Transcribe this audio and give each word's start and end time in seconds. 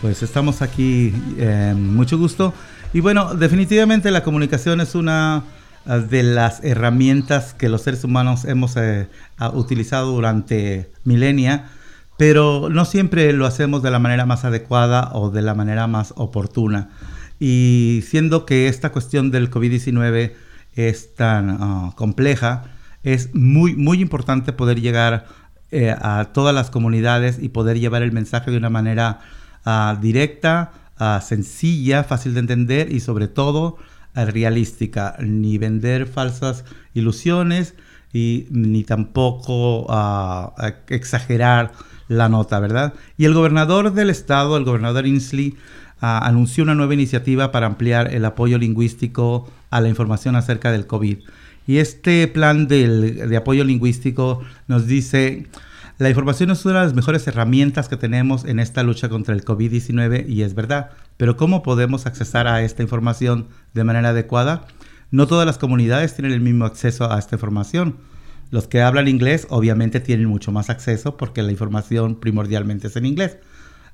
Pues 0.00 0.22
estamos 0.24 0.60
aquí, 0.60 1.14
eh, 1.38 1.74
mucho 1.76 2.18
gusto. 2.18 2.52
Y 2.92 2.98
bueno, 2.98 3.34
definitivamente 3.34 4.10
la 4.10 4.24
comunicación 4.24 4.80
es 4.80 4.96
una 4.96 5.44
eh, 5.86 6.04
de 6.10 6.24
las 6.24 6.64
herramientas 6.64 7.54
que 7.54 7.68
los 7.68 7.82
seres 7.82 8.02
humanos 8.02 8.46
hemos 8.46 8.76
eh, 8.76 9.06
utilizado 9.52 10.10
durante 10.10 10.90
milenia, 11.04 11.70
pero 12.16 12.68
no 12.70 12.84
siempre 12.84 13.32
lo 13.32 13.46
hacemos 13.46 13.82
de 13.82 13.90
la 13.90 13.98
manera 13.98 14.26
más 14.26 14.44
adecuada 14.44 15.10
o 15.14 15.30
de 15.30 15.42
la 15.42 15.54
manera 15.54 15.86
más 15.86 16.14
oportuna. 16.16 16.90
Y 17.40 18.02
siendo 18.06 18.46
que 18.46 18.68
esta 18.68 18.92
cuestión 18.92 19.30
del 19.30 19.50
COVID-19 19.50 20.32
es 20.74 21.14
tan 21.14 21.56
ah, 21.60 21.92
compleja, 21.96 22.64
es 23.02 23.34
muy, 23.34 23.74
muy 23.76 24.00
importante 24.00 24.52
poder 24.52 24.80
llegar 24.80 25.26
a 26.00 26.26
todas 26.32 26.54
las 26.54 26.70
comunidades 26.70 27.38
y 27.42 27.48
poder 27.48 27.80
llevar 27.80 28.04
el 28.04 28.12
mensaje 28.12 28.52
de 28.52 28.58
una 28.58 28.70
manera 28.70 29.18
Ah, 29.64 29.96
directa, 30.00 30.72
ah, 30.98 31.20
sencilla, 31.22 32.04
fácil 32.04 32.34
de 32.34 32.40
entender 32.40 32.92
y 32.92 33.00
sobre 33.00 33.28
todo 33.28 33.78
realística, 34.14 35.16
ni 35.20 35.58
vender 35.58 36.06
falsas 36.06 36.64
ilusiones 36.92 37.74
y 38.12 38.46
ni 38.50 38.84
tampoco 38.84 39.86
exagerar 40.88 41.72
la 42.08 42.28
nota, 42.28 42.60
¿verdad? 42.60 42.94
Y 43.16 43.24
el 43.24 43.34
gobernador 43.34 43.92
del 43.92 44.10
estado, 44.10 44.56
el 44.56 44.64
gobernador 44.64 45.06
Inslee, 45.06 45.56
anunció 46.00 46.64
una 46.64 46.74
nueva 46.74 46.94
iniciativa 46.94 47.50
para 47.50 47.66
ampliar 47.66 48.12
el 48.14 48.24
apoyo 48.24 48.58
lingüístico 48.58 49.48
a 49.70 49.80
la 49.80 49.88
información 49.88 50.36
acerca 50.36 50.70
del 50.70 50.86
COVID. 50.86 51.18
Y 51.66 51.78
este 51.78 52.28
plan 52.28 52.68
de 52.68 53.36
apoyo 53.36 53.64
lingüístico 53.64 54.42
nos 54.68 54.86
dice 54.86 55.48
la 55.96 56.08
información 56.08 56.50
es 56.50 56.64
una 56.64 56.80
de 56.80 56.86
las 56.86 56.94
mejores 56.94 57.24
herramientas 57.28 57.88
que 57.88 57.96
tenemos 57.96 58.44
en 58.44 58.58
esta 58.58 58.82
lucha 58.82 59.08
contra 59.08 59.32
el 59.32 59.44
COVID-19 59.44 60.28
y 60.28 60.42
es 60.42 60.56
verdad, 60.56 60.90
pero 61.16 61.36
¿cómo 61.36 61.62
podemos 61.62 62.06
accesar 62.06 62.48
a 62.48 62.62
esta 62.62 62.82
información 62.82 63.46
de 63.74 63.84
manera 63.84 64.08
adecuada? 64.08 64.66
No 65.12 65.28
todas 65.28 65.46
las 65.46 65.56
comunidades 65.56 66.16
tienen 66.16 66.32
el 66.32 66.40
mismo 66.40 66.64
acceso 66.64 67.12
a 67.12 67.18
esta 67.20 67.36
información. 67.36 67.96
Los 68.54 68.68
que 68.68 68.82
hablan 68.82 69.08
inglés 69.08 69.48
obviamente 69.50 69.98
tienen 69.98 70.28
mucho 70.28 70.52
más 70.52 70.70
acceso 70.70 71.16
porque 71.16 71.42
la 71.42 71.50
información 71.50 72.20
primordialmente 72.20 72.86
es 72.86 72.94
en 72.94 73.04
inglés. 73.04 73.38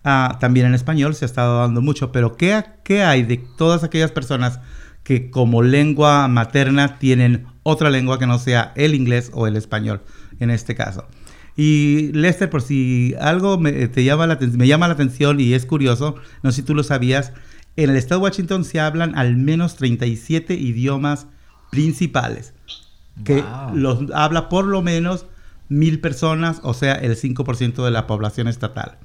Ah, 0.05 0.36
también 0.39 0.66
en 0.66 0.75
español 0.75 1.14
se 1.14 1.25
ha 1.25 1.33
estado 1.33 1.61
dando 1.61 1.80
mucho, 1.80 2.12
pero 2.12 2.36
¿qué, 2.36 2.62
¿qué 2.84 3.03
hay 3.03 3.22
de 3.22 3.38
todas 3.56 3.84
aquellas 3.84 4.12
personas 4.12 4.61
que 5.03 5.31
como 5.31 5.62
lengua 5.62 6.28
materna 6.28 6.98
tienen 6.98 7.47
otra 7.62 7.88
lengua 7.88 8.19
que 8.19 8.27
no 8.27 8.38
sea 8.38 8.75
el 8.77 8.94
inglés 8.94 9.31
o 9.33 9.47
el 9.47 9.56
español 9.56 10.03
en 10.41 10.50
este 10.50 10.75
caso? 10.75 11.08
Y 11.56 12.12
Lester, 12.12 12.50
por 12.50 12.61
si 12.61 13.14
algo 13.19 13.56
me, 13.56 13.88
te 13.88 14.05
llama 14.05 14.27
la, 14.27 14.38
me 14.38 14.66
llama 14.66 14.88
la 14.88 14.92
atención 14.92 15.41
y 15.41 15.55
es 15.55 15.64
curioso, 15.64 16.16
no 16.42 16.50
sé 16.50 16.56
si 16.56 16.62
tú 16.64 16.75
lo 16.75 16.83
sabías, 16.83 17.33
en 17.77 17.88
el 17.88 17.97
estado 17.97 18.20
de 18.20 18.25
Washington 18.25 18.66
se 18.66 18.78
hablan 18.78 19.16
al 19.16 19.38
menos 19.38 19.77
37 19.77 20.53
idiomas 20.53 21.28
principales, 21.70 22.53
que 23.25 23.44
los 23.75 24.11
habla 24.14 24.48
por 24.48 24.64
lo 24.64 24.83
menos 24.83 25.27
mil 25.69 26.00
personas, 26.00 26.61
o 26.62 26.75
sea, 26.75 26.94
el 26.94 27.16
5% 27.16 27.84
de 27.84 27.91
la 27.91 28.06
población 28.06 28.48
estatal. 28.48 28.98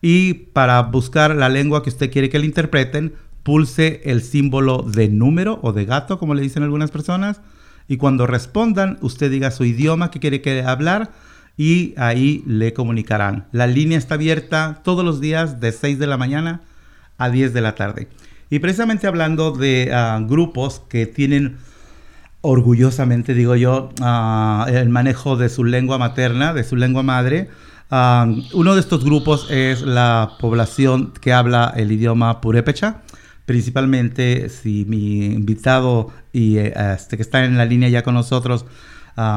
Y 0.00 0.34
para 0.34 0.82
buscar 0.82 1.34
la 1.36 1.48
lengua 1.48 1.84
que 1.84 1.90
usted 1.90 2.10
quiere 2.10 2.28
que 2.28 2.40
le 2.40 2.46
interpreten, 2.46 3.14
pulse 3.44 4.00
el 4.04 4.22
símbolo 4.22 4.82
de 4.82 5.08
número 5.08 5.60
o 5.62 5.72
de 5.72 5.84
gato, 5.84 6.18
como 6.18 6.34
le 6.34 6.42
dicen 6.42 6.64
algunas 6.64 6.90
personas, 6.90 7.40
y 7.88 7.98
cuando 7.98 8.26
respondan, 8.26 8.98
usted 9.00 9.30
diga 9.30 9.50
su 9.50 9.64
idioma 9.64 10.10
que 10.10 10.20
quiere 10.20 10.40
que 10.40 10.62
hablar 10.62 11.10
y 11.56 11.94
ahí 11.96 12.42
le 12.46 12.72
comunicarán. 12.72 13.46
La 13.52 13.66
línea 13.66 13.98
está 13.98 14.14
abierta 14.14 14.80
todos 14.82 15.04
los 15.04 15.20
días 15.20 15.60
de 15.60 15.72
6 15.72 15.98
de 15.98 16.06
la 16.06 16.16
mañana 16.16 16.62
a 17.18 17.30
10 17.30 17.52
de 17.52 17.60
la 17.60 17.74
tarde. 17.74 18.08
Y 18.52 18.58
precisamente 18.58 19.06
hablando 19.06 19.52
de 19.52 19.90
ah, 19.94 20.20
grupos 20.22 20.82
que 20.90 21.06
tienen 21.06 21.56
orgullosamente, 22.42 23.32
digo 23.32 23.56
yo, 23.56 23.88
ah, 24.02 24.66
el 24.68 24.90
manejo 24.90 25.38
de 25.38 25.48
su 25.48 25.64
lengua 25.64 25.96
materna, 25.96 26.52
de 26.52 26.62
su 26.62 26.76
lengua 26.76 27.02
madre, 27.02 27.48
ah, 27.90 28.26
uno 28.52 28.74
de 28.74 28.80
estos 28.80 29.06
grupos 29.06 29.50
es 29.50 29.80
la 29.80 30.32
población 30.38 31.14
que 31.18 31.32
habla 31.32 31.72
el 31.74 31.92
idioma 31.92 32.42
purépecha. 32.42 33.00
Principalmente 33.46 34.50
si 34.50 34.84
mi 34.86 35.24
invitado 35.24 36.12
y 36.30 36.58
eh, 36.58 36.74
este 36.94 37.16
que 37.16 37.22
está 37.22 37.46
en 37.46 37.56
la 37.56 37.64
línea 37.64 37.88
ya 37.88 38.02
con 38.02 38.12
nosotros 38.12 38.66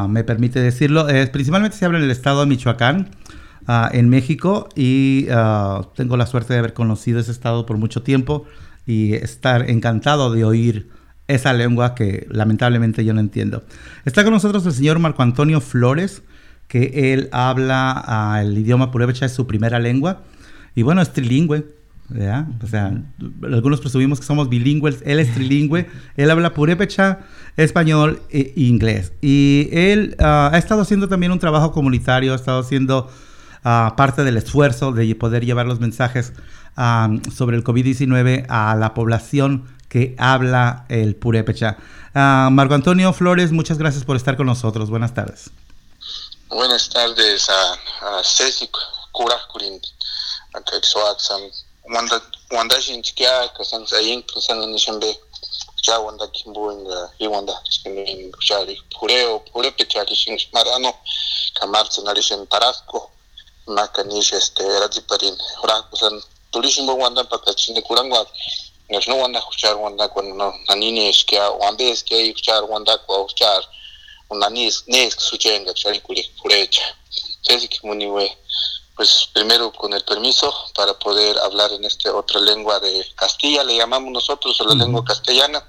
me 0.10 0.26
permite 0.26 0.60
decirlo, 0.60 1.08
es, 1.08 1.30
principalmente 1.30 1.78
se 1.78 1.86
habla 1.86 2.00
en 2.00 2.04
el 2.04 2.12
estado 2.12 2.42
de 2.42 2.48
Michoacán, 2.48 3.12
en 3.94 4.10
México, 4.10 4.68
y 4.76 5.28
tengo 5.96 6.18
la 6.18 6.26
suerte 6.26 6.54
de 6.54 6.60
haber 6.60 6.74
conocido 6.74 7.20
ese 7.20 7.32
estado 7.32 7.66
por 7.66 7.78
mucho 7.78 8.02
tiempo 8.02 8.46
y 8.86 9.14
estar 9.14 9.70
encantado 9.70 10.32
de 10.32 10.44
oír 10.44 10.90
esa 11.28 11.54
lengua 11.54 11.96
que 11.96 12.28
lamentablemente 12.30 13.04
yo 13.04 13.14
no 13.14 13.20
entiendo. 13.20 13.64
Está 14.06 14.24
con 14.24 14.34
nosotros 14.34 14.66
el 14.66 14.74
señor 14.74 15.00
Marco 15.00 15.24
Antonio 15.24 15.62
Flores, 15.62 16.22
que 16.68 17.14
él 17.14 17.30
habla 17.32 18.40
el 18.42 18.58
idioma 18.58 18.92
purépecha, 18.92 19.26
es 19.26 19.34
su 19.34 19.48
primera 19.48 19.80
lengua, 19.80 20.22
y 20.76 20.84
bueno, 20.84 21.02
es 21.02 21.14
trilingüe. 21.14 21.66
O 22.64 22.68
sea, 22.68 23.02
algunos 23.42 23.82
presumimos 23.82 24.20
que 24.20 24.28
somos 24.28 24.48
bilingües, 24.48 25.02
él 25.06 25.20
es 25.20 25.34
trilingüe, 25.34 25.88
él 26.18 26.30
habla 26.30 26.54
purépecha, 26.54 27.20
español 27.58 28.22
e 28.30 28.54
inglés. 28.56 29.12
Y 29.22 29.70
él 29.72 30.16
ah, 30.20 30.52
ha 30.54 30.58
estado 30.60 30.82
haciendo 30.82 31.08
también 31.08 31.32
un 31.32 31.40
trabajo 31.40 31.72
comunitario, 31.72 32.34
ha 32.34 32.36
estado 32.36 32.60
haciendo 32.60 33.10
ah, 33.64 33.96
parte 33.98 34.24
del 34.24 34.38
esfuerzo 34.38 34.92
de 34.92 35.16
poder 35.16 35.46
llevar 35.46 35.66
los 35.66 35.80
mensajes 35.80 36.34
ah, 36.76 37.10
sobre 37.36 37.58
el 37.58 37.64
COVID-19 37.64 38.46
a 38.50 38.76
la 38.76 38.94
población 38.94 39.76
que 39.90 40.16
habla 40.18 40.86
el 40.90 41.16
purépecha. 41.16 41.78
Marco 42.14 42.74
Antonio 42.74 43.12
Flores, 43.14 43.52
muchas 43.52 43.78
gracias 43.78 44.06
por 44.06 44.16
estar 44.16 44.38
con 44.38 44.46
nosotros. 44.46 44.90
Buenas 44.90 45.14
tardes. 45.14 45.52
Buenas 46.50 46.90
tardes 46.90 47.50
a, 47.50 48.20
a 48.20 48.24
Ceci, 48.24 48.70
Cura, 49.12 49.36
a 49.36 50.62
wanda 51.88 52.22
wanda 52.52 52.82
shin 52.82 53.04
cikiya 53.04 53.54
ka 53.54 53.64
san 53.64 53.86
tsayin 53.86 54.24
ka 54.24 54.40
san 54.40 54.60
ni 54.72 54.78
shambe 54.78 55.18
cha 55.82 56.00
wanda 56.00 56.28
kimbo 56.28 56.72
inga 56.72 57.12
i 57.20 57.28
wanda 57.28 57.54
shin 57.70 58.32
shari 58.40 58.78
pureo 59.00 59.40
pure 59.52 59.72
pe 59.72 59.86
cha 59.86 60.06
shin 60.06 60.38
marano 60.54 60.94
kamar 61.60 61.88
tsanari 61.90 62.22
tarasco 62.50 63.12
makanish 63.68 64.34
este 64.34 64.64
radziparin 64.80 65.38
ora 65.64 65.84
kusan 66.52 66.52
tulishin 66.52 66.86
bo 66.86 66.94
wanda 66.96 67.24
pa 67.24 67.38
ka 67.38 67.54
chin 67.54 67.82
kurangwa 67.82 68.26
no 69.08 69.16
wanda 69.16 69.40
escuchar 69.40 69.76
wanda 69.78 70.08
con 70.10 70.38
no 70.38 70.54
nanini 70.68 71.10
es 71.10 71.24
que 71.24 71.38
wanda 71.38 71.84
es 71.84 72.04
que 72.04 72.30
escuchar 72.30 72.64
wanda 72.64 72.98
ko 73.06 73.26
escuchar 73.26 73.64
una 74.30 74.50
ni 74.50 74.68
es 74.68 74.84
ni 74.88 75.00
es 75.00 75.16
suchenga 75.16 75.74
chari 75.74 76.00
kuli 76.02 76.24
purecha 76.42 76.84
sesi 77.42 77.68
kimuniwe 77.68 78.38
pues 78.96 79.30
primero 79.34 79.72
con 79.74 79.94
el 79.94 80.04
permiso 80.04 80.54
para 80.74 80.98
poder 80.98 81.38
hablar 81.40 81.72
en 81.74 81.84
esta 81.84 82.16
otra 82.16 82.40
lengua 82.40 82.80
de 82.80 83.06
Castilla, 83.16 83.64
le 83.64 83.76
llamamos 83.76 84.12
nosotros, 84.12 84.58
la 84.66 84.74
lengua 84.74 85.04
castellana. 85.04 85.62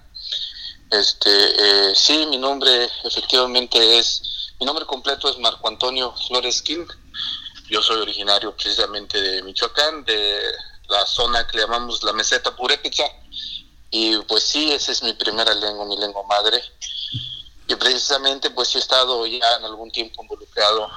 Este, 0.93 1.28
eh, 1.28 1.94
sí, 1.96 2.25
mi 2.31 2.38
nombre 2.38 2.88
efectivamente 3.02 3.99
es, 3.99 4.23
mi 4.61 4.67
nombre 4.67 4.87
completo 4.87 5.28
es 5.28 5.38
Marco 5.38 5.67
Antonio 5.67 6.14
Flores 6.28 6.62
King. 6.62 6.87
Yo 7.69 7.83
soy 7.83 8.01
originario 8.01 8.55
precisamente 8.55 9.21
de 9.21 9.43
Michoacán, 9.43 10.05
de 10.05 10.41
la 10.89 11.05
zona 11.07 11.47
que 11.47 11.59
llamamos 11.59 12.03
la 12.03 12.13
meseta 12.13 12.55
purépecha. 12.55 13.05
Y 13.91 14.19
pues 14.23 14.45
sí, 14.45 14.73
esa 14.73 14.93
es 14.93 15.03
mi 15.03 15.13
primera 15.15 15.53
lengua, 15.55 15.85
mi 15.87 15.97
lengua 15.97 16.23
madre. 16.25 16.63
Y 17.69 17.75
precisamente 17.75 18.51
pues 18.51 18.75
he 18.77 18.79
estado 18.79 19.27
ya 19.27 19.57
en 19.59 19.65
algún 19.65 19.91
tiempo 19.91 20.23
involucrado 20.23 20.89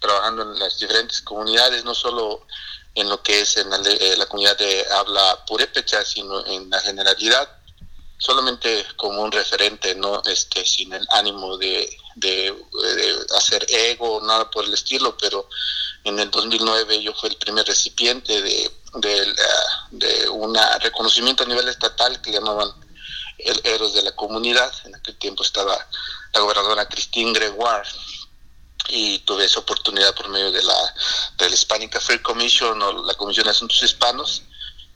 trabajando 0.00 0.42
en 0.42 0.58
las 0.58 0.78
diferentes 0.78 1.22
comunidades, 1.22 1.84
no 1.84 1.94
solo 1.94 2.46
en 2.94 3.08
lo 3.08 3.22
que 3.22 3.40
es 3.40 3.56
en 3.56 3.70
la, 3.70 4.26
comunidad 4.26 4.56
de 4.58 4.84
habla 4.92 5.44
purépecha, 5.46 6.04
sino 6.04 6.44
en 6.46 6.68
la 6.70 6.80
generalidad, 6.80 7.48
solamente 8.18 8.84
como 8.96 9.22
un 9.22 9.32
referente, 9.32 9.94
no 9.94 10.22
este, 10.24 10.64
sin 10.64 10.92
el 10.92 11.06
ánimo 11.10 11.56
de, 11.58 11.96
de, 12.16 12.54
hacer 13.36 13.64
ego, 13.68 14.20
nada 14.22 14.50
por 14.50 14.64
el 14.64 14.74
estilo, 14.74 15.16
pero 15.16 15.48
en 16.08 16.18
el 16.18 16.30
2009 16.30 17.02
yo 17.02 17.12
fui 17.14 17.30
el 17.30 17.36
primer 17.36 17.66
recipiente 17.66 18.40
de, 18.42 18.70
de, 19.90 20.28
un 20.28 20.56
reconocimiento 20.80 21.42
a 21.42 21.46
nivel 21.46 21.68
estatal 21.68 22.20
que 22.20 22.32
llamaban 22.32 22.72
el 23.38 23.60
Héroes 23.64 23.94
de 23.94 24.02
la 24.02 24.12
Comunidad. 24.12 24.72
En 24.84 24.94
aquel 24.94 25.16
tiempo 25.16 25.42
estaba 25.42 25.76
la 26.32 26.40
gobernadora 26.40 26.88
Christine 26.88 27.32
Gregoire 27.32 27.88
y 28.88 29.18
tuve 29.20 29.44
esa 29.44 29.60
oportunidad 29.60 30.14
por 30.14 30.28
medio 30.28 30.50
de 30.50 30.62
la, 30.62 30.94
de 31.38 31.48
Hispanic 31.48 31.96
Affairs 31.96 32.22
Commission 32.22 32.80
o 32.82 33.04
la 33.04 33.14
Comisión 33.14 33.44
de 33.44 33.50
Asuntos 33.50 33.82
Hispanos 33.82 34.42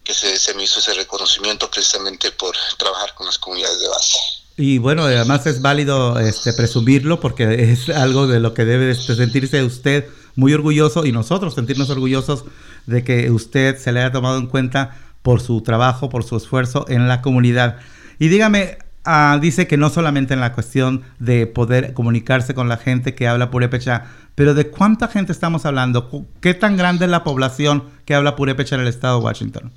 que 0.02 0.14
se 0.14 0.54
me 0.54 0.64
hizo 0.64 0.80
ese 0.80 0.94
reconocimiento 0.94 1.70
precisamente 1.70 2.32
por 2.32 2.56
trabajar 2.76 3.14
con 3.14 3.26
las 3.26 3.38
comunidades 3.38 3.80
de 3.80 3.88
base. 3.88 4.41
Y 4.56 4.78
bueno, 4.78 5.04
además 5.04 5.46
es 5.46 5.62
válido 5.62 6.18
este, 6.18 6.52
presumirlo 6.52 7.20
porque 7.20 7.72
es 7.72 7.88
algo 7.88 8.26
de 8.26 8.38
lo 8.38 8.52
que 8.52 8.64
debe 8.64 8.94
sentirse 8.94 9.62
usted 9.64 10.06
muy 10.36 10.52
orgulloso 10.52 11.06
y 11.06 11.12
nosotros 11.12 11.54
sentirnos 11.54 11.90
orgullosos 11.90 12.44
de 12.86 13.02
que 13.02 13.30
usted 13.30 13.78
se 13.78 13.92
le 13.92 14.00
haya 14.00 14.12
tomado 14.12 14.38
en 14.38 14.46
cuenta 14.46 14.96
por 15.22 15.40
su 15.40 15.62
trabajo, 15.62 16.08
por 16.08 16.24
su 16.24 16.36
esfuerzo 16.36 16.84
en 16.88 17.08
la 17.08 17.22
comunidad. 17.22 17.78
Y 18.18 18.28
dígame, 18.28 18.78
ah, 19.04 19.38
dice 19.40 19.66
que 19.66 19.76
no 19.76 19.88
solamente 19.88 20.34
en 20.34 20.40
la 20.40 20.52
cuestión 20.52 21.02
de 21.18 21.46
poder 21.46 21.94
comunicarse 21.94 22.54
con 22.54 22.68
la 22.68 22.76
gente 22.76 23.14
que 23.14 23.28
habla 23.28 23.50
purépecha, 23.50 24.04
pero 24.34 24.54
¿de 24.54 24.68
cuánta 24.68 25.08
gente 25.08 25.32
estamos 25.32 25.64
hablando? 25.64 26.26
¿Qué 26.40 26.54
tan 26.54 26.76
grande 26.76 27.06
es 27.06 27.10
la 27.10 27.24
población 27.24 27.84
que 28.04 28.14
habla 28.14 28.36
purépecha 28.36 28.74
en 28.74 28.82
el 28.82 28.88
estado 28.88 29.18
de 29.18 29.24
Washington? 29.24 29.72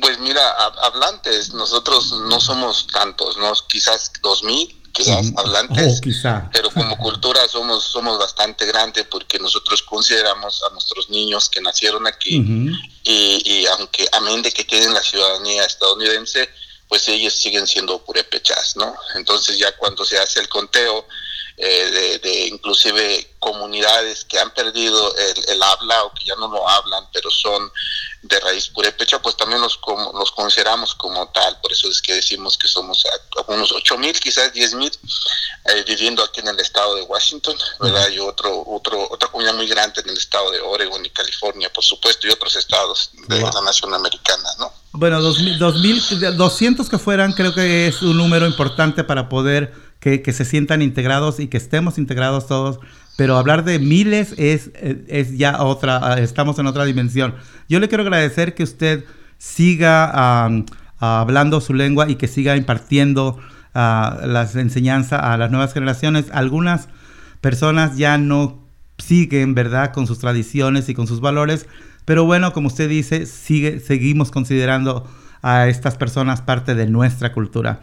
Pues 0.00 0.18
mira, 0.18 0.42
hablantes, 0.82 1.52
nosotros 1.52 2.12
no 2.28 2.40
somos 2.40 2.86
tantos, 2.86 3.36
¿no? 3.36 3.52
Quizás 3.68 4.12
dos 4.22 4.42
mil, 4.42 4.82
quizás 4.92 5.32
hablantes, 5.36 6.00
oh, 6.24 6.50
pero 6.52 6.70
como 6.70 6.96
cultura 6.98 7.46
somos 7.48 7.84
somos 7.84 8.18
bastante 8.18 8.66
grandes 8.66 9.06
porque 9.10 9.38
nosotros 9.38 9.82
consideramos 9.82 10.62
a 10.62 10.72
nuestros 10.72 11.08
niños 11.10 11.48
que 11.48 11.60
nacieron 11.60 12.06
aquí 12.06 12.36
y, 13.02 13.42
y, 13.44 13.66
aunque 13.66 14.06
amén 14.12 14.42
de 14.42 14.52
que 14.52 14.64
tienen 14.64 14.92
la 14.92 15.02
ciudadanía 15.02 15.64
estadounidense, 15.64 16.48
pues 16.88 17.08
ellos 17.08 17.34
siguen 17.34 17.66
siendo 17.66 18.04
purépechas, 18.04 18.76
¿no? 18.76 18.94
Entonces 19.14 19.58
ya 19.58 19.74
cuando 19.76 20.04
se 20.04 20.18
hace 20.18 20.40
el 20.40 20.48
conteo 20.48 21.06
eh, 21.56 22.18
de, 22.22 22.46
inclusive 22.48 23.34
comunidades 23.38 24.24
que 24.24 24.38
han 24.38 24.52
perdido 24.52 25.14
el, 25.16 25.62
habla 25.62 26.04
o 26.04 26.12
que 26.12 26.24
ya 26.24 26.34
no 26.36 26.48
lo 26.48 26.68
hablan, 26.68 27.04
pero 27.12 27.30
son 27.30 27.70
de 28.22 28.38
raíz 28.40 28.68
purépecha, 28.68 29.20
pues 29.20 29.36
también 29.36 29.60
los, 29.60 29.76
como, 29.78 30.12
los 30.16 30.30
consideramos 30.30 30.94
como 30.94 31.28
tal. 31.28 31.58
Por 31.60 31.72
eso 31.72 31.88
es 31.88 32.00
que 32.00 32.14
decimos 32.14 32.56
que 32.56 32.68
somos 32.68 33.04
unos 33.48 33.72
8 33.72 33.98
mil, 33.98 34.18
quizás 34.18 34.52
10 34.52 34.74
mil, 34.74 34.92
eh, 35.64 35.84
viviendo 35.86 36.22
aquí 36.22 36.40
en 36.40 36.48
el 36.48 36.60
estado 36.60 36.94
de 36.94 37.02
Washington, 37.02 37.56
¿verdad? 37.80 38.08
Y 38.10 38.20
otro, 38.20 38.62
otro, 38.66 39.08
otra 39.10 39.28
comunidad 39.28 39.54
muy 39.54 39.66
grande 39.66 40.00
en 40.00 40.10
el 40.10 40.16
estado 40.16 40.50
de 40.52 40.60
Oregon 40.60 41.04
y 41.04 41.10
California, 41.10 41.72
por 41.72 41.84
supuesto, 41.84 42.26
y 42.26 42.30
otros 42.30 42.54
estados 42.56 43.10
de 43.26 43.40
la 43.40 43.60
nación 43.62 43.92
americana, 43.92 44.48
¿no? 44.58 44.72
Bueno, 44.92 45.20
2.200 45.20 46.88
que 46.88 46.98
fueran, 46.98 47.32
creo 47.32 47.54
que 47.54 47.88
es 47.88 48.02
un 48.02 48.16
número 48.16 48.46
importante 48.46 49.04
para 49.04 49.28
poder 49.28 49.72
que, 50.02 50.32
se 50.32 50.44
sientan 50.44 50.82
integrados 50.82 51.38
y 51.38 51.48
que 51.48 51.56
estemos 51.56 51.96
integrados 51.96 52.48
todos, 52.48 52.78
pero 53.16 53.36
hablar 53.36 53.64
de 53.64 53.78
miles 53.78 54.34
es, 54.38 54.70
es 54.74 55.36
ya 55.36 55.62
otra, 55.62 56.18
estamos 56.18 56.58
en 56.58 56.66
otra 56.66 56.84
dimensión. 56.84 57.34
Yo 57.68 57.78
le 57.80 57.88
quiero 57.88 58.02
agradecer 58.02 58.54
que 58.54 58.62
usted 58.62 59.04
siga 59.38 60.46
hablando 60.98 61.60
su 61.60 61.74
lengua 61.74 62.08
y 62.08 62.14
que 62.14 62.28
siga 62.28 62.56
impartiendo 62.56 63.38
uh, 63.74 64.26
las 64.26 64.54
enseñanzas 64.56 65.20
a 65.22 65.36
las 65.36 65.50
nuevas 65.50 65.72
generaciones. 65.74 66.26
Algunas 66.32 66.88
personas 67.40 67.96
ya 67.96 68.18
no 68.18 68.62
siguen, 68.98 69.54
¿verdad?, 69.54 69.92
con 69.92 70.06
sus 70.06 70.20
tradiciones 70.20 70.88
y 70.88 70.94
con 70.94 71.06
sus 71.06 71.20
valores, 71.20 71.66
pero 72.04 72.24
bueno, 72.24 72.52
como 72.52 72.68
usted 72.68 72.88
dice, 72.88 73.26
sigue, 73.26 73.80
seguimos 73.80 74.30
considerando 74.30 75.08
a 75.42 75.66
estas 75.66 75.96
personas 75.96 76.40
parte 76.40 76.74
de 76.74 76.86
nuestra 76.86 77.32
cultura. 77.32 77.80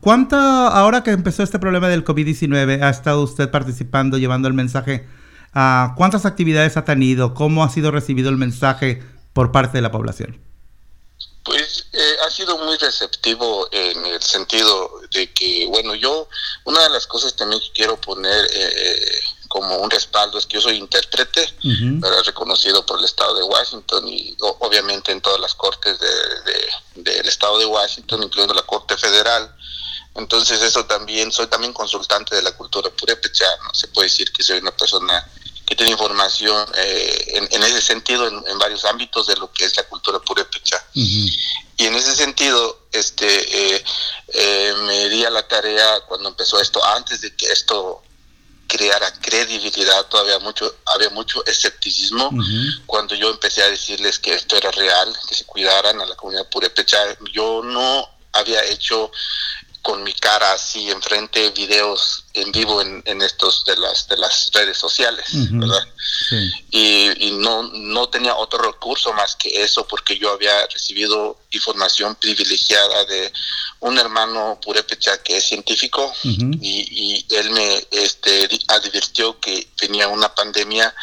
¿Cuánta, 0.00 0.68
ahora 0.68 1.02
que 1.02 1.10
empezó 1.10 1.42
este 1.42 1.58
problema 1.58 1.88
del 1.88 2.04
COVID-19, 2.04 2.80
ha 2.82 2.90
estado 2.90 3.22
usted 3.22 3.50
participando, 3.50 4.16
llevando 4.16 4.46
el 4.46 4.54
mensaje? 4.54 5.08
Uh, 5.54 5.94
¿Cuántas 5.96 6.24
actividades 6.26 6.76
ha 6.76 6.84
tenido? 6.84 7.34
¿Cómo 7.34 7.64
ha 7.64 7.68
sido 7.68 7.90
recibido 7.90 8.30
el 8.30 8.36
mensaje 8.36 9.02
por 9.32 9.50
parte 9.50 9.78
de 9.78 9.82
la 9.82 9.90
población? 9.90 10.40
Pues 11.44 11.88
eh, 11.92 12.16
ha 12.24 12.30
sido 12.30 12.56
muy 12.56 12.76
receptivo 12.76 13.66
en 13.72 14.06
el 14.06 14.22
sentido 14.22 15.00
de 15.12 15.28
que, 15.32 15.66
bueno, 15.68 15.96
yo, 15.96 16.28
una 16.64 16.80
de 16.84 16.90
las 16.90 17.08
cosas 17.08 17.34
también 17.34 17.60
que 17.60 17.72
quiero 17.74 18.00
poner 18.00 18.46
eh, 18.54 19.20
como 19.52 19.76
un 19.76 19.90
respaldo 19.90 20.38
es 20.38 20.46
que 20.46 20.54
yo 20.54 20.62
soy 20.62 20.78
intérprete, 20.78 21.46
reconocido 22.24 22.86
por 22.86 22.98
el 22.98 23.04
estado 23.04 23.34
de 23.34 23.42
Washington 23.42 24.08
y 24.08 24.34
obviamente 24.40 25.12
en 25.12 25.20
todas 25.20 25.38
las 25.40 25.54
cortes 25.54 25.98
del 26.94 27.28
estado 27.28 27.58
de 27.58 27.66
Washington, 27.66 28.22
incluyendo 28.22 28.54
la 28.54 28.62
Corte 28.62 28.96
Federal. 28.96 29.54
Entonces 30.14 30.62
eso 30.62 30.86
también, 30.86 31.30
soy 31.30 31.48
también 31.48 31.74
consultante 31.74 32.34
de 32.34 32.40
la 32.40 32.52
cultura 32.52 32.88
purépecha, 32.88 33.44
¿no? 33.62 33.74
se 33.74 33.88
puede 33.88 34.08
decir 34.08 34.32
que 34.32 34.42
soy 34.42 34.56
una 34.56 34.74
persona 34.74 35.22
que 35.66 35.76
tiene 35.76 35.92
información 35.92 36.66
eh, 36.74 37.48
en, 37.50 37.62
ese 37.62 37.82
sentido 37.82 38.26
en, 38.28 38.58
varios 38.58 38.86
ámbitos 38.86 39.26
de 39.26 39.36
lo 39.36 39.52
que 39.52 39.66
es 39.66 39.76
la 39.76 39.82
cultura 39.82 40.18
purépecha. 40.20 40.82
Y 40.94 41.84
en 41.84 41.94
ese 41.94 42.14
sentido, 42.14 42.86
este, 42.90 43.26
eh, 43.26 43.84
eh, 44.28 44.74
me 44.84 45.10
di 45.10 45.26
a 45.26 45.30
la 45.30 45.46
tarea 45.46 46.00
cuando 46.08 46.30
empezó 46.30 46.58
esto, 46.58 46.82
antes 46.82 47.20
de 47.20 47.36
que 47.36 47.52
esto 47.52 48.02
creara 48.72 49.12
credibilidad, 49.20 50.06
todavía 50.06 50.38
mucho, 50.38 50.76
había 50.86 51.10
mucho 51.10 51.44
escepticismo 51.44 52.30
cuando 52.86 53.14
yo 53.14 53.28
empecé 53.28 53.62
a 53.62 53.68
decirles 53.68 54.18
que 54.18 54.32
esto 54.32 54.56
era 54.56 54.70
real, 54.70 55.14
que 55.28 55.34
se 55.34 55.44
cuidaran 55.44 56.00
a 56.00 56.06
la 56.06 56.16
comunidad 56.16 56.48
purépecha. 56.48 56.98
Yo 57.32 57.60
no 57.62 58.08
había 58.32 58.64
hecho 58.64 59.12
con 59.82 60.02
mi 60.04 60.12
cara 60.14 60.52
así 60.52 60.90
enfrente 60.90 61.50
videos 61.50 62.24
en 62.34 62.52
vivo 62.52 62.80
en, 62.80 63.22
estos 63.22 63.64
de 63.64 63.76
las 63.76 64.08
de 64.08 64.16
las 64.16 64.50
redes 64.54 64.78
sociales 64.78 65.26
verdad 65.50 65.86
y, 66.70 67.26
y, 67.26 67.30
no 67.32 67.64
no 67.64 68.08
tenía 68.08 68.36
otro 68.36 68.62
recurso 68.62 69.12
más 69.12 69.36
que 69.36 69.62
eso 69.62 69.86
porque 69.86 70.16
yo 70.16 70.32
había 70.32 70.66
recibido 70.68 71.36
información 71.50 72.14
privilegiada 72.14 73.04
de 73.06 73.32
un 73.80 73.98
hermano 73.98 74.58
purépecha 74.62 75.22
que 75.22 75.36
es 75.36 75.44
científico 75.44 76.12
y, 76.22 76.46
y, 76.60 77.26
él 77.34 77.50
me 77.50 77.86
este 77.90 78.48
advirtió 78.68 79.38
que 79.40 79.68
tenía 79.76 80.08
una 80.08 80.32
pandemia 80.32 80.94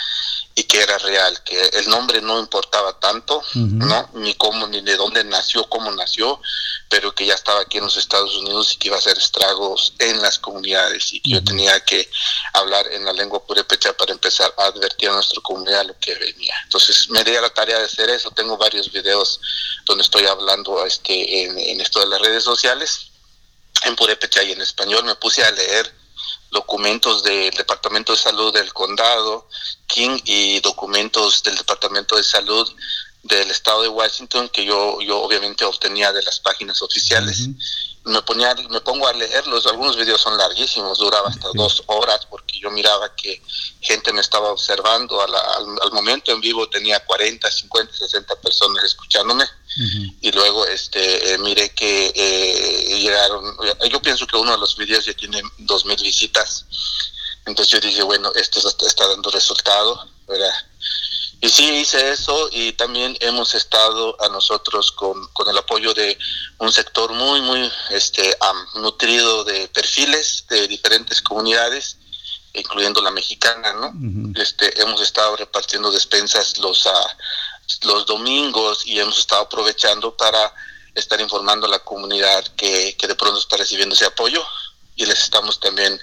y 0.59 0.63
que 0.65 0.81
era 0.81 0.97
real, 0.97 1.41
que 1.45 1.57
el 1.73 1.87
nombre 1.87 2.21
no 2.21 2.37
importaba 2.37 2.99
tanto, 2.99 3.41
¿no? 3.53 4.09
Ni 4.15 4.33
cómo, 4.33 4.67
ni 4.67 4.81
de 4.81 4.97
dónde 4.97 5.23
nació, 5.23 5.63
cómo 5.69 5.89
nació, 5.91 6.41
pero 6.89 7.15
que 7.15 7.25
ya 7.25 7.35
estaba 7.35 7.61
aquí 7.61 7.77
en 7.77 7.85
los 7.85 7.95
Estados 7.95 8.35
Unidos 8.35 8.73
y 8.73 8.77
que 8.77 8.89
iba 8.89 8.97
a 8.97 8.99
hacer 8.99 9.17
estragos 9.17 9.93
en 9.99 10.21
las 10.21 10.37
comunidades 10.37 11.13
y 11.13 11.21
que 11.21 11.29
yo 11.31 11.43
tenía 11.45 11.79
que 11.85 12.09
hablar 12.51 12.85
en 12.91 13.05
la 13.05 13.13
lengua 13.13 13.41
purépecha 13.41 13.93
para 13.93 14.11
empezar 14.11 14.53
a 14.57 14.65
advertir 14.65 15.07
a 15.07 15.13
nuestra 15.13 15.39
comunidad 15.41 15.85
lo 15.85 15.97
que 15.97 16.13
venía. 16.15 16.55
Entonces 16.65 17.09
me 17.09 17.23
di 17.23 17.33
a 17.37 17.41
la 17.41 17.51
tarea 17.51 17.79
de 17.79 17.85
hacer 17.85 18.09
eso, 18.09 18.29
tengo 18.31 18.57
varios 18.57 18.91
videos 18.91 19.39
donde 19.85 20.03
estoy 20.03 20.25
hablando 20.25 20.85
este, 20.85 21.43
en, 21.43 21.57
en 21.57 21.79
esto 21.79 22.01
de 22.01 22.07
las 22.07 22.19
redes 22.19 22.43
sociales, 22.43 23.11
en 23.85 23.95
purépecha 23.95 24.43
y 24.43 24.51
en 24.51 24.61
español, 24.61 25.05
me 25.05 25.15
puse 25.15 25.41
a 25.41 25.51
leer 25.51 25.95
documentos 26.51 27.23
del 27.23 27.51
Departamento 27.51 28.11
de 28.11 28.17
Salud 28.17 28.53
del 28.53 28.73
Condado 28.73 29.47
King 29.89 30.19
y 30.23 30.59
documentos 30.61 31.43
del 31.43 31.55
Departamento 31.55 32.15
de 32.15 32.23
Salud 32.23 32.67
del 33.23 33.51
Estado 33.51 33.81
de 33.81 33.89
Washington 33.89 34.47
que 34.49 34.63
yo, 34.63 35.01
yo 35.01 35.19
obviamente 35.19 35.65
obtenía 35.65 36.13
de 36.13 36.23
las 36.23 36.39
páginas 36.39 36.81
oficiales. 36.81 37.49
Me, 38.05 38.21
ponía, 38.21 38.55
me 38.69 38.79
pongo 38.79 39.07
a 39.07 39.13
leerlos, 39.13 39.67
algunos 39.67 39.97
videos 39.97 40.21
son 40.21 40.37
larguísimos, 40.37 40.99
duraba 40.99 41.27
hasta 41.27 41.49
dos 41.53 41.83
horas 41.87 42.25
porque 42.29 42.57
yo 42.59 42.71
miraba 42.71 43.13
que 43.15 43.41
gente 43.81 44.13
me 44.13 44.21
estaba 44.21 44.51
observando, 44.51 45.21
al, 45.21 45.35
al, 45.35 45.91
momento 45.91 46.31
en 46.31 46.39
vivo. 46.39 46.69
Tenía 46.69 47.03
40, 47.05 47.51
50, 47.51 47.93
60 47.93 48.35
personas 48.35 48.85
escuchándome. 48.85 49.45
Y 50.21 50.31
luego 50.31 50.65
este 50.65 51.33
eh, 51.33 51.37
miré 51.37 51.69
que 51.69 52.11
eh, 52.15 52.99
llegaron, 52.99 53.55
yo 53.89 54.01
pienso 54.01 54.25
que 54.25 54.37
uno 54.37 54.51
de 54.51 54.57
los 54.57 54.75
videos 54.75 55.05
ya 55.05 55.13
tiene 55.13 55.41
dos 55.59 55.85
mil 55.85 56.01
visitas, 56.01 56.65
entonces 57.45 57.71
yo 57.71 57.79
dije, 57.79 58.03
bueno, 58.03 58.31
esto 58.35 58.59
está, 58.85 59.07
dando 59.07 59.29
resultado, 59.31 60.07
¿verdad? 60.27 60.53
Y 61.41 61.49
sí 61.49 61.69
hice 61.69 62.11
eso 62.11 62.49
y 62.51 62.73
también 62.73 63.17
hemos 63.21 63.55
estado 63.55 64.21
a 64.21 64.27
nosotros 64.29 64.91
con, 64.91 65.25
con 65.29 65.47
el 65.47 65.57
apoyo 65.57 65.93
de 65.93 66.17
un 66.57 66.71
sector 66.71 67.13
muy, 67.13 67.41
muy 67.41 67.71
este, 67.91 68.37
nutrido 68.75 69.45
de 69.45 69.69
perfiles 69.69 70.45
de 70.49 70.67
diferentes 70.67 71.21
comunidades, 71.21 71.97
incluyendo 72.53 73.01
la 73.01 73.11
mexicana, 73.11 73.73
¿no? 73.73 73.93
este, 74.41 74.81
hemos 74.81 75.01
estado 75.01 75.37
repartiendo 75.37 75.91
despensas 75.91 76.57
los, 76.57 76.85
uh, 76.85 76.89
los 77.83 78.05
domingos 78.05 78.85
y 78.85 78.99
hemos 78.99 79.17
estado 79.17 79.43
aprovechando 79.43 80.15
para 80.17 80.53
estar 80.93 81.21
informando 81.21 81.67
a 81.67 81.69
la 81.69 81.79
comunidad 81.79 82.45
que, 82.57 82.97
que 82.97 83.07
de 83.07 83.15
pronto 83.15 83.39
está 83.39 83.55
recibiendo 83.55 83.95
ese 83.95 84.05
apoyo 84.05 84.45
y 84.95 85.05
les 85.05 85.21
estamos 85.21 85.59
también 85.59 85.99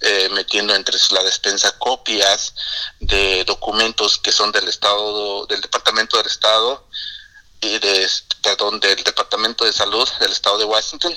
eh, 0.00 0.28
metiendo 0.30 0.74
entre 0.74 0.96
la 1.10 1.22
despensa 1.22 1.78
copias 1.78 2.54
de 3.00 3.44
documentos 3.44 4.18
que 4.18 4.30
son 4.30 4.52
del 4.52 4.68
estado 4.68 5.46
del 5.46 5.62
departamento 5.62 6.18
del 6.18 6.26
estado 6.26 6.86
y 7.62 7.78
de 7.78 8.06
perdón 8.42 8.78
del 8.78 9.02
departamento 9.02 9.64
de 9.64 9.72
salud 9.72 10.06
del 10.20 10.32
estado 10.32 10.58
de 10.58 10.64
Washington. 10.66 11.16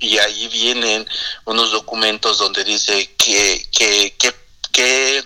Y 0.00 0.18
ahí 0.18 0.48
vienen 0.48 1.06
unos 1.44 1.70
documentos 1.70 2.38
donde 2.38 2.64
dice 2.64 3.14
que 3.16 3.68
que, 3.70 4.16
que, 4.72 5.24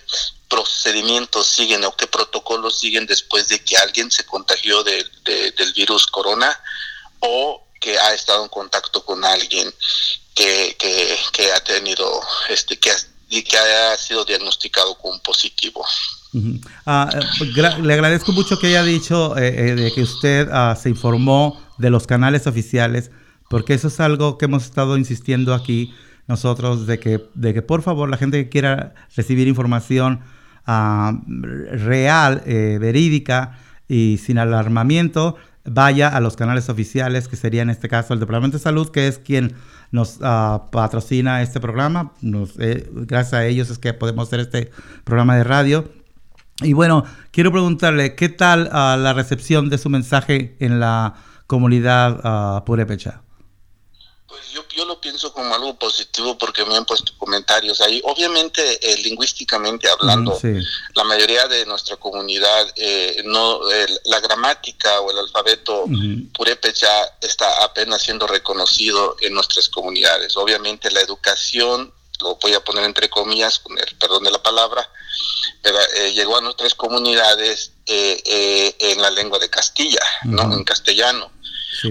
procedimientos 0.48 1.46
siguen 1.46 1.84
o 1.84 1.94
qué 1.94 2.06
protocolos 2.06 2.78
siguen 2.78 3.06
después 3.06 3.48
de 3.48 3.62
que 3.62 3.76
alguien 3.76 4.10
se 4.10 4.24
contagió 4.24 4.82
de, 4.82 5.04
del 5.24 5.72
virus 5.74 6.06
corona 6.06 6.58
o 7.20 7.62
que 7.80 7.98
ha 7.98 8.12
estado 8.14 8.42
en 8.42 8.48
contacto 8.48 9.04
con 9.04 9.24
alguien 9.24 9.72
que, 10.38 10.76
que, 11.32 11.52
ha 11.52 11.60
tenido, 11.60 12.20
este, 12.48 12.78
que, 12.78 12.90
y 13.28 13.42
que 13.42 13.56
haya 13.56 13.96
sido 13.96 14.24
diagnosticado 14.24 14.96
con 14.98 15.18
positivo. 15.20 15.84
Ah, 16.86 17.10
le 17.82 17.92
agradezco 17.94 18.32
mucho 18.32 18.58
que 18.58 18.68
haya 18.68 18.84
dicho 18.84 19.36
eh, 19.36 19.70
eh, 19.70 19.74
de 19.74 19.92
que 19.92 20.02
usted 20.02 20.48
ah, 20.52 20.76
se 20.80 20.90
informó 20.90 21.60
de 21.78 21.90
los 21.90 22.06
canales 22.06 22.46
oficiales, 22.46 23.10
porque 23.48 23.74
eso 23.74 23.88
es 23.88 23.98
algo 24.00 24.38
que 24.38 24.44
hemos 24.44 24.64
estado 24.64 24.96
insistiendo 24.96 25.54
aquí 25.54 25.94
nosotros, 26.26 26.86
de 26.86 27.00
que, 27.00 27.24
de 27.34 27.54
que 27.54 27.62
por 27.62 27.82
favor 27.82 28.08
la 28.08 28.18
gente 28.18 28.44
que 28.44 28.50
quiera 28.50 28.94
recibir 29.16 29.48
información 29.48 30.20
ah, 30.66 31.12
real, 31.26 32.42
eh, 32.46 32.78
verídica 32.78 33.58
y 33.88 34.18
sin 34.18 34.38
alarmamiento, 34.38 35.36
vaya 35.70 36.08
a 36.08 36.20
los 36.20 36.36
canales 36.36 36.68
oficiales, 36.68 37.28
que 37.28 37.36
sería 37.36 37.62
en 37.62 37.70
este 37.70 37.88
caso 37.88 38.14
el 38.14 38.20
Departamento 38.20 38.58
de 38.58 38.62
Salud, 38.62 38.88
que 38.90 39.08
es 39.08 39.18
quien 39.18 39.54
nos 39.90 40.18
uh, 40.18 40.70
patrocina 40.70 41.42
este 41.42 41.60
programa. 41.60 42.12
Nos, 42.20 42.58
eh, 42.58 42.88
gracias 42.92 43.34
a 43.34 43.46
ellos 43.46 43.70
es 43.70 43.78
que 43.78 43.94
podemos 43.94 44.28
hacer 44.28 44.40
este 44.40 44.70
programa 45.04 45.36
de 45.36 45.44
radio. 45.44 45.90
Y 46.62 46.72
bueno, 46.72 47.04
quiero 47.30 47.52
preguntarle, 47.52 48.14
¿qué 48.14 48.28
tal 48.28 48.68
uh, 48.72 49.00
la 49.00 49.12
recepción 49.14 49.70
de 49.70 49.78
su 49.78 49.90
mensaje 49.90 50.56
en 50.58 50.80
la 50.80 51.14
comunidad 51.46 52.58
uh, 52.58 52.64
purépecha? 52.64 53.22
Pues 54.28 54.50
yo, 54.50 54.62
yo, 54.76 54.84
lo 54.84 55.00
pienso 55.00 55.32
como 55.32 55.54
algo 55.54 55.74
positivo 55.78 56.36
porque 56.36 56.62
me 56.66 56.76
han 56.76 56.84
puesto 56.84 57.12
comentarios 57.16 57.80
ahí. 57.80 58.02
Obviamente, 58.04 58.62
eh, 58.82 58.98
lingüísticamente 58.98 59.88
hablando, 59.88 60.38
la 60.94 61.04
mayoría 61.04 61.48
de 61.48 61.64
nuestra 61.64 61.96
comunidad, 61.96 62.70
eh, 62.76 63.22
no 63.24 63.60
la 64.04 64.20
gramática 64.20 65.00
o 65.00 65.10
el 65.10 65.18
alfabeto 65.20 65.86
purépecha 66.34 66.90
está 67.22 67.64
apenas 67.64 68.02
siendo 68.02 68.26
reconocido 68.26 69.16
en 69.22 69.32
nuestras 69.32 69.70
comunidades. 69.70 70.36
Obviamente, 70.36 70.90
la 70.90 71.00
educación, 71.00 71.94
lo 72.20 72.36
voy 72.36 72.52
a 72.52 72.62
poner 72.62 72.84
entre 72.84 73.08
comillas, 73.08 73.58
con 73.58 73.78
el 73.78 73.96
perdón 73.96 74.24
de 74.24 74.30
la 74.30 74.42
palabra, 74.42 74.86
pero, 75.62 75.78
eh, 75.96 76.12
llegó 76.12 76.36
a 76.36 76.42
nuestras 76.42 76.74
comunidades 76.74 77.72
en 77.86 79.00
la 79.00 79.10
lengua 79.10 79.38
de 79.38 79.48
Castilla, 79.48 80.02
¿no? 80.24 80.52
En 80.52 80.64
castellano 80.64 81.32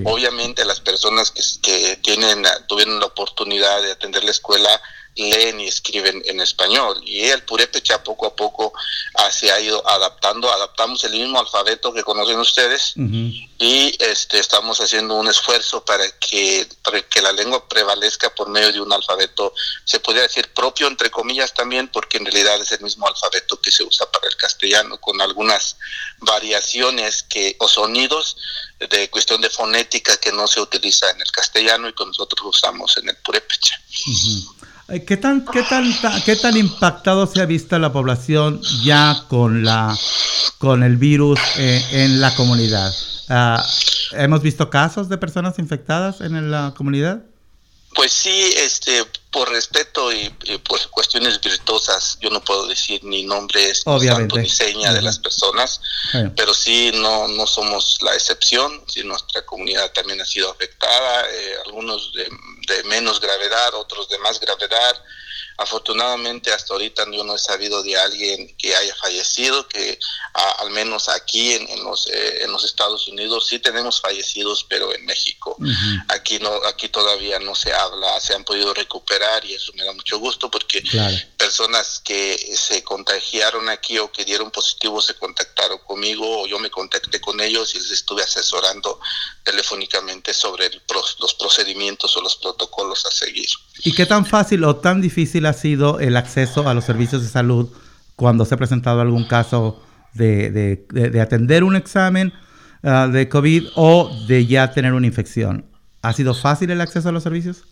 Obviamente 0.03 0.65
las 0.65 0.79
personas 0.79 1.31
que, 1.31 1.41
que 1.61 1.95
tienen, 1.97 2.43
tuvieron 2.67 2.99
la 2.99 3.05
oportunidad 3.05 3.81
de 3.81 3.91
atender 3.91 4.23
la 4.23 4.31
escuela 4.31 4.81
leen 5.17 5.59
y 5.59 5.67
escriben 5.67 6.21
en 6.25 6.39
español. 6.39 7.01
Y 7.03 7.25
el 7.25 7.43
purépecha 7.43 8.03
poco 8.03 8.27
a 8.27 8.35
poco 8.35 8.73
ah, 9.15 9.31
se 9.31 9.51
ha 9.51 9.59
ido 9.59 9.85
adaptando. 9.89 10.51
Adaptamos 10.51 11.03
el 11.03 11.13
mismo 11.13 11.39
alfabeto 11.39 11.93
que 11.93 12.03
conocen 12.03 12.39
ustedes 12.39 12.93
y 13.59 13.95
este, 13.99 14.39
estamos 14.39 14.79
haciendo 14.79 15.15
un 15.15 15.27
esfuerzo 15.27 15.83
para 15.83 16.07
que, 16.19 16.67
para 16.83 17.01
que 17.01 17.21
la 17.21 17.31
lengua 17.31 17.67
prevalezca 17.67 18.33
por 18.33 18.49
medio 18.49 18.71
de 18.71 18.81
un 18.81 18.93
alfabeto, 18.93 19.53
se 19.83 19.99
podría 19.99 20.23
decir 20.23 20.53
propio, 20.53 20.87
entre 20.87 21.09
comillas 21.09 21.53
también, 21.53 21.87
porque 21.87 22.17
en 22.17 22.25
realidad 22.25 22.61
es 22.61 22.71
el 22.71 22.81
mismo 22.81 23.07
alfabeto 23.07 23.59
que 23.59 23.71
se 23.71 23.83
usa 23.83 24.09
para 24.11 24.27
el 24.27 24.35
castellano, 24.35 24.99
con 24.99 25.19
algunas 25.21 25.77
variaciones 26.19 27.23
que, 27.23 27.55
o 27.59 27.67
sonidos 27.67 28.37
de 28.79 29.09
cuestión 29.09 29.41
de 29.41 29.49
fonética 29.49 30.17
que 30.17 30.31
no 30.31 30.47
se 30.47 30.61
utiliza 30.61 31.09
en 31.09 31.21
el 31.21 31.31
castellano 31.31 31.89
y 31.89 31.93
que 31.93 32.05
nosotros 32.05 32.55
usamos 32.55 32.95
en 32.97 33.09
el 33.09 33.17
purépecha. 33.17 33.81
¿Qué 34.87 35.17
tan, 35.17 35.43
qué, 35.45 35.63
tan, 35.63 35.93
¿Qué 36.23 36.37
tan 36.37 36.55
impactado 36.55 37.27
se 37.27 37.41
ha 37.41 37.45
visto 37.45 37.77
la 37.77 37.91
población 37.91 38.61
ya 38.83 39.25
con, 39.27 39.65
la, 39.65 39.93
con 40.59 40.81
el 40.81 40.95
virus 40.95 41.39
eh, 41.57 41.83
en 41.91 42.21
la 42.21 42.33
comunidad? 42.35 42.93
Ah, 43.27 43.61
¿Hemos 44.13 44.41
visto 44.41 44.69
casos 44.69 45.09
de 45.09 45.17
personas 45.17 45.59
infectadas 45.59 46.21
en 46.21 46.49
la 46.49 46.73
comunidad? 46.77 47.21
Pues 47.95 48.13
sí, 48.13 48.53
este, 48.63 49.03
por 49.37 49.51
respeto 49.51 50.11
y, 50.11 50.29
por 50.67 50.79
cuestiones 50.89 51.39
virtuosas, 51.39 52.17
yo 52.19 52.31
no 52.31 52.43
puedo 52.43 52.65
decir 52.65 53.03
ni 53.03 53.23
nombres, 53.23 53.83
Obviamente. 53.85 54.39
ni 54.39 54.49
seña 54.49 54.91
de 54.91 55.03
las 55.03 55.19
personas, 55.19 55.79
pero 56.35 56.55
sí 56.55 56.91
no, 56.95 57.27
no 57.27 57.45
somos 57.45 57.99
la 58.01 58.15
excepción, 58.15 58.83
sí, 58.87 59.03
nuestra 59.03 59.45
comunidad 59.45 59.91
también 59.91 60.19
ha 60.21 60.25
sido 60.25 60.49
afectada, 60.49 61.29
eh, 61.31 61.55
algunos 61.67 62.11
de, 62.13 62.23
de 62.23 62.83
menos 62.85 63.21
gravedad, 63.21 63.75
otros 63.75 64.09
de 64.09 64.17
más 64.17 64.39
gravedad, 64.39 65.03
Afortunadamente 65.57 66.51
hasta 66.51 66.73
ahorita 66.73 67.05
yo 67.11 67.23
no 67.23 67.35
he 67.35 67.39
sabido 67.39 67.81
de 67.83 67.97
alguien 67.97 68.55
que 68.57 68.75
haya 68.75 68.95
fallecido, 68.95 69.67
que 69.67 69.99
al 70.59 70.69
menos 70.69 71.09
aquí 71.09 71.53
en, 71.53 71.83
los, 71.83 72.07
eh, 72.07 72.43
en 72.43 72.51
los 72.51 72.63
Estados 72.63 73.07
Unidos 73.07 73.47
sí 73.47 73.59
tenemos 73.59 73.99
fallecidos, 73.99 74.65
pero 74.69 74.93
en 74.93 75.05
México. 75.05 75.57
Aquí 76.09 76.39
no 76.39 76.51
aquí 76.67 76.89
todavía 76.89 77.39
no 77.39 77.55
se 77.55 77.73
habla, 77.73 78.19
se 78.19 78.35
han 78.35 78.43
podido 78.43 78.73
recuperar 78.73 79.45
y 79.45 79.53
eso 79.53 79.71
me 79.73 79.83
da 79.83 79.93
mucho 79.93 80.19
gusto 80.19 80.49
porque 80.49 80.83
personas 81.47 82.01
que 82.03 82.35
se 82.55 82.83
contagiaron 82.83 83.69
aquí 83.69 83.97
o 83.99 84.11
que 84.11 84.25
dieron 84.25 84.51
positivo 84.51 85.01
se 85.01 85.13
contactaron 85.13 85.77
conmigo 85.87 86.41
o 86.41 86.45
yo 86.45 86.59
me 86.59 86.69
contacté 86.69 87.21
con 87.21 87.39
ellos 87.39 87.73
y 87.73 87.77
les 87.77 87.89
estuve 87.89 88.21
asesorando 88.21 88.99
telefónicamente 89.45 90.33
sobre 90.33 90.69
los 91.21 91.33
procedimientos 91.35 92.17
o 92.17 92.21
los 92.21 92.35
protocolos 92.35 93.05
a 93.05 93.11
seguir. 93.11 93.47
¿Y 93.85 93.93
qué 93.93 94.05
tan 94.05 94.25
fácil 94.25 94.65
o 94.65 94.75
tan 94.75 94.99
difícil 94.99 95.45
ha 95.45 95.53
sido 95.53 96.01
el 96.01 96.17
acceso 96.17 96.67
a 96.67 96.73
los 96.73 96.83
servicios 96.83 97.21
de 97.21 97.29
salud 97.29 97.69
cuando 98.17 98.43
se 98.43 98.55
ha 98.55 98.57
presentado 98.57 98.99
algún 98.99 99.25
caso 99.25 99.81
de, 100.13 100.49
de, 100.51 101.21
atender 101.21 101.63
un 101.63 101.77
examen 101.77 102.33
ah, 102.83 103.07
de 103.07 103.29
COVID 103.29 103.69
o 103.75 104.11
de 104.27 104.45
ya 104.47 104.73
tener 104.73 104.91
una 104.91 105.07
infección? 105.07 105.65
¿Ha 106.01 106.11
sido 106.11 106.33
fácil 106.33 106.71
el 106.71 106.81
acceso 106.81 107.07
a 107.07 107.13
los 107.13 107.23
servicios? 107.23 107.63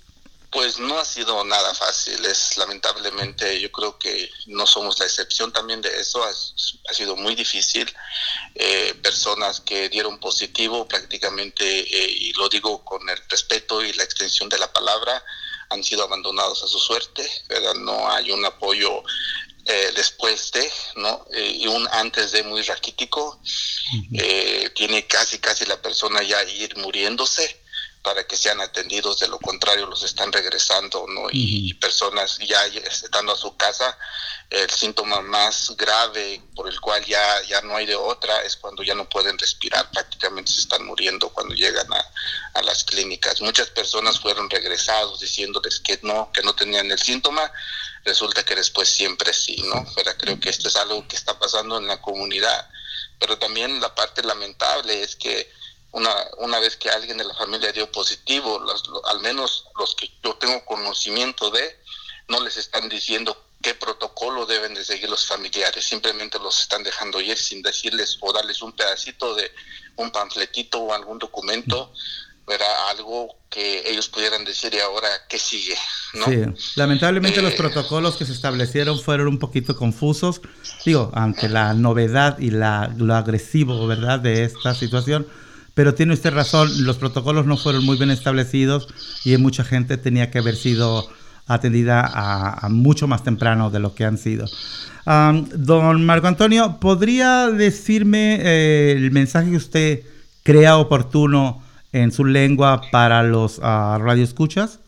Pues 0.56 0.80
no 0.80 0.98
ha 0.98 1.04
sido 1.04 1.44
nada 1.44 1.74
fácil, 1.74 2.24
es 2.24 2.56
lamentablemente, 2.56 3.60
yo 3.60 3.70
creo 3.74 4.00
que 4.00 4.32
no 4.46 4.66
somos 4.66 4.98
la 5.00 5.06
excepción 5.06 5.52
también 5.52 5.82
de 5.82 6.00
eso, 6.00 6.24
ha, 6.24 6.94
sido 6.94 7.18
muy 7.18 7.36
difícil. 7.36 7.94
Eh, 8.56 8.94
personas 9.04 9.60
que 9.60 9.90
dieron 9.90 10.18
positivo 10.18 10.88
prácticamente, 10.88 11.66
eh, 11.66 12.10
y 12.10 12.32
lo 12.36 12.48
digo 12.48 12.86
con 12.86 13.10
el 13.10 13.18
respeto 13.28 13.84
y 13.84 13.92
la 13.92 14.04
extensión 14.04 14.48
de 14.48 14.58
la 14.58 14.72
palabra, 14.72 15.22
han 15.72 15.84
sido 15.84 16.06
abandonados 16.06 16.64
a 16.64 16.68
su 16.68 16.80
suerte, 16.80 17.30
¿verdad? 17.50 17.74
No 17.74 18.10
hay 18.10 18.32
un 18.32 18.46
apoyo 18.46 19.04
eh, 19.66 19.92
después 19.94 20.54
de, 20.54 20.72
¿no? 20.96 21.26
Eh, 21.34 21.58
y 21.60 21.68
un 21.68 21.86
antes 21.92 22.32
de 22.32 22.44
muy 22.44 22.62
raquítico. 22.62 23.42
Eh, 24.14 24.70
tiene 24.74 25.06
casi, 25.06 25.40
casi 25.40 25.66
la 25.66 25.82
persona 25.82 26.24
ya 26.24 26.42
ir 26.46 26.78
muriéndose 26.78 27.65
para 28.06 28.24
que 28.24 28.38
sean 28.38 28.62
atendidos, 28.62 29.18
de 29.18 29.28
lo 29.28 29.40
contrario 29.40 29.88
los 29.88 30.04
están 30.04 30.32
regresando, 30.32 31.08
¿no? 31.10 31.24
Y, 31.32 31.74
personas 31.74 32.38
ya 32.38 32.64
estando 32.68 33.34
a 33.34 33.36
su 33.36 33.58
casa, 33.58 33.98
el 34.52 34.70
síntoma 34.70 35.22
más 35.22 35.74
grave 35.76 36.40
por 36.56 36.70
el 36.70 36.80
cual 36.80 37.04
ya, 37.04 37.42
ya 37.50 37.62
no 37.62 37.76
hay 37.76 37.88
de 37.88 37.96
otra 37.96 38.44
es 38.44 38.58
cuando 38.58 38.84
ya 38.84 38.94
no 38.94 39.10
pueden 39.10 39.40
respirar, 39.40 39.90
prácticamente 39.90 40.52
se 40.52 40.62
están 40.62 40.86
muriendo 40.86 41.30
cuando 41.30 41.56
llegan 41.56 41.92
a, 41.92 42.12
a 42.54 42.62
las 42.62 42.84
clínicas. 42.84 43.42
Muchas 43.42 43.72
personas 43.72 44.20
fueron 44.20 44.52
regresados 44.52 45.20
diciéndoles 45.20 45.80
que 45.80 46.00
no, 46.04 46.32
que 46.32 46.44
no 46.44 46.54
tenían 46.54 46.92
el 46.92 47.00
síntoma, 47.00 47.52
resulta 48.04 48.46
que 48.46 48.54
después 48.54 48.88
siempre 48.88 49.34
sí, 49.34 49.64
¿no? 49.64 49.84
Pero 49.96 50.16
creo 50.16 50.40
que 50.40 50.50
esto 50.50 50.68
es 50.68 50.76
algo 50.76 51.08
que 51.08 51.16
está 51.16 51.40
pasando 51.40 51.80
en 51.80 51.88
la 51.88 52.00
comunidad. 52.00 52.70
Pero 53.20 53.40
también 53.40 53.82
la 53.82 53.96
parte 53.96 54.22
lamentable 54.22 55.02
es 55.02 55.16
que 55.16 55.52
una, 55.96 56.14
una 56.40 56.60
vez 56.60 56.76
que 56.76 56.90
alguien 56.90 57.18
de 57.18 57.24
la 57.24 57.34
familia 57.34 57.72
dio 57.72 57.90
positivo, 57.90 58.62
al 59.06 59.20
menos 59.22 59.66
los 59.80 59.96
que 59.96 60.12
yo 60.22 60.36
tengo 60.36 60.64
conocimiento 60.66 61.50
de, 61.50 61.64
no 62.28 62.44
les 62.44 62.58
están 62.58 62.90
diciendo 62.90 63.46
qué 63.62 63.74
protocolo 63.76 64.46
deben 64.46 64.74
de 64.74 64.84
seguir 64.84 65.10
los 65.10 65.26
familiares, 65.26 65.86
simplemente 65.86 66.38
los 66.38 66.60
están 66.60 66.84
dejando 66.84 67.22
ir 67.22 67.38
sin 67.38 67.62
decirles 67.62 68.18
o 68.20 68.34
darles 68.34 68.62
un 68.62 68.74
pedacito 68.74 69.36
de 69.36 69.50
un 69.96 70.12
panfletito 70.12 70.80
o 70.80 70.94
algún 70.94 71.18
documento 71.18 71.94
era 72.48 72.90
algo 72.90 73.38
que 73.50 73.90
ellos 73.90 74.10
pudieran 74.10 74.44
decir 74.44 74.74
y 74.74 74.80
ahora 74.80 75.08
qué 75.30 75.40
sigue. 75.40 75.76
¿no? 76.14 76.26
Sí, 76.26 76.44
lamentablemente 76.76 77.42
los 77.42 77.54
eh, 77.54 77.58
protocolos 77.58 78.18
que 78.18 78.26
se 78.26 78.34
establecieron 78.34 79.00
fueron 79.00 79.28
un 79.28 79.40
poquito 79.40 79.76
confusos, 79.78 80.42
digo, 80.86 81.10
ante 81.16 81.48
la 81.48 81.74
novedad 81.74 82.38
y 82.38 82.52
la, 82.52 82.94
lo 82.98 83.16
agresivo, 83.16 83.88
¿verdad?, 83.88 84.20
de 84.20 84.44
esta 84.44 84.76
situación. 84.76 85.26
Pero 85.76 85.94
tiene 85.94 86.14
usted 86.14 86.34
razón, 86.34 86.86
los 86.86 86.98
protocolos 86.98 87.46
no 87.46 87.58
fueron 87.58 87.86
muy 87.86 87.98
bien 87.98 88.10
establecidos 88.10 88.88
y 89.24 89.36
mucha 89.38 89.64
gente 89.64 89.98
tenía 89.98 90.32
que 90.32 90.40
haber 90.40 90.56
sido 90.56 91.08
atendida 91.48 92.10
a, 92.12 92.70
mucho 92.70 93.08
más 93.08 93.24
temprano 93.24 93.70
de 93.70 93.80
lo 93.80 93.94
que 93.94 94.06
han 94.06 94.18
sido. 94.18 94.48
don 95.06 96.06
Marco 96.06 96.28
Antonio, 96.28 96.78
¿podría 96.80 97.52
decirme 97.52 98.40
eh, 98.42 98.94
el 98.94 99.12
mensaje 99.12 99.52
que 99.52 99.58
usted 99.58 100.04
crea 100.44 100.78
oportuno 100.78 101.62
en 101.92 102.12
su 102.12 102.26
lengua 102.26 102.82
para 102.92 103.22
los 103.22 103.58
uh, 103.60 103.98
radioescuchas? 104.00 104.80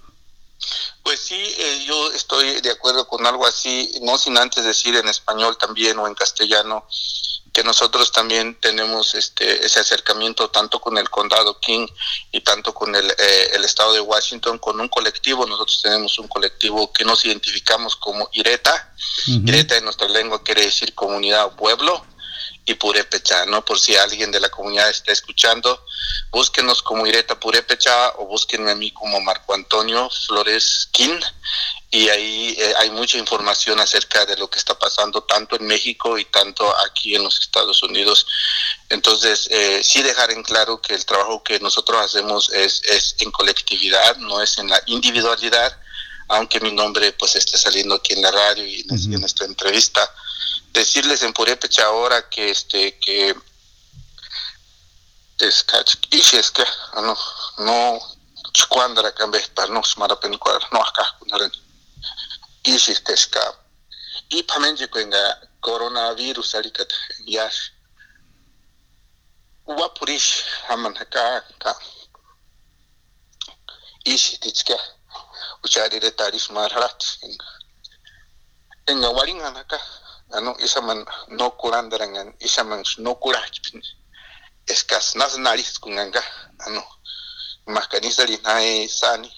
Pues 1.03 1.19
sí, 1.19 1.35
eh, 1.35 1.85
yo 1.85 2.11
estoy 2.13 2.61
de 2.61 2.71
acuerdo 2.71 3.07
con 3.07 3.25
algo 3.25 3.45
así, 3.45 3.91
no 4.01 4.17
sin 4.17 4.37
antes 4.37 4.63
decir 4.63 4.95
en 4.95 5.07
español 5.07 5.57
también 5.57 5.97
o 5.99 6.07
en 6.07 6.15
castellano 6.15 6.85
que 7.57 7.63
nosotros 7.63 8.11
también 8.11 8.53
tenemos 8.61 9.15
este 9.15 9.65
ese 9.65 9.79
acercamiento 9.79 10.51
tanto 10.51 10.79
con 10.79 10.95
el 10.95 11.09
condado 11.09 11.59
King 11.59 11.87
y 12.31 12.41
tanto 12.41 12.71
con 12.71 12.93
el, 12.93 13.09
eh, 13.09 13.49
el 13.53 13.65
estado 13.65 13.93
de 13.93 13.99
Washington 13.99 14.59
con 14.59 14.79
un 14.79 14.87
colectivo. 14.87 15.43
Nosotros 15.43 15.81
tenemos 15.81 16.19
un 16.19 16.27
colectivo 16.27 16.93
que 16.93 17.03
nos 17.03 17.25
identificamos 17.25 17.95
como 17.95 18.29
IRETA. 18.31 18.93
IRETA 19.25 19.77
en 19.77 19.85
nuestra 19.85 20.07
lengua 20.07 20.43
quiere 20.43 20.65
decir 20.65 20.93
comunidad 20.93 21.45
o 21.45 21.55
pueblo 21.55 22.05
y 22.63 22.75
Purepecha, 22.75 23.47
¿no? 23.47 23.65
Por 23.65 23.79
si 23.79 23.95
alguien 23.95 24.29
de 24.29 24.39
la 24.39 24.49
comunidad 24.49 24.91
está 24.91 25.11
escuchando, 25.11 25.83
búsquenos 26.29 26.83
como 26.83 27.07
Ireta 27.07 27.39
Purepecha 27.39 28.09
o 28.17 28.27
búsquenme 28.27 28.69
a 28.69 28.75
mí 28.75 28.91
como 28.91 29.19
Marco 29.19 29.55
Antonio 29.55 30.11
Flores 30.27 30.89
Quín 30.91 31.19
y 31.89 32.09
ahí 32.09 32.55
eh, 32.57 32.73
hay 32.79 32.89
mucha 32.91 33.17
información 33.17 33.79
acerca 33.79 34.25
de 34.25 34.35
lo 34.35 34.49
que 34.49 34.59
está 34.59 34.77
pasando 34.77 35.23
tanto 35.23 35.55
en 35.55 35.65
México 35.65 36.17
y 36.17 36.25
tanto 36.25 36.75
aquí 36.85 37.15
en 37.15 37.23
los 37.23 37.39
Estados 37.39 37.81
Unidos. 37.81 38.27
Entonces, 38.89 39.47
eh, 39.49 39.81
sí 39.83 40.03
dejar 40.03 40.31
en 40.31 40.43
claro 40.43 40.81
que 40.81 40.95
el 40.95 41.05
trabajo 41.05 41.43
que 41.43 41.59
nosotros 41.61 42.01
hacemos 42.01 42.49
es, 42.49 42.81
es 42.83 43.15
en 43.19 43.31
colectividad, 43.31 44.17
no 44.17 44.41
es 44.41 44.57
en 44.57 44.69
la 44.69 44.81
individualidad, 44.87 45.79
aunque 46.27 46.59
mi 46.59 46.71
nombre 46.71 47.13
pues 47.13 47.35
esté 47.35 47.57
saliendo 47.57 47.95
aquí 47.95 48.13
en 48.13 48.21
la 48.21 48.31
radio 48.31 48.65
y 48.65 48.85
en, 48.89 49.13
en 49.13 49.23
esta 49.23 49.45
entrevista. 49.45 50.13
Decirles 50.73 51.23
en 51.23 51.31
Purépecha 51.31 51.85
ahora 51.85 52.29
que 52.29 52.49
este 52.49 52.99
que 52.99 53.33
es 55.39 56.51
que 56.51 56.63
no 56.95 57.17
no 57.59 57.99
cuandra 58.69 59.13
cambe 59.13 59.39
para 59.53 59.71
no 59.71 59.83
smara 59.83 60.19
pen 60.19 60.37
no 60.71 60.81
acá 60.81 61.17
isisteskab. 62.67 63.55
Ipamenjikuenga 64.29 65.23
coronavirus 65.63 66.59
alikat 66.59 66.91
yash. 67.25 67.71
Wapurish 69.67 70.43
hamanaka 70.67 71.43
ka. 71.63 71.73
Isititska. 74.05 74.77
Ucharire 75.63 76.11
tarif 76.11 76.49
marharat. 76.51 76.99
Enga 78.87 79.09
waringanaka. 79.15 79.79
Ano 80.35 80.51
isaman 80.59 81.07
no 81.39 81.51
kurandarangan 81.55 82.35
isaman 82.39 82.83
no 82.99 83.15
kurachpin. 83.15 83.79
Eskas 84.67 85.15
nas 85.15 85.37
nariz 85.39 85.79
kunganga. 85.79 86.23
Ano. 86.67 86.83
Makanizali 87.67 88.37
nae 88.43 88.87
sani. 88.87 89.31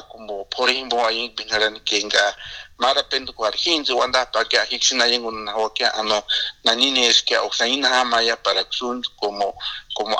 como 0.09 0.45
pore 0.49 0.73
himbo 0.73 1.05
aying 1.05 1.35
binaran 1.35 1.79
kenga 1.85 2.35
marapen 2.77 3.25
kwa 3.33 3.51
hinzi 3.51 3.93
wanda 3.93 4.25
pa 4.25 4.45
que 4.45 4.57
hiksin 4.69 5.01
ayingun 5.01 5.45
na 5.45 5.51
hokia 5.53 5.93
ano 5.93 6.23
nanini 6.63 7.05
es 7.05 7.21
que 7.23 7.37
o 7.37 7.51
saina 7.51 8.03
maya 8.05 8.35
para 8.37 8.63
ksun 8.63 9.01
como 9.19 9.53
como 9.95 10.17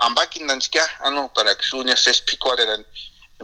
ano 0.99 1.29
para 1.33 1.55
ksun 1.55 1.87
ya 1.87 1.95
ses 1.95 2.21
pikoreran 2.21 2.85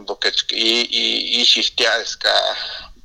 porque 0.06 0.32
y 0.50 0.86
y 0.90 1.40
y 1.40 1.44
sistias 1.44 2.16
ka 2.16 2.34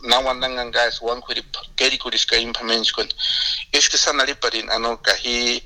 na 0.02 0.20
wanang 0.20 0.56
nga 0.72 0.88
es 0.88 1.02
wan 1.02 1.20
kuri 1.22 1.44
keri 1.76 1.98
kuri 1.98 2.18
ska 2.18 2.38
impamens 2.38 2.92
kon 2.92 3.08
es 3.72 3.90
que 3.90 3.98
sanali 3.98 4.34
parin 4.36 4.70
ano 4.72 4.98
kahi 4.98 5.60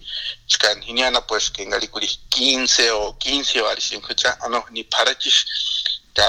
chkan 0.48 0.82
hiniana 0.82 1.22
pues 1.22 1.50
que 1.54 1.66
ngali 1.66 1.88
kuri 1.88 2.10
15 2.34 2.92
o 2.92 3.14
15 3.22 3.62
o 3.62 3.68
arisin 3.70 4.02
kucha 4.02 4.34
ano 4.42 4.66
ni 4.72 4.84
parachis 4.84 5.46
ka 6.18 6.26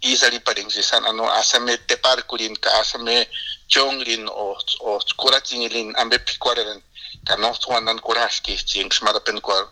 isali 0.00 0.40
parin 0.40 0.70
si 0.70 0.82
san 0.82 1.04
ano 1.04 1.28
asame 1.28 1.76
tepar 1.86 2.24
kurin 2.24 2.56
ka 2.56 2.80
asame 2.80 3.28
chongrin 3.68 4.24
o 4.28 4.56
o 4.80 4.98
kurachingilin 5.16 5.92
ambe 5.96 6.18
pikwaren 6.18 6.80
ka 7.28 7.36
no 7.36 7.52
tuanan 7.60 8.00
kuraski 8.00 8.56
ching 8.56 8.88
smarapen 8.92 9.40
kwa 9.40 9.68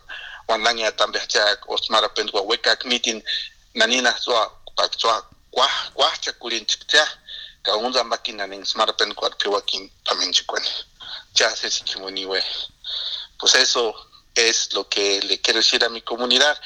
wanang 0.47 0.79
ya 0.79 0.91
tambe 0.91 1.19
chak 1.27 1.65
o 1.69 1.77
smarapen 1.77 2.29
kwa 2.29 2.41
wekak 2.41 2.85
mitin 2.85 3.23
nanina 3.73 4.13
soa 4.17 4.51
pak 4.75 4.93
soa 4.93 5.25
kwa 5.51 5.67
kwa 5.93 6.17
cha 6.21 6.31
kulin 6.33 6.65
chikcha 6.65 7.07
ka 7.61 7.75
unza 7.75 8.03
makina 8.03 8.47
ning 8.47 8.65
smart 8.65 8.97
pen 8.97 9.13
kwa 9.13 9.29
pewa 9.29 9.61
kin 9.61 9.91
ya 11.35 11.55
se 11.55 11.71
sikimoniwe 11.71 12.43
pues 13.37 13.55
eso 13.55 13.95
es 14.35 14.73
lo 14.73 14.87
que 14.87 15.21
le 15.21 15.41
quiero 15.41 15.59
decir 15.59 15.83
a 15.83 15.89
mi 15.89 16.01
comunidad. 16.01 16.57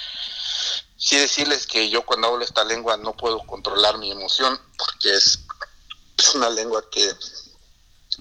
Sí 0.97 1.17
decirles 1.17 1.67
que 1.67 1.89
yo 1.89 2.05
cuando 2.05 2.27
hablo 2.27 2.43
esta 2.43 2.63
lengua 2.63 2.97
no 2.97 3.15
puedo 3.15 3.39
controlar 3.45 3.97
mi 3.97 4.11
emoción 4.11 4.59
porque 4.77 5.13
es, 5.13 5.39
es 6.17 6.35
una 6.35 6.49
lengua 6.49 6.83
que 6.89 7.11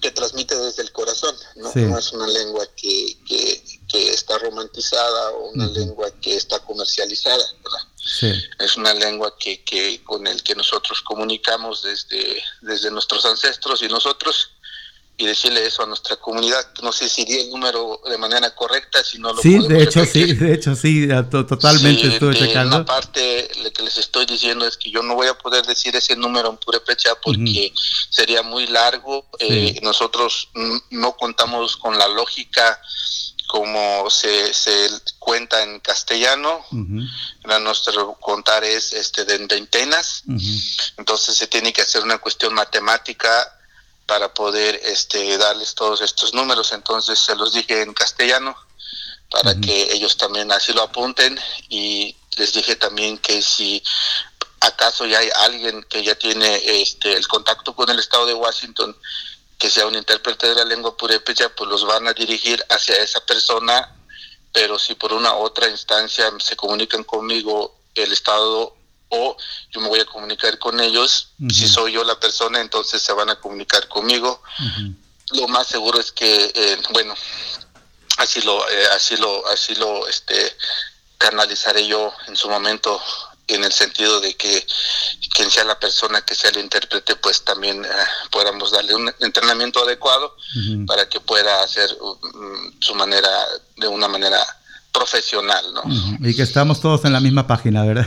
que 0.00 0.10
transmite 0.10 0.56
desde 0.56 0.82
el 0.82 0.92
corazón, 0.92 1.36
no, 1.54 1.70
sí. 1.70 1.80
no 1.82 1.96
es 1.96 2.12
una 2.12 2.26
lengua 2.26 2.66
que, 2.74 3.16
que, 3.28 3.63
que, 3.94 4.10
está 4.10 4.38
romantizada 4.38 5.30
o 5.30 5.50
una 5.50 5.66
uh 5.66 5.70
-huh. 5.70 5.78
lengua 5.78 6.10
que 6.20 6.36
está 6.36 6.58
comercializada, 6.60 7.44
¿verdad? 7.62 7.84
Sí. 7.96 8.32
Es 8.58 8.76
una 8.76 8.92
lengua 8.92 9.34
que, 9.38 9.62
que 9.64 10.02
con 10.02 10.26
el 10.26 10.42
que 10.42 10.54
nosotros 10.54 11.00
comunicamos 11.02 11.82
desde, 11.82 12.42
desde 12.60 12.90
nuestros 12.90 13.24
ancestros 13.24 13.82
y 13.82 13.88
nosotros 13.88 14.50
y 15.16 15.26
decirle 15.26 15.64
eso 15.64 15.84
a 15.84 15.86
nuestra 15.86 16.16
comunidad. 16.16 16.66
No 16.82 16.90
sé 16.92 17.08
si 17.08 17.24
di 17.24 17.38
el 17.38 17.50
número 17.50 18.00
de 18.08 18.18
manera 18.18 18.52
correcta, 18.54 19.02
si 19.04 19.18
no 19.18 19.32
lo 19.32 19.40
Sí, 19.40 19.58
de 19.68 19.82
hecho 19.84 20.00
repetir. 20.00 20.26
sí, 20.26 20.34
de 20.34 20.54
hecho 20.54 20.74
sí, 20.74 21.08
totalmente 21.30 22.02
sí, 22.02 22.08
estuve 22.08 22.34
checando. 22.34 22.76
Una 22.76 22.84
parte 22.84 23.48
lo 23.62 23.72
que 23.72 23.82
les 23.84 23.96
estoy 23.96 24.26
diciendo 24.26 24.66
es 24.66 24.76
que 24.76 24.90
yo 24.90 25.02
no 25.02 25.14
voy 25.14 25.28
a 25.28 25.38
poder 25.38 25.64
decir 25.66 25.94
ese 25.94 26.16
número 26.16 26.50
en 26.50 26.56
purépecha 26.56 27.14
porque 27.22 27.40
uh 27.72 27.76
-huh. 27.76 28.06
sería 28.10 28.42
muy 28.42 28.66
largo. 28.66 29.24
Sí. 29.38 29.46
Eh, 29.48 29.80
nosotros 29.82 30.48
no 30.90 31.16
contamos 31.16 31.76
con 31.76 31.96
la 31.96 32.08
lógica 32.08 32.80
como 33.46 34.10
se, 34.10 34.52
se 34.54 34.88
cuenta 35.18 35.62
en 35.62 35.80
castellano. 35.80 36.64
Uh 36.70 36.76
-huh. 36.76 37.60
Nuestro 37.60 38.14
contar 38.14 38.64
es 38.64 38.92
este 38.92 39.24
de 39.24 39.38
veintenas. 39.38 40.22
Uh 40.26 40.32
-huh. 40.32 40.92
Entonces 40.98 41.36
se 41.36 41.46
tiene 41.46 41.72
que 41.72 41.82
hacer 41.82 42.02
una 42.02 42.18
cuestión 42.18 42.54
matemática 42.54 43.50
para 44.06 44.32
poder 44.32 44.80
este, 44.84 45.38
darles 45.38 45.74
todos 45.74 46.00
estos 46.00 46.34
números. 46.34 46.72
Entonces 46.72 47.18
se 47.18 47.34
los 47.36 47.52
dije 47.52 47.82
en 47.82 47.94
castellano 47.94 48.56
para 49.30 49.52
uh 49.52 49.54
-huh. 49.54 49.64
que 49.64 49.92
ellos 49.92 50.16
también 50.16 50.50
así 50.52 50.72
lo 50.72 50.82
apunten 50.82 51.38
y 51.68 52.16
les 52.36 52.52
dije 52.52 52.76
también 52.76 53.18
que 53.18 53.42
si 53.42 53.82
acaso 54.60 55.06
ya 55.06 55.18
hay 55.18 55.30
alguien 55.40 55.82
que 55.84 56.02
ya 56.02 56.14
tiene 56.14 56.80
este 56.80 57.12
el 57.16 57.26
contacto 57.28 57.74
con 57.74 57.88
el 57.90 57.98
estado 57.98 58.26
de 58.26 58.34
Washington 58.34 58.96
que 59.58 59.70
sea 59.70 59.86
un 59.86 59.94
intérprete 59.94 60.48
de 60.48 60.54
la 60.56 60.64
lengua 60.64 60.96
purépecha, 60.96 61.48
pues 61.54 61.68
los 61.70 61.84
van 61.84 62.06
a 62.08 62.12
dirigir 62.12 62.64
hacia 62.70 62.96
esa 62.96 63.20
persona, 63.24 63.94
pero 64.52 64.78
si 64.78 64.94
por 64.94 65.12
una 65.12 65.34
otra 65.34 65.68
instancia 65.68 66.32
se 66.38 66.56
comunican 66.56 67.04
conmigo 67.04 67.76
el 67.94 68.12
estado 68.12 68.76
o 69.08 69.36
yo 69.70 69.80
me 69.80 69.88
voy 69.88 70.00
a 70.00 70.06
comunicar 70.06 70.58
con 70.58 70.80
ellos, 70.80 71.28
si 71.50 71.68
soy 71.68 71.92
yo 71.92 72.04
la 72.04 72.18
persona, 72.18 72.60
entonces 72.60 73.00
se 73.00 73.12
van 73.12 73.30
a 73.30 73.36
comunicar 73.36 73.88
conmigo. 73.88 74.42
Lo 75.30 75.48
más 75.48 75.66
seguro 75.66 76.00
es 76.00 76.12
que, 76.12 76.52
eh, 76.54 76.78
bueno, 76.90 77.14
así 78.18 78.40
lo, 78.42 78.68
eh, 78.68 78.86
así 78.92 79.16
lo, 79.16 79.46
así 79.48 79.74
lo, 79.76 80.06
este, 80.08 80.56
canalizaré 81.18 81.86
yo 81.86 82.12
en 82.26 82.36
su 82.36 82.48
momento 82.48 83.00
en 83.48 83.64
el 83.64 83.72
sentido 83.72 84.20
de 84.20 84.34
que 84.34 84.66
quien 85.34 85.50
sea 85.50 85.64
la 85.64 85.78
persona 85.78 86.20
que 86.22 86.34
sea 86.34 86.50
el 86.50 86.58
intérprete, 86.58 87.16
pues 87.16 87.42
también 87.42 87.84
eh, 87.84 87.88
podamos 88.30 88.70
darle 88.70 88.94
un 88.94 89.12
entrenamiento 89.20 89.82
adecuado 89.82 90.36
para 90.86 91.08
que 91.08 91.20
pueda 91.20 91.62
hacer 91.62 91.90
mm, 91.90 92.80
su 92.80 92.94
manera 92.94 93.28
de 93.76 93.88
una 93.88 94.08
manera 94.08 94.38
profesional, 94.92 95.64
¿no? 95.74 95.82
Y 96.26 96.34
que 96.34 96.42
estamos 96.42 96.80
todos 96.80 97.04
en 97.04 97.12
la 97.12 97.20
misma 97.20 97.46
página, 97.46 97.84
¿verdad? 97.84 98.06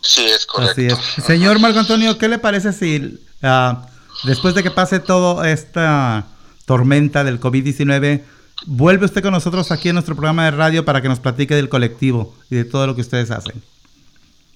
Sí, 0.00 0.24
es 0.24 0.46
correcto. 0.46 0.98
Señor 1.26 1.58
Marco 1.58 1.78
Antonio, 1.78 2.18
¿qué 2.18 2.28
le 2.28 2.38
parece 2.38 2.72
si 2.72 3.20
ah, 3.42 3.86
después 4.24 4.54
de 4.54 4.62
que 4.62 4.70
pase 4.70 5.00
toda 5.00 5.50
esta 5.50 6.26
tormenta 6.64 7.24
del 7.24 7.40
COVID-19, 7.40 8.22
vuelve 8.66 9.04
usted 9.04 9.22
con 9.22 9.32
nosotros 9.32 9.70
aquí 9.70 9.90
en 9.90 9.94
nuestro 9.94 10.14
programa 10.14 10.46
de 10.46 10.52
radio 10.52 10.84
para 10.84 11.02
que 11.02 11.08
nos 11.08 11.20
platique 11.20 11.54
del 11.54 11.68
colectivo 11.68 12.34
y 12.50 12.56
de 12.56 12.64
todo 12.64 12.86
lo 12.86 12.94
que 12.94 13.02
ustedes 13.02 13.30
hacen? 13.30 13.62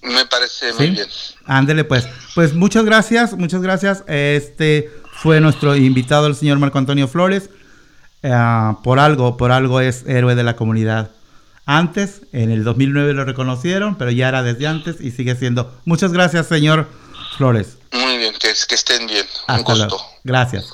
Me 0.01 0.25
parece 0.25 0.73
muy 0.73 0.91
bien. 0.91 1.07
Ándele 1.45 1.83
pues. 1.83 2.07
Pues 2.35 2.53
muchas 2.53 2.85
gracias, 2.85 3.33
muchas 3.33 3.61
gracias. 3.61 4.03
Este 4.07 4.89
fue 5.21 5.39
nuestro 5.41 5.75
invitado, 5.75 6.27
el 6.27 6.35
señor 6.35 6.59
Marco 6.59 6.77
Antonio 6.77 7.07
Flores. 7.07 7.49
Ah, 8.23 8.79
por 8.83 8.99
algo, 8.99 9.37
por 9.37 9.51
algo 9.51 9.81
es 9.81 10.05
héroe 10.07 10.35
de 10.35 10.43
la 10.43 10.55
comunidad. 10.55 11.11
Antes, 11.65 12.21
en 12.33 12.49
el 12.49 12.63
2009 12.63 13.13
lo 13.13 13.25
reconocieron, 13.25 13.95
pero 13.95 14.11
ya 14.11 14.27
era 14.27 14.41
desde 14.41 14.67
antes 14.67 15.01
y 15.01 15.11
sigue 15.11 15.35
siendo. 15.35 15.79
Muchas 15.85 16.11
gracias, 16.11 16.47
señor 16.47 16.87
Flores. 17.37 17.77
Muy 17.91 18.17
bien, 18.17 18.33
que, 18.33 18.53
que 18.67 18.75
estén 18.75 19.05
bien. 19.07 19.25
Un 19.47 19.63
gusto. 19.63 19.99
Gracias. 20.23 20.73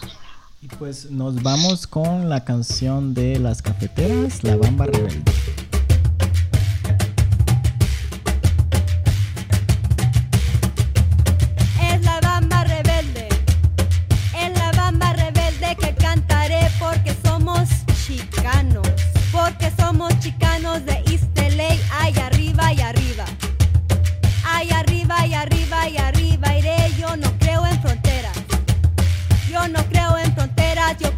Y 0.61 0.67
pues 0.67 1.11
nos 1.11 1.43
vamos 1.43 1.85
con 1.85 2.29
la 2.29 2.43
canción 2.43 3.13
de 3.13 3.39
las 3.39 3.61
cafeteras, 3.61 4.43
La 4.43 4.55
Bamba 4.55 4.85
Rebelde. 4.85 5.23
Yo 30.93 31.14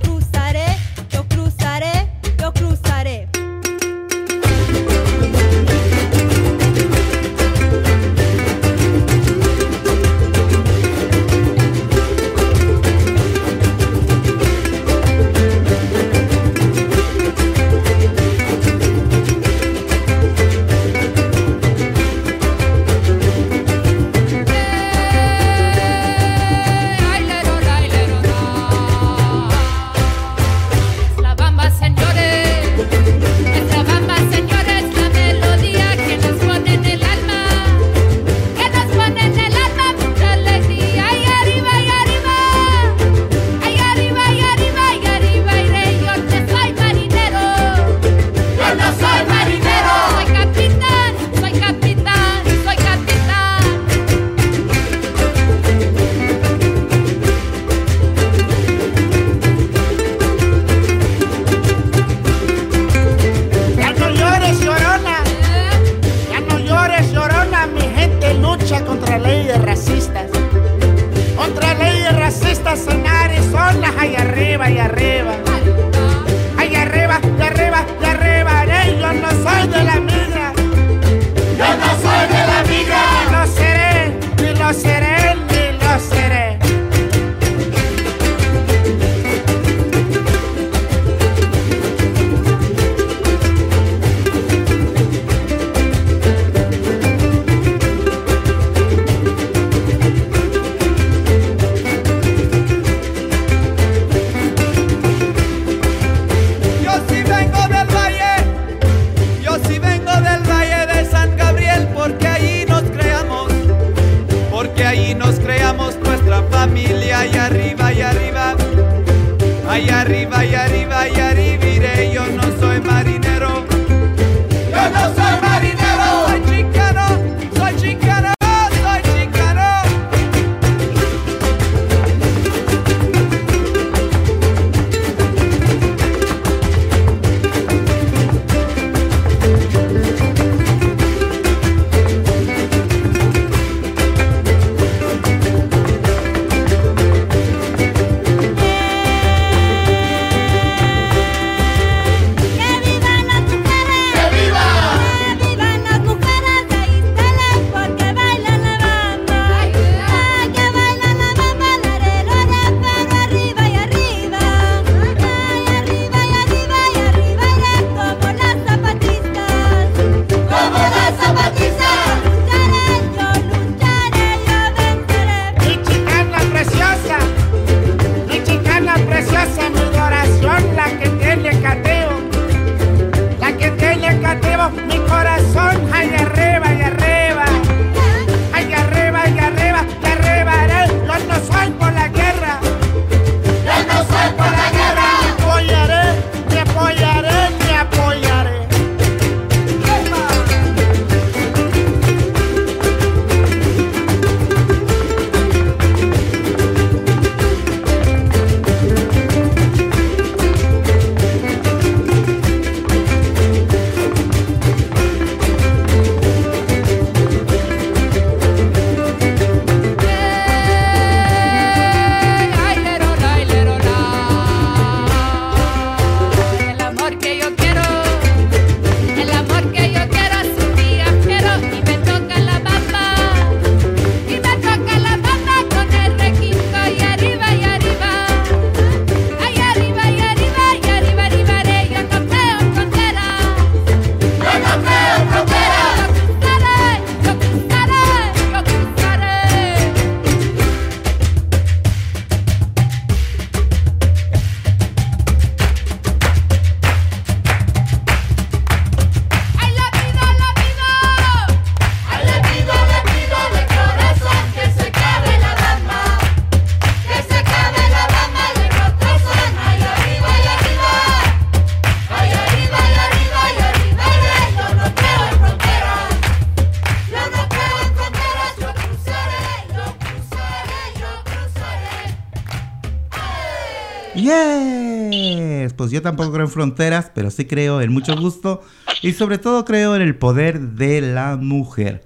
yo 285.92 286.02
tampoco 286.02 286.32
creo 286.32 286.46
en 286.46 286.52
fronteras, 286.52 287.12
pero 287.14 287.32
sí 287.32 287.46
creo 287.46 287.82
en 287.82 287.92
mucho 287.92 288.16
gusto 288.16 288.62
y 289.02 289.14
sobre 289.14 289.38
todo 289.38 289.66
creo 289.66 289.96
en 289.96 290.02
el 290.02 290.16
poder 290.16 290.60
de 290.60 291.02
la 291.02 291.38
mujer. 291.38 292.04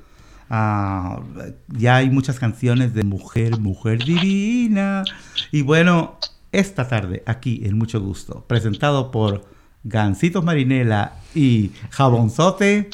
Ah, 0.50 1.22
ya 1.70 1.96
hay 1.96 2.10
muchas 2.10 2.38
canciones 2.38 2.94
de 2.94 3.04
mujer, 3.04 3.58
mujer 3.60 4.04
divina. 4.04 5.04
Y 5.52 5.62
bueno, 5.62 6.18
esta 6.52 6.88
tarde 6.88 7.24
aquí 7.26 7.62
en 7.64 7.78
Mucho 7.78 8.02
Gusto, 8.02 8.44
presentado 8.48 9.12
por 9.12 9.46
Gancitos 9.84 10.44
Marinela 10.44 11.14
y 11.34 11.72
Jabonzote, 11.92 12.90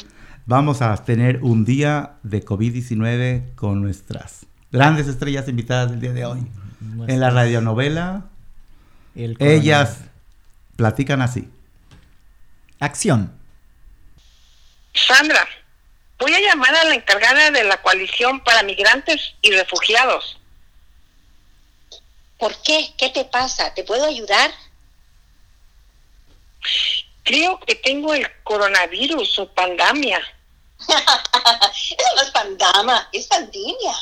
vamos 0.46 0.82
a 0.82 0.96
tener 1.04 1.40
un 1.42 1.64
día 1.64 2.12
de 2.22 2.44
COVID-19 2.44 3.54
con 3.56 3.82
nuestras 3.82 4.46
grandes 4.70 5.08
estrellas 5.08 5.48
invitadas 5.48 5.90
del 5.90 6.00
día 6.00 6.12
de 6.12 6.24
hoy. 6.24 6.46
En 7.08 7.18
la 7.18 7.30
radionovela, 7.30 8.26
ellas 9.14 10.04
platican 10.78 11.20
así. 11.20 11.50
Acción. 12.78 13.36
Sandra, 14.94 15.46
voy 16.20 16.32
a 16.32 16.40
llamar 16.40 16.72
a 16.72 16.84
la 16.84 16.94
encargada 16.94 17.50
de 17.50 17.64
la 17.64 17.82
coalición 17.82 18.38
para 18.44 18.62
migrantes 18.62 19.34
y 19.42 19.50
refugiados. 19.50 20.38
¿Por 22.38 22.54
qué? 22.62 22.94
¿Qué 22.96 23.08
te 23.08 23.24
pasa? 23.24 23.74
¿Te 23.74 23.82
puedo 23.82 24.04
ayudar? 24.04 24.52
Creo 27.24 27.58
que 27.58 27.74
tengo 27.74 28.14
el 28.14 28.30
coronavirus 28.44 29.40
o 29.40 29.52
pandemia. 29.52 30.20
Eso 30.78 32.14
no 32.14 32.22
es 32.22 32.30
pandemia, 32.30 33.08
es 33.12 33.26
pandemia. 33.26 33.94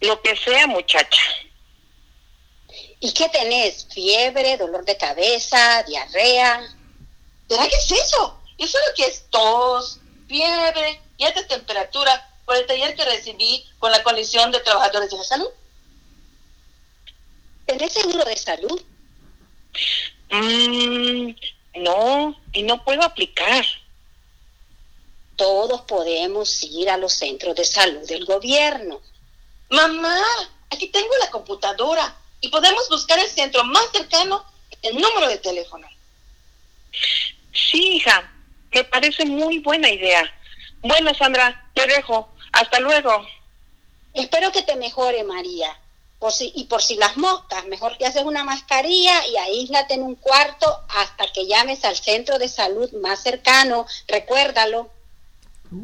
Lo 0.00 0.22
que 0.22 0.34
sea, 0.38 0.66
muchacha. 0.66 1.22
¿Y 3.04 3.10
qué 3.12 3.28
tenés? 3.30 3.88
¿Fiebre, 3.92 4.56
dolor 4.56 4.84
de 4.84 4.96
cabeza, 4.96 5.82
diarrea? 5.82 6.62
¿Será 7.48 7.68
que 7.68 7.74
es 7.74 7.90
eso? 7.90 8.40
Eso 8.56 8.78
es 8.78 8.88
lo 8.88 8.94
que 8.94 9.04
es 9.06 9.24
tos, 9.28 9.98
fiebre 10.28 11.00
y 11.16 11.24
alta 11.24 11.44
temperatura 11.48 12.30
por 12.44 12.54
el 12.54 12.64
taller 12.64 12.94
que 12.94 13.04
recibí 13.04 13.66
con 13.80 13.90
la 13.90 14.04
coalición 14.04 14.52
de 14.52 14.60
trabajadores 14.60 15.10
de 15.10 15.16
la 15.16 15.24
salud. 15.24 15.48
¿Tenés 17.66 17.92
seguro 17.92 18.24
de 18.24 18.36
salud? 18.36 18.80
Mm, 20.30 21.30
no, 21.82 22.40
y 22.52 22.62
no 22.62 22.84
puedo 22.84 23.02
aplicar. 23.02 23.64
Todos 25.34 25.80
podemos 25.80 26.62
ir 26.62 26.88
a 26.88 26.98
los 26.98 27.14
centros 27.14 27.56
de 27.56 27.64
salud 27.64 28.06
del 28.06 28.26
gobierno. 28.26 29.00
Mamá, 29.70 30.22
aquí 30.70 30.86
tengo 30.86 31.16
la 31.18 31.30
computadora 31.32 32.21
y 32.42 32.48
podemos 32.48 32.88
buscar 32.90 33.18
el 33.20 33.28
centro 33.28 33.64
más 33.64 33.84
cercano, 33.92 34.44
el 34.82 35.00
número 35.00 35.28
de 35.28 35.38
teléfono. 35.38 35.86
Sí, 37.52 37.94
hija, 37.94 38.30
me 38.74 38.84
parece 38.84 39.24
muy 39.24 39.60
buena 39.60 39.88
idea. 39.88 40.22
Bueno, 40.80 41.14
Sandra, 41.14 41.70
te 41.72 41.86
dejo. 41.86 42.28
Hasta 42.52 42.80
luego. 42.80 43.24
Espero 44.12 44.50
que 44.50 44.62
te 44.62 44.74
mejore, 44.74 45.22
María. 45.24 45.78
Por 46.18 46.32
si, 46.32 46.52
y 46.54 46.64
por 46.64 46.82
si 46.82 46.96
las 46.96 47.16
moscas, 47.16 47.64
mejor 47.66 47.96
que 47.96 48.06
haces 48.06 48.24
una 48.24 48.44
mascarilla 48.44 49.26
y 49.26 49.36
aíslate 49.36 49.94
en 49.94 50.02
un 50.02 50.16
cuarto 50.16 50.66
hasta 50.88 51.26
que 51.32 51.46
llames 51.46 51.84
al 51.84 51.96
centro 51.96 52.38
de 52.38 52.48
salud 52.48 52.90
más 53.00 53.22
cercano. 53.22 53.86
Recuérdalo. 54.08 54.90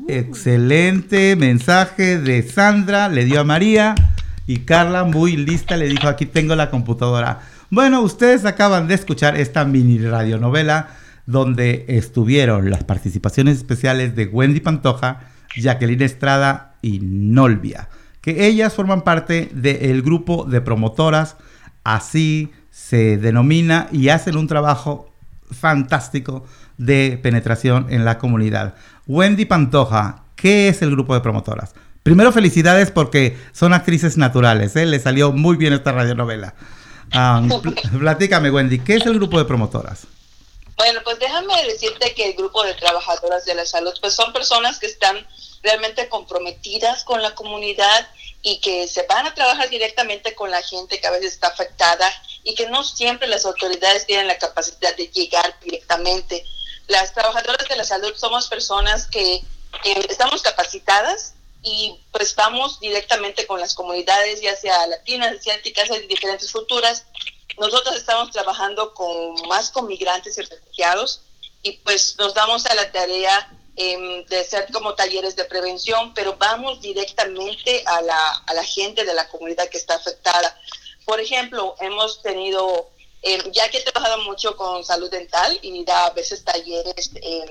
Excelente 0.08 1.36
mensaje 1.36 2.18
de 2.18 2.42
Sandra, 2.42 3.08
le 3.08 3.24
dio 3.24 3.40
a 3.40 3.44
María 3.44 3.94
y 4.48 4.60
Carla 4.60 5.04
muy 5.04 5.36
lista 5.36 5.76
le 5.76 5.86
dijo 5.86 6.08
aquí 6.08 6.24
tengo 6.24 6.56
la 6.56 6.70
computadora. 6.70 7.40
Bueno, 7.70 8.00
ustedes 8.00 8.46
acaban 8.46 8.88
de 8.88 8.94
escuchar 8.94 9.36
esta 9.36 9.66
mini 9.66 9.98
radionovela 9.98 10.88
donde 11.26 11.84
estuvieron 11.86 12.70
las 12.70 12.82
participaciones 12.82 13.58
especiales 13.58 14.16
de 14.16 14.24
Wendy 14.24 14.60
Pantoja, 14.60 15.20
Jacqueline 15.54 16.00
Estrada 16.00 16.76
y 16.80 17.00
Nolvia, 17.02 17.90
que 18.22 18.46
ellas 18.46 18.72
forman 18.72 19.02
parte 19.02 19.50
del 19.52 20.00
grupo 20.00 20.46
de 20.46 20.62
promotoras, 20.62 21.36
así 21.84 22.50
se 22.70 23.18
denomina 23.18 23.88
y 23.92 24.08
hacen 24.08 24.38
un 24.38 24.46
trabajo 24.46 25.12
fantástico 25.50 26.46
de 26.78 27.20
penetración 27.22 27.88
en 27.90 28.06
la 28.06 28.16
comunidad. 28.16 28.76
Wendy 29.06 29.44
Pantoja, 29.44 30.22
¿qué 30.36 30.68
es 30.68 30.80
el 30.80 30.90
grupo 30.92 31.12
de 31.12 31.20
promotoras? 31.20 31.74
Primero, 32.08 32.32
felicidades 32.32 32.90
porque 32.90 33.36
son 33.52 33.74
actrices 33.74 34.16
naturales, 34.16 34.74
¿eh? 34.76 34.86
Le 34.86 34.98
salió 34.98 35.30
muy 35.30 35.58
bien 35.58 35.74
esta 35.74 35.92
radionovela. 35.92 36.54
Um, 37.14 37.50
platícame, 38.00 38.50
Wendy, 38.50 38.78
¿qué 38.78 38.94
es 38.94 39.04
el 39.04 39.12
grupo 39.12 39.36
de 39.36 39.44
promotoras? 39.44 40.06
Bueno, 40.78 41.00
pues 41.04 41.18
déjame 41.18 41.62
decirte 41.64 42.14
que 42.14 42.30
el 42.30 42.32
grupo 42.32 42.64
de 42.64 42.72
trabajadoras 42.72 43.44
de 43.44 43.54
la 43.54 43.66
salud, 43.66 43.92
pues 44.00 44.14
son 44.14 44.32
personas 44.32 44.78
que 44.78 44.86
están 44.86 45.26
realmente 45.62 46.08
comprometidas 46.08 47.04
con 47.04 47.20
la 47.20 47.34
comunidad 47.34 48.08
y 48.40 48.58
que 48.60 48.88
se 48.88 49.02
van 49.02 49.26
a 49.26 49.34
trabajar 49.34 49.68
directamente 49.68 50.34
con 50.34 50.50
la 50.50 50.62
gente 50.62 50.98
que 51.02 51.06
a 51.06 51.10
veces 51.10 51.34
está 51.34 51.48
afectada 51.48 52.10
y 52.42 52.54
que 52.54 52.70
no 52.70 52.84
siempre 52.84 53.28
las 53.28 53.44
autoridades 53.44 54.06
tienen 54.06 54.28
la 54.28 54.38
capacidad 54.38 54.96
de 54.96 55.08
llegar 55.08 55.60
directamente. 55.62 56.42
Las 56.86 57.12
trabajadoras 57.12 57.68
de 57.68 57.76
la 57.76 57.84
salud 57.84 58.14
somos 58.16 58.48
personas 58.48 59.06
que, 59.08 59.42
estamos 60.08 60.40
capacitadas 60.40 61.34
y 61.68 62.00
pues 62.10 62.34
vamos 62.34 62.80
directamente 62.80 63.46
con 63.46 63.60
las 63.60 63.74
comunidades, 63.74 64.40
ya 64.40 64.56
sea 64.56 64.86
latinas, 64.86 65.36
asiáticas 65.36 65.90
y 65.90 66.06
diferentes 66.06 66.50
culturas. 66.50 67.04
Nosotros 67.58 67.96
estamos 67.96 68.30
trabajando 68.30 68.94
con 68.94 69.34
más 69.48 69.70
con 69.70 69.86
migrantes 69.86 70.38
y 70.38 70.42
refugiados 70.42 71.20
y 71.62 71.72
pues 71.78 72.16
nos 72.18 72.32
damos 72.32 72.64
a 72.66 72.74
la 72.74 72.90
tarea 72.90 73.52
em, 73.76 74.24
de 74.26 74.38
hacer 74.40 74.68
como 74.72 74.94
talleres 74.94 75.36
de 75.36 75.44
prevención, 75.44 76.14
pero 76.14 76.36
vamos 76.38 76.80
directamente 76.80 77.82
a 77.84 78.00
la, 78.00 78.42
a 78.46 78.54
la 78.54 78.64
gente 78.64 79.04
de 79.04 79.14
la 79.14 79.28
comunidad 79.28 79.68
que 79.68 79.78
está 79.78 79.96
afectada. 79.96 80.58
Por 81.04 81.20
ejemplo, 81.20 81.74
hemos 81.80 82.22
tenido 82.22 82.90
eh, 83.22 83.50
ya 83.52 83.68
que 83.68 83.78
he 83.78 83.82
trabajado 83.82 84.22
mucho 84.22 84.56
con 84.56 84.84
salud 84.84 85.10
dental 85.10 85.58
y 85.60 85.84
da 85.84 86.06
a 86.06 86.10
veces 86.10 86.44
talleres 86.44 87.10
em, 87.16 87.48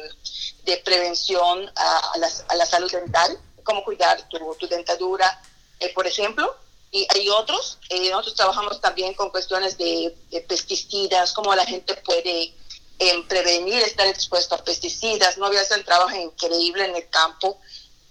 de 0.63 0.77
prevención 0.77 1.69
a, 1.75 2.55
la, 2.55 2.65
salud 2.65 2.91
dental, 2.91 3.37
cómo 3.67 3.83
cuidar 3.83 4.17
tu, 4.29 4.67
dentadura, 4.67 5.39
eh, 5.79 5.93
por 5.93 6.07
ejemplo. 6.07 6.55
Y 6.89 7.05
hay 7.13 7.29
otros, 7.29 7.77
eh, 7.89 8.09
nosotros 8.09 8.35
trabajamos 8.35 8.79
también 8.79 9.13
con 9.13 9.29
cuestiones 9.29 9.77
de, 9.77 10.15
pesticidas, 10.47 11.33
cómo 11.33 11.53
la 11.53 11.65
gente 11.65 11.93
puede 11.95 12.53
em, 12.97 13.27
prevenir 13.27 13.83
estar 13.83 14.07
expuesto 14.07 14.55
a 14.55 14.63
pesticidas. 14.63 15.37
No 15.37 15.47
voy 15.49 15.57
a 15.57 15.61
hacer 15.61 15.79
un 15.79 15.83
trabajo 15.83 16.15
increíble 16.15 16.85
en 16.85 16.95
el 16.95 17.09
campo. 17.09 17.59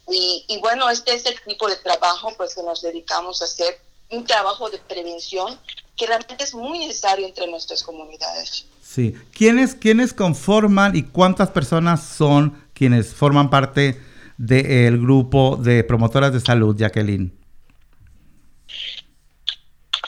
Y, 0.08 0.44
y 0.46 0.58
bueno, 0.58 0.90
este 0.90 1.14
es 1.14 1.24
el 1.24 1.40
tipo 1.42 1.68
de 1.68 1.76
trabajo 1.76 2.32
pues 2.36 2.54
que 2.54 2.62
nos 2.62 2.82
dedicamos 2.82 3.40
a 3.40 3.46
hacer, 3.46 3.80
un 4.10 4.24
trabajo 4.24 4.70
de 4.70 4.78
prevención 4.78 5.58
que 5.96 6.06
realmente 6.06 6.44
es 6.44 6.54
muy 6.54 6.78
necesario 6.78 7.26
entre 7.26 7.48
nuestras 7.48 7.82
comunidades. 7.82 8.66
Sí. 8.82 9.14
¿Quiénes, 9.32 9.74
¿Quiénes 9.74 10.12
conforman 10.12 10.94
y 10.94 11.02
cuántas 11.02 11.50
personas 11.50 12.06
son 12.06 12.62
quienes 12.72 13.14
forman 13.14 13.50
parte 13.50 14.00
del 14.36 14.98
grupo 14.98 15.56
de 15.56 15.84
promotoras 15.84 16.32
de 16.32 16.40
salud, 16.40 16.76
Jacqueline? 16.76 17.32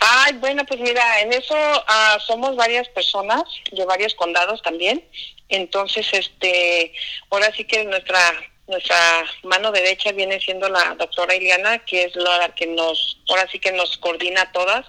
Ay, 0.00 0.34
bueno, 0.34 0.64
pues 0.66 0.80
mira, 0.80 1.20
en 1.20 1.32
eso 1.32 1.54
ah, 1.56 2.18
somos 2.26 2.56
varias 2.56 2.88
personas 2.88 3.42
de 3.72 3.84
varios 3.84 4.14
condados 4.14 4.62
también. 4.62 5.04
Entonces, 5.48 6.06
este, 6.12 6.92
ahora 7.30 7.52
sí 7.56 7.64
que 7.64 7.84
nuestra 7.84 8.20
nuestra 8.68 9.24
mano 9.42 9.72
derecha 9.72 10.12
viene 10.12 10.40
siendo 10.40 10.68
la 10.68 10.94
doctora 10.94 11.34
Iliana, 11.34 11.78
que 11.80 12.04
es 12.04 12.14
la 12.14 12.54
que 12.54 12.66
nos, 12.66 13.18
ahora 13.28 13.48
sí 13.50 13.58
que 13.58 13.72
nos 13.72 13.96
coordina 13.98 14.52
todas, 14.52 14.86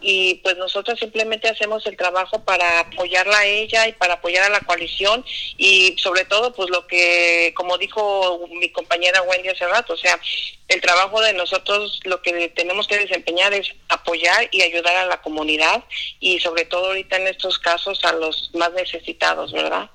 y 0.00 0.34
pues 0.36 0.56
nosotros 0.58 0.98
simplemente 0.98 1.48
hacemos 1.48 1.86
el 1.86 1.96
trabajo 1.96 2.44
para 2.44 2.80
apoyarla 2.80 3.38
a 3.38 3.46
ella 3.46 3.88
y 3.88 3.92
para 3.92 4.14
apoyar 4.14 4.44
a 4.44 4.50
la 4.50 4.60
coalición, 4.60 5.24
y 5.56 5.96
sobre 5.98 6.24
todo, 6.26 6.52
pues 6.52 6.70
lo 6.70 6.86
que, 6.86 7.52
como 7.56 7.78
dijo 7.78 8.46
mi 8.50 8.70
compañera 8.70 9.22
Wendy 9.22 9.48
hace 9.48 9.66
rato, 9.66 9.94
o 9.94 9.96
sea, 9.96 10.20
el 10.68 10.80
trabajo 10.80 11.20
de 11.20 11.32
nosotros, 11.34 12.00
lo 12.04 12.22
que 12.22 12.48
tenemos 12.50 12.86
que 12.86 12.98
desempeñar 12.98 13.52
es 13.52 13.74
apoyar 13.88 14.48
y 14.52 14.62
ayudar 14.62 14.96
a 14.96 15.06
la 15.06 15.22
comunidad, 15.22 15.84
y 16.20 16.38
sobre 16.40 16.66
todo 16.66 16.88
ahorita 16.88 17.16
en 17.16 17.28
estos 17.28 17.58
casos 17.58 18.04
a 18.04 18.12
los 18.12 18.50
más 18.54 18.72
necesitados, 18.72 19.52
¿verdad? 19.52 19.90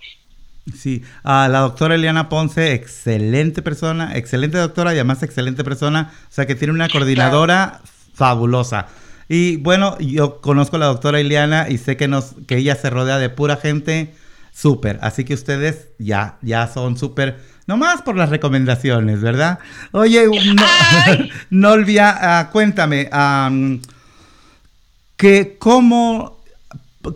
Sí, 0.76 1.04
a 1.24 1.48
la 1.48 1.60
doctora 1.60 1.96
Eliana 1.96 2.30
Ponce, 2.30 2.74
excelente 2.74 3.62
persona, 3.62 4.16
excelente 4.16 4.58
doctora 4.58 4.92
y 4.92 4.96
además 4.96 5.24
excelente 5.24 5.64
persona, 5.64 6.12
o 6.24 6.32
sea 6.32 6.46
que 6.46 6.56
tiene 6.56 6.74
una 6.74 6.90
coordinadora 6.90 7.82
fabulosa. 8.14 8.88
Y 9.30 9.58
bueno, 9.58 9.98
yo 10.00 10.42
conozco 10.42 10.76
a 10.76 10.80
la 10.80 10.86
doctora 10.88 11.20
Eliana 11.20 11.68
y 11.70 11.78
sé 11.78 11.98
que, 11.98 12.08
nos, 12.08 12.36
que 12.48 12.58
ella 12.58 12.76
se 12.76 12.90
rodea 12.90 13.18
de 13.18 13.30
pura 13.30 13.58
gente 13.58 14.14
súper, 14.54 15.00
así 15.02 15.24
que 15.24 15.36
ustedes 15.36 15.90
ya, 16.00 16.38
ya 16.42 16.68
son 16.68 16.98
súper, 16.98 17.40
nomás 17.66 18.02
por 18.02 18.16
las 18.16 18.30
recomendaciones, 18.30 19.22
¿verdad? 19.22 19.60
Oye, 19.92 20.26
no, 21.50 21.70
olvida, 21.72 22.40
ah, 22.40 22.50
cuéntame, 22.52 23.10
que 25.16 25.58
cómo 25.58 26.37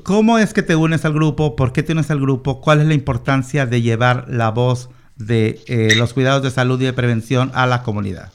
¿Cómo 0.03 0.37
es 0.37 0.53
que 0.53 0.63
te 0.63 0.75
unes 0.75 1.05
al 1.05 1.13
grupo? 1.13 1.55
¿Por 1.55 1.73
qué 1.73 1.83
te 1.83 1.93
unes 1.93 2.11
al 2.11 2.19
grupo? 2.19 2.61
¿Cuál 2.61 2.81
es 2.81 2.87
la 2.87 2.93
importancia 2.93 3.65
de 3.65 3.81
llevar 3.81 4.25
la 4.27 4.49
voz 4.49 4.89
de 5.15 5.61
eh, 5.67 5.95
los 5.95 6.13
cuidados 6.13 6.43
de 6.43 6.51
salud 6.51 6.81
y 6.81 6.85
de 6.85 6.93
prevención 6.93 7.51
a 7.53 7.67
la 7.67 7.83
comunidad? 7.83 8.31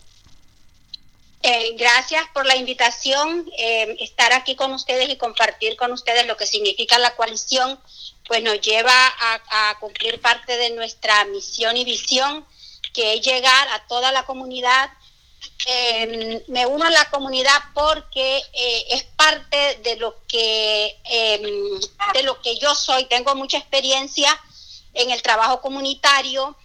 Eh, 1.43 1.77
gracias 1.79 2.25
por 2.35 2.45
la 2.45 2.57
invitación, 2.57 3.49
eh, 3.57 3.97
estar 4.01 4.33
aquí 4.33 4.57
con 4.57 4.73
ustedes 4.73 5.09
y 5.09 5.17
compartir 5.17 5.77
con 5.77 5.93
ustedes 5.93 6.27
lo 6.27 6.37
que 6.37 6.45
significa 6.45 6.99
la 6.99 7.15
coalición, 7.15 7.79
pues 8.27 8.43
nos 8.43 8.61
lleva 8.61 8.93
a, 8.93 9.79
cumplir 9.79 10.21
parte 10.21 10.57
de 10.57 10.71
nuestra 10.71 11.25
misión 11.27 11.77
y 11.77 11.85
visión, 11.85 12.45
que 12.93 13.15
es 13.15 13.21
llegar 13.21 13.69
a 13.69 13.87
toda 13.87 14.11
la 14.11 14.25
comunidad. 14.25 14.91
Em, 15.65 16.43
me 16.49 16.67
uno 16.67 16.85
a 16.85 16.91
la 16.91 17.09
comunidad 17.11 17.61
porque 17.75 18.43
eh, 18.53 18.85
es 18.91 19.05
parte 19.05 19.81
de 19.83 19.97
lo 19.97 20.17
que 20.29 20.97
em, 21.05 21.81
de 22.13 22.23
lo 22.23 22.41
que 22.43 22.57
yo 22.59 22.75
soy. 22.75 23.07
Tengo 23.07 23.35
mucha 23.35 23.59
experiencia 23.59 24.39
en 24.93 25.11
el 25.11 25.23
trabajo 25.23 25.61
comunitario 25.61 26.57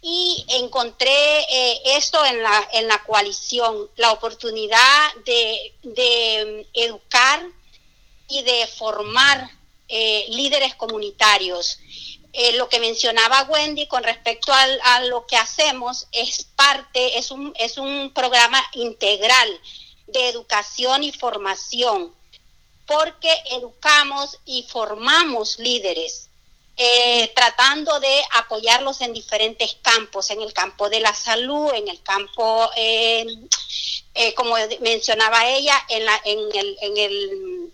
y 0.00 0.44
encontré 0.48 1.40
eh, 1.50 1.80
esto 1.96 2.24
en 2.24 2.42
la, 2.42 2.68
en 2.72 2.86
la 2.86 3.02
coalición, 3.04 3.90
la 3.96 4.12
oportunidad 4.12 5.14
de, 5.24 5.74
de 5.82 6.66
educar 6.74 7.44
y 8.28 8.42
de 8.42 8.66
formar 8.66 9.50
eh, 9.88 10.26
líderes 10.28 10.74
comunitarios. 10.76 11.78
Eh, 12.40 12.52
lo 12.52 12.68
que 12.68 12.78
mencionaba 12.78 13.48
Wendy 13.48 13.88
con 13.88 14.04
respecto 14.04 14.52
al, 14.52 14.80
a 14.84 15.00
lo 15.06 15.26
que 15.26 15.36
hacemos 15.36 16.06
es 16.12 16.44
parte, 16.44 17.18
es 17.18 17.32
un, 17.32 17.52
es 17.58 17.78
un 17.78 18.12
programa 18.14 18.62
integral 18.74 19.60
de 20.06 20.28
educación 20.28 21.02
y 21.02 21.10
formación, 21.10 22.14
porque 22.86 23.32
educamos 23.50 24.38
y 24.44 24.62
formamos 24.70 25.58
líderes 25.58 26.28
eh, 26.80 27.32
tratando 27.34 27.98
de 27.98 28.22
apoyarlos 28.34 29.00
en 29.00 29.12
diferentes 29.12 29.76
campos, 29.82 30.30
en 30.30 30.40
el 30.40 30.52
campo 30.52 30.88
de 30.88 31.00
la 31.00 31.12
salud, 31.12 31.72
en 31.74 31.88
el 31.88 32.00
campo, 32.04 32.70
eh, 32.76 33.26
eh, 34.14 34.32
como 34.34 34.54
mencionaba 34.78 35.48
ella, 35.48 35.74
en, 35.88 36.04
la, 36.04 36.22
en, 36.24 36.38
el, 36.54 36.78
en, 36.80 36.96
el, 36.96 37.72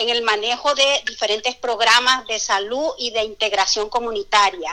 en 0.00 0.08
el 0.08 0.22
manejo 0.22 0.74
de 0.74 1.02
diferentes 1.06 1.54
programas 1.56 2.26
de 2.26 2.40
salud 2.40 2.94
y 2.96 3.10
de 3.10 3.22
integración 3.22 3.90
comunitaria. 3.90 4.72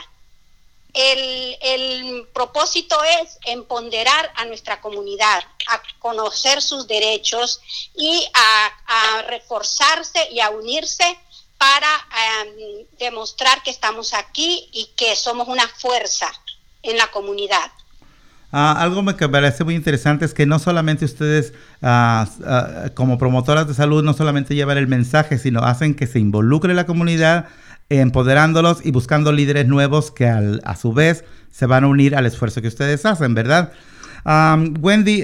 El, 0.93 1.57
el, 1.61 2.27
propósito 2.33 2.97
es 3.03 3.37
empoderar 3.43 4.31
a 4.35 4.45
nuestra 4.45 4.79
comunidad, 4.79 5.43
a 5.67 5.81
conocer 5.99 6.61
sus 6.61 6.87
derechos 6.87 7.59
y 7.93 8.25
a, 8.33 9.17
a 9.17 9.21
reforzarse 9.23 10.29
y 10.31 10.39
a 10.39 10.49
unirse 10.49 11.19
para 11.57 12.07
em, 12.45 12.87
demostrar 12.97 13.61
que 13.63 13.71
estamos 13.71 14.13
aquí 14.13 14.69
y 14.71 14.85
que 14.95 15.15
somos 15.17 15.49
una 15.49 15.67
fuerza 15.67 16.31
en 16.83 16.97
la 16.97 17.11
comunidad. 17.11 17.69
Ah, 18.51 18.81
algo 18.81 19.03
que 19.17 19.27
me 19.27 19.29
parece 19.29 19.65
muy 19.65 19.75
interesante 19.75 20.23
es 20.23 20.33
que 20.33 20.45
no 20.45 20.57
solamente 20.57 21.03
ustedes 21.03 21.53
ah, 21.81 22.27
ah, 22.45 22.89
como 22.93 23.17
promotoras 23.17 23.67
de 23.67 23.73
salud 23.73 24.03
no 24.03 24.13
solamente 24.13 24.55
llevan 24.55 24.77
el 24.77 24.88
mensaje, 24.88 25.38
sino 25.38 25.63
hacen 25.63 25.95
que 25.95 26.07
se 26.07 26.19
involucre 26.19 26.73
la 26.73 26.86
comunidad 26.86 27.47
empoderándolos 27.89 28.86
y 28.86 28.91
buscando 28.91 29.31
líderes 29.31 29.67
nuevos 29.67 30.12
que 30.12 30.27
a 30.27 30.75
su 30.75 30.93
vez 30.93 31.23
se 31.51 31.65
van 31.65 31.83
a 31.83 31.88
unir 31.88 32.15
al 32.15 32.25
esfuerzo 32.25 32.62
que 32.62 32.67
ustedes 32.67 33.05
hacen, 33.05 33.33
¿verdad? 33.33 33.71
Wendy, 34.81 35.23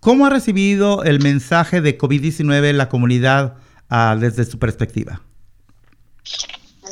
¿cómo 0.00 0.26
ha 0.26 0.30
recibido 0.30 1.02
el 1.02 1.20
mensaje 1.20 1.80
de 1.80 1.98
COVID-19 1.98 2.70
en 2.70 2.78
la 2.78 2.88
comunidad 2.88 3.54
desde 4.16 4.44
su 4.44 4.60
perspectiva? 4.60 5.22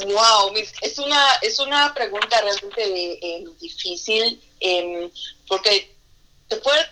Wow, 0.04 0.54
es 0.82 0.98
una, 0.98 1.34
es 1.42 1.58
una 1.58 1.92
pregunta 1.94 2.40
realmente 2.40 3.18
eh, 3.22 3.44
difícil 3.60 4.40
em, 4.60 5.10
porque 5.48 5.94
te 6.50 6.56
puede, 6.56 6.84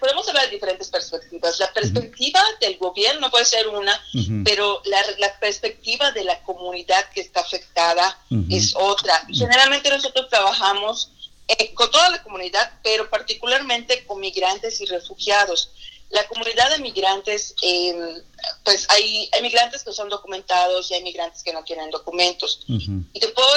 podemos 0.00 0.26
hablar 0.28 0.46
de 0.46 0.52
diferentes 0.52 0.88
perspectivas. 0.88 1.58
La 1.58 1.70
perspectiva 1.72 2.40
del 2.60 2.78
gobierno 2.78 3.30
puede 3.30 3.44
ser 3.44 3.68
una, 3.68 4.00
pero 4.42 4.80
la, 4.86 5.02
la, 5.18 5.38
perspectiva 5.38 6.10
de 6.12 6.24
la 6.24 6.42
comunidad 6.44 7.10
que 7.10 7.20
está 7.20 7.40
afectada 7.40 8.18
es 8.48 8.74
otra. 8.74 9.22
Generalmente 9.28 9.90
nosotros 9.90 10.28
trabajamos 10.30 11.10
eh, 11.46 11.74
con 11.74 11.90
toda 11.90 12.08
la 12.08 12.22
comunidad, 12.22 12.78
pero 12.82 13.10
particularmente 13.10 14.06
con 14.06 14.18
migrantes 14.18 14.80
y 14.80 14.86
refugiados 14.86 15.70
la 16.12 16.28
comunidad 16.28 16.70
de 16.70 16.78
migrantes, 16.78 17.54
em, 17.62 18.22
pues 18.64 18.86
hay, 18.90 19.30
migrantes 19.40 19.82
que 19.82 19.92
son 19.92 20.10
documentados 20.10 20.90
y 20.90 20.94
hay 20.94 21.02
migrantes 21.02 21.42
que 21.42 21.52
no 21.52 21.64
tienen 21.64 21.90
documentos. 21.90 22.64
Y 22.68 23.18
te 23.18 23.28
puedo 23.28 23.48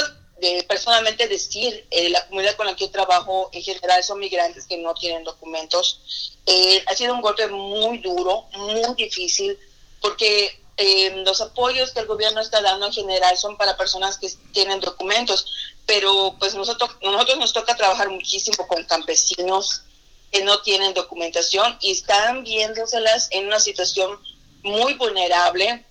personalmente 0.67 1.27
decir, 1.27 1.85
eh, 1.91 2.09
la 2.09 2.25
comunidad 2.27 2.55
con 2.55 2.65
la 2.65 2.75
que 2.75 2.85
yo 2.85 2.91
trabajo 2.91 3.49
en 3.51 3.61
general 3.61 4.03
son 4.03 4.19
migrantes 4.19 4.67
que 4.67 4.77
no 4.77 4.93
tienen 4.93 5.23
documentos. 5.23 6.37
Eh, 6.45 6.81
ha 6.87 6.95
sido 6.95 7.13
un 7.13 7.21
golpe 7.21 7.47
muy 7.47 7.97
duro, 7.99 8.45
muy 8.53 8.95
difícil, 8.95 9.57
porque 10.01 10.61
em, 10.77 11.23
los 11.23 11.41
apoyos 11.41 11.91
que 11.91 11.99
el 12.01 12.05
gobierno 12.05 12.39
está 12.41 12.61
dando 12.61 12.85
en 12.85 12.93
general 12.93 13.37
son 13.37 13.57
para 13.57 13.77
personas 13.77 14.17
que 14.17 14.29
tienen 14.53 14.79
documentos, 14.79 15.45
pero 15.85 16.35
pues 16.39 16.55
nosotros, 16.55 16.91
nosotros 17.01 17.37
nos 17.37 17.53
toca 17.53 17.75
trabajar 17.75 18.09
muchísimo 18.09 18.67
con 18.67 18.83
campesinos, 18.85 19.83
no 20.43 20.61
tienen 20.61 20.93
documentación 20.93 21.77
y 21.81 21.91
están 21.91 22.43
viéndoselas 22.43 23.27
en 23.31 23.47
una 23.47 23.59
situación 23.59 24.19
muy 24.63 24.93
vulnerable. 24.95 25.85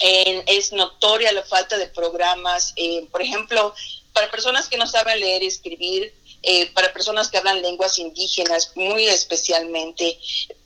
es 0.00 0.72
notoria 0.72 1.32
la 1.32 1.42
falta 1.42 1.76
de 1.76 1.86
programas, 1.88 2.72
eh, 2.76 3.06
por 3.10 3.20
ejemplo, 3.20 3.74
para 4.12 4.30
personas 4.30 4.68
que 4.68 4.78
no 4.78 4.86
saben 4.86 5.20
leer 5.20 5.42
y 5.42 5.46
escribir, 5.46 6.14
eh, 6.42 6.70
para 6.72 6.92
personas 6.92 7.28
que 7.28 7.38
hablan 7.38 7.62
lenguas 7.62 7.98
indígenas, 7.98 8.72
muy 8.74 9.06
especialmente, 9.06 10.18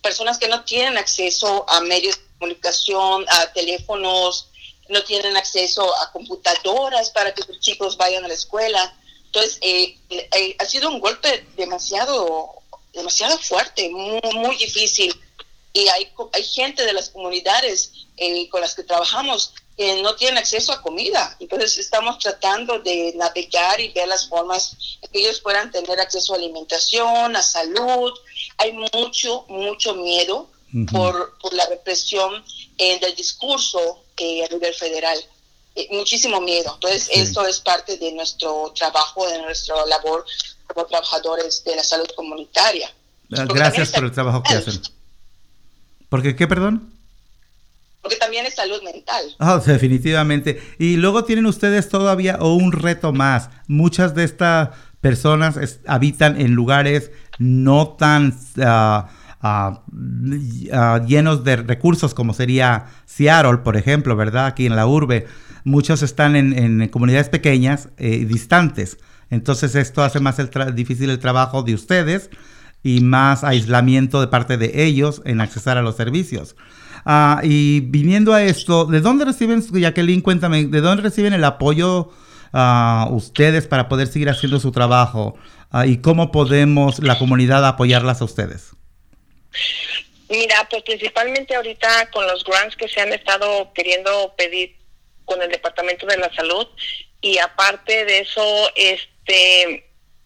personas 0.03 0.39
que 0.39 0.49
no 0.49 0.65
tienen 0.65 0.99
acceso 0.99 1.65
a 1.69 1.81
medios 1.81 2.17
de 2.17 2.23
comunicación, 2.39 3.25
a 3.29 3.53
teléfonos, 3.53 4.49
no 4.89 5.03
tienen 5.05 5.37
acceso 5.37 5.85
a 6.03 6.13
computadoras 6.13 7.11
para 7.11 7.33
que 7.33 7.43
sus 7.43 7.61
chicos 7.61 7.97
vayan 7.97 8.25
a 8.25 8.29
la 8.29 8.35
escuela. 8.35 8.97
Entonces, 9.27 9.59
eh, 9.61 9.99
ha 10.59 10.65
sido 10.65 10.89
un 10.89 11.01
golpe 11.01 11.47
demasiado 11.57 12.59
demasiado 12.93 13.39
fuerte, 13.39 13.89
muy, 13.91 14.21
muy 14.35 14.57
difícil. 14.57 15.15
Y 15.73 15.87
hay, 15.89 16.13
hay 16.33 16.45
gente 16.45 16.85
de 16.85 16.93
las 16.93 17.11
comunidades 17.11 17.93
eh, 18.17 18.49
con 18.49 18.61
las 18.61 18.75
que 18.75 18.83
trabajamos 18.83 19.53
que 19.77 20.03
no 20.03 20.17
tienen 20.17 20.39
acceso 20.39 20.73
a 20.73 20.83
comida. 20.83 21.37
Entonces 21.39 21.79
estamos 21.79 22.19
tratando 22.19 22.81
de 22.81 23.13
navegar 23.15 23.81
y 23.81 23.93
ver 23.93 24.09
las 24.09 24.29
formas 24.29 24.77
que 25.13 25.21
ellos 25.21 25.41
puedan 25.41 25.71
tener 25.71 26.01
acceso 26.01 26.35
a 26.35 26.37
alimentación, 26.37 27.37
a 27.37 27.43
salud. 27.43 28.13
Hay 28.57 28.73
mucho, 28.73 29.45
mucho 29.49 29.95
miedo 29.95 30.51
por, 30.91 31.39
por, 31.39 31.55
la 31.55 31.65
represión 31.67 32.45
eh, 32.77 32.99
del 32.99 33.15
discurso 33.15 34.03
eh, 34.17 34.45
a 34.45 34.49
nivel 34.49 34.75
federal. 34.75 35.19
muchísimo 35.91 36.41
miedo. 36.41 36.73
Entonces, 36.75 37.09
eso 37.13 37.47
es 37.47 37.61
parte 37.61 37.97
de 37.99 38.11
nuestro 38.11 38.73
trabajo, 38.75 39.29
de 39.29 39.41
nuestra 39.43 39.87
labor 39.87 40.27
como 40.73 40.87
trabajadores 40.87 41.63
de 41.65 41.77
la 41.77 41.83
salud 41.83 42.07
comunitaria. 42.17 42.91
Ah, 43.37 43.45
gracias 43.47 43.93
por 43.93 44.05
el 44.05 44.13
trabajo 44.13 44.43
que 44.43 44.55
hacen. 44.55 44.81
¿Porque 46.09 46.35
qué, 46.37 46.47
perdón? 46.47 46.93
Porque 48.01 48.17
también 48.17 48.47
es 48.47 48.55
salud 48.55 48.83
mental. 48.83 49.25
Ah, 49.39 49.61
definitivamente. 49.67 50.63
Y 50.79 50.97
luego 50.97 51.25
tienen 51.25 51.47
ustedes 51.47 51.89
todavía 51.89 52.39
un 52.41 52.73
reto 52.73 53.13
más. 53.13 53.51
Muchas 53.67 54.15
de 54.15 54.25
estas 54.25 54.71
personas 55.01 55.59
habitan 55.87 56.41
en 56.41 56.53
lugares 56.53 57.11
no 57.39 57.89
tan 57.89 58.39
ah, 58.61 59.11
llenos 61.07 61.45
de 61.45 61.57
recursos 61.57 62.15
como 62.15 62.35
sería 62.35 62.87
Seattle, 63.07 63.59
por 63.59 63.77
ejemplo, 63.77 64.17
¿verdad? 64.17 64.47
Aquí 64.47 64.67
en 64.67 64.77
la 64.77 64.87
urbe. 64.87 65.27
Muchos 65.65 66.03
están 66.03 66.35
en, 66.35 66.89
comunidades 66.89 67.29
pequeñas, 67.29 67.89
eh, 67.99 68.25
distantes. 68.25 68.97
Entonces 69.31 69.75
esto 69.75 70.03
hace 70.03 70.21
más 70.21 70.37
difícil 70.75 71.11
el 71.11 71.19
trabajo 71.19 71.63
de 71.63 71.75
ustedes 71.75 72.31
y 72.83 73.01
más 73.01 73.45
aislamiento 73.45 74.21
de 74.21 74.29
parte 74.29 74.57
de 74.57 74.85
ellos 74.85 75.23
en 75.25 75.41
accesar 75.41 75.77
a 75.77 75.83
los 75.83 75.97
servicios. 75.97 76.57
Ah, 77.05 77.41
y 77.43 77.81
viniendo 77.81 78.33
a 78.33 78.43
esto, 78.43 78.85
¿de 78.85 79.01
dónde 79.01 79.25
reciben, 79.25 79.63
Jacqueline, 79.63 80.21
cuéntame, 80.21 80.67
¿de 80.67 80.81
dónde 80.81 81.03
reciben 81.03 81.33
el 81.33 81.45
apoyo 81.45 82.11
uh, 82.53 83.15
ustedes 83.15 83.67
para 83.67 83.89
poder 83.89 84.09
seguir 84.09 84.29
haciendo 84.29 84.61
su 84.61 84.73
trabajo? 84.73 85.39
Ah, 85.71 85.87
¿Y 85.87 85.99
cómo 85.99 86.33
podemos 86.33 86.99
la 87.01 87.19
comunidad 87.19 87.67
apoyarlas 87.67 88.21
a 88.21 88.25
ustedes? 88.25 88.73
Mira, 90.29 90.67
pues 90.71 90.83
principalmente 90.83 91.55
ahorita 91.55 92.11
con 92.11 92.27
los 92.27 92.45
grants 92.45 92.77
que 92.77 92.89
se 92.89 93.01
han 93.01 93.13
estado 93.13 93.73
queriendo 93.75 94.35
pedir 94.37 94.77
con 95.25 95.41
el 95.41 95.51
Departamento 95.51 96.07
de 96.07 96.19
la 96.19 96.33
Salud 96.35 96.67
y 97.21 97.39
aparte 97.39 98.05
de 98.05 98.21
eso, 98.21 98.71
este 98.77 99.18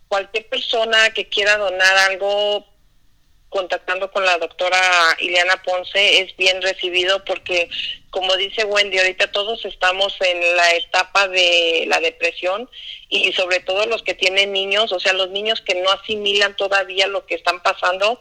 cualquier 0.09 0.48
persona 0.48 1.11
que 1.14 1.28
quiera 1.28 1.57
donar 1.57 1.96
algo 2.11 2.66
contactando 3.53 4.11
con 4.11 4.24
la 4.24 4.38
doctora 4.38 4.80
Ileana 5.20 5.62
Ponce 5.62 6.22
es 6.22 6.34
bien 6.36 6.61
recibido 6.62 7.22
porque, 7.24 7.68
como 8.11 8.34
dice 8.36 8.64
Wendy, 8.64 8.98
ahorita 8.98 9.30
todos 9.30 9.64
estamos 9.66 10.16
en 10.20 10.57
la 10.57 10.74
etapa 10.74 11.28
de 11.28 11.84
la 11.86 12.00
depresión 12.00 12.68
y 13.11 13.30
sobre 13.34 13.61
todo 13.61 13.84
los 13.86 14.03
que 14.03 14.14
tienen 14.14 14.53
niños, 14.53 14.90
o 14.90 14.98
sea, 14.98 15.12
los 15.12 15.28
niños 15.30 15.61
que 15.61 15.74
no 15.74 15.90
asimilan 15.90 16.57
todavía 16.57 17.07
lo 17.07 17.26
que 17.26 17.34
están 17.34 17.62
pasando, 17.62 18.18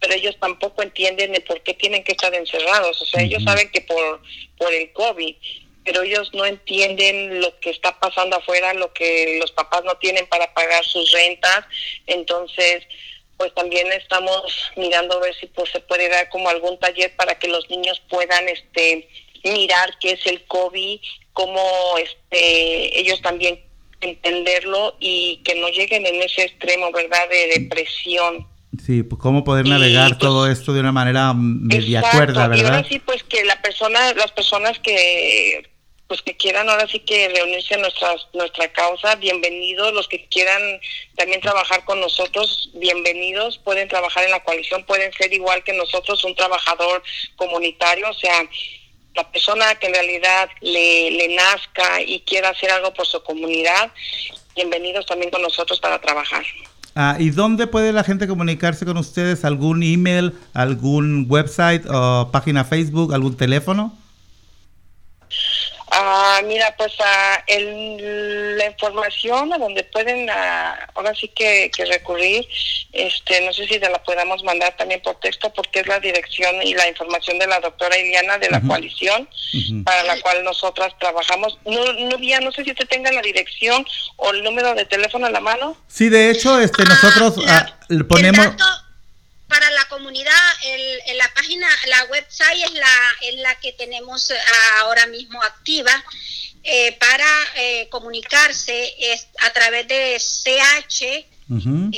pero 0.00 0.14
ellos 0.14 0.36
tampoco 0.38 0.82
entienden 0.82 1.32
de 1.32 1.40
por 1.40 1.62
qué 1.62 1.72
tienen 1.72 2.04
que 2.04 2.12
estar 2.12 2.34
encerrados, 2.34 3.00
o 3.00 3.06
sea, 3.06 3.22
ellos 3.22 3.42
saben 3.42 3.70
que 3.70 3.80
por, 3.80 4.20
por 4.58 4.72
el 4.72 4.92
COVID 4.92 5.34
pero 5.84 6.02
ellos 6.02 6.30
no 6.32 6.44
entienden 6.44 7.40
lo 7.40 7.58
que 7.60 7.70
está 7.70 7.98
pasando 8.00 8.36
afuera, 8.36 8.74
lo 8.74 8.92
que 8.92 9.38
los 9.40 9.52
papás 9.52 9.84
no 9.84 9.96
tienen 9.96 10.26
para 10.26 10.52
pagar 10.54 10.84
sus 10.84 11.10
rentas, 11.12 11.64
entonces 12.06 12.84
pues 13.36 13.52
también 13.54 13.90
estamos 13.92 14.70
mirando 14.76 15.16
a 15.16 15.20
ver 15.20 15.34
si 15.34 15.46
pues 15.46 15.70
se 15.70 15.80
puede 15.80 16.08
dar 16.08 16.28
como 16.28 16.48
algún 16.48 16.78
taller 16.78 17.14
para 17.16 17.34
que 17.38 17.48
los 17.48 17.68
niños 17.68 18.00
puedan 18.08 18.48
este 18.48 19.08
mirar 19.42 19.94
qué 20.00 20.12
es 20.12 20.26
el 20.26 20.44
COVID, 20.46 21.00
cómo 21.32 21.98
este 21.98 22.98
ellos 22.98 23.20
también 23.20 23.60
entenderlo 24.00 24.96
y 25.00 25.42
que 25.44 25.54
no 25.54 25.68
lleguen 25.68 26.06
en 26.06 26.22
ese 26.22 26.44
extremo, 26.44 26.92
¿verdad?, 26.92 27.28
de 27.28 27.60
depresión. 27.60 28.46
Sí, 28.84 29.02
pues 29.02 29.20
cómo 29.20 29.44
poder 29.44 29.66
navegar 29.66 30.10
pues, 30.10 30.18
todo 30.18 30.50
esto 30.50 30.72
de 30.72 30.80
una 30.80 30.92
manera 30.92 31.32
media 31.34 32.02
cuerda, 32.02 32.48
¿verdad? 32.48 32.62
Y 32.62 32.66
ahora 32.66 32.88
sí, 32.88 32.98
pues 32.98 33.22
que 33.24 33.44
la 33.44 33.60
persona, 33.62 34.12
las 34.14 34.32
personas 34.32 34.78
que 34.80 35.73
pues 36.14 36.22
que 36.22 36.36
quieran 36.36 36.68
ahora 36.68 36.86
sí 36.86 37.00
que 37.00 37.28
reunirse 37.28 37.74
a 37.74 37.78
nuestra, 37.78 38.14
nuestra 38.34 38.72
causa, 38.72 39.16
bienvenidos, 39.16 39.92
los 39.92 40.06
que 40.06 40.24
quieran 40.28 40.62
también 41.16 41.40
trabajar 41.40 41.84
con 41.84 41.98
nosotros, 41.98 42.70
bienvenidos, 42.74 43.58
pueden 43.58 43.88
trabajar 43.88 44.22
en 44.22 44.30
la 44.30 44.44
coalición, 44.44 44.84
pueden 44.84 45.12
ser 45.14 45.32
igual 45.32 45.64
que 45.64 45.72
nosotros, 45.72 46.22
un 46.22 46.36
trabajador 46.36 47.02
comunitario, 47.34 48.08
o 48.08 48.14
sea, 48.14 48.48
la 49.16 49.28
persona 49.28 49.74
que 49.74 49.88
en 49.88 49.94
realidad 49.94 50.48
le, 50.60 51.10
le 51.10 51.34
nazca 51.34 52.00
y 52.02 52.20
quiera 52.20 52.50
hacer 52.50 52.70
algo 52.70 52.94
por 52.94 53.08
su 53.08 53.20
comunidad, 53.24 53.90
bienvenidos 54.54 55.06
también 55.06 55.32
con 55.32 55.42
nosotros 55.42 55.80
para 55.80 56.00
trabajar. 56.00 56.46
Ah, 56.94 57.16
¿Y 57.18 57.30
dónde 57.30 57.66
puede 57.66 57.92
la 57.92 58.04
gente 58.04 58.28
comunicarse 58.28 58.84
con 58.84 58.98
ustedes? 58.98 59.44
¿Algún 59.44 59.82
email, 59.82 60.32
algún 60.52 61.26
website 61.28 61.84
o 61.90 62.28
página 62.30 62.62
Facebook, 62.64 63.12
algún 63.12 63.36
teléfono? 63.36 63.98
Ah, 65.96 66.40
mira, 66.44 66.74
pues 66.76 66.92
ah, 66.98 67.44
el, 67.46 68.58
la 68.58 68.66
información 68.66 69.52
a 69.52 69.58
donde 69.58 69.84
pueden 69.84 70.28
ah, 70.28 70.88
ahora 70.94 71.14
sí 71.14 71.28
que, 71.28 71.70
recurrir, 71.88 72.44
este, 72.92 73.40
no 73.46 73.52
sé 73.52 73.68
si 73.68 73.78
te 73.78 73.88
la 73.88 74.02
podamos 74.02 74.42
mandar 74.42 74.76
también 74.76 75.00
por 75.02 75.20
texto 75.20 75.52
porque 75.52 75.80
es 75.80 75.86
la 75.86 76.00
dirección 76.00 76.60
y 76.64 76.74
la 76.74 76.88
información 76.88 77.38
de 77.38 77.46
la 77.46 77.60
doctora 77.60 77.96
Iliana 77.96 78.38
de 78.38 78.50
la 78.50 78.60
coalición 78.60 79.28
para 79.84 80.02
la 80.02 80.20
cual 80.20 80.42
nosotras 80.42 80.92
trabajamos. 80.98 81.58
No, 81.64 81.92
no, 81.92 82.40
no 82.40 82.52
sé 82.52 82.64
si 82.64 82.72
usted 82.72 82.88
tenga 82.88 83.12
la 83.12 83.22
dirección 83.22 83.86
o 84.16 84.32
el 84.32 84.42
número 84.42 84.74
de 84.74 84.86
teléfono 84.86 85.26
a 85.26 85.30
la 85.30 85.40
mano. 85.40 85.76
Sí, 85.86 86.08
de 86.08 86.30
hecho, 86.30 86.58
este, 86.58 86.84
nosotros 86.84 87.36
ponemos 88.08 88.48
para 89.54 89.70
la 89.70 89.86
comunidad, 89.88 90.34
el, 90.64 91.16
la 91.16 91.32
página, 91.32 91.68
la 91.88 92.04
website 92.10 92.64
es 92.64 92.74
la, 92.74 93.14
es 93.22 93.36
la 93.36 93.54
que 93.60 93.72
tenemos 93.72 94.32
eh, 94.32 94.34
ahora 94.80 95.06
mismo 95.06 95.40
activa. 95.42 95.92
Eh, 96.64 96.96
para 96.98 97.24
eh, 97.56 97.88
comunicarse 97.90 98.94
es 98.98 99.28
a 99.46 99.52
través 99.52 99.86
de 99.86 100.18
CH, 100.18 101.26
bueno, 101.46 101.92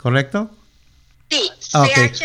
¿correcto? 0.00 0.50
Sí, 1.28 1.50
chwcmr.org, 1.60 2.24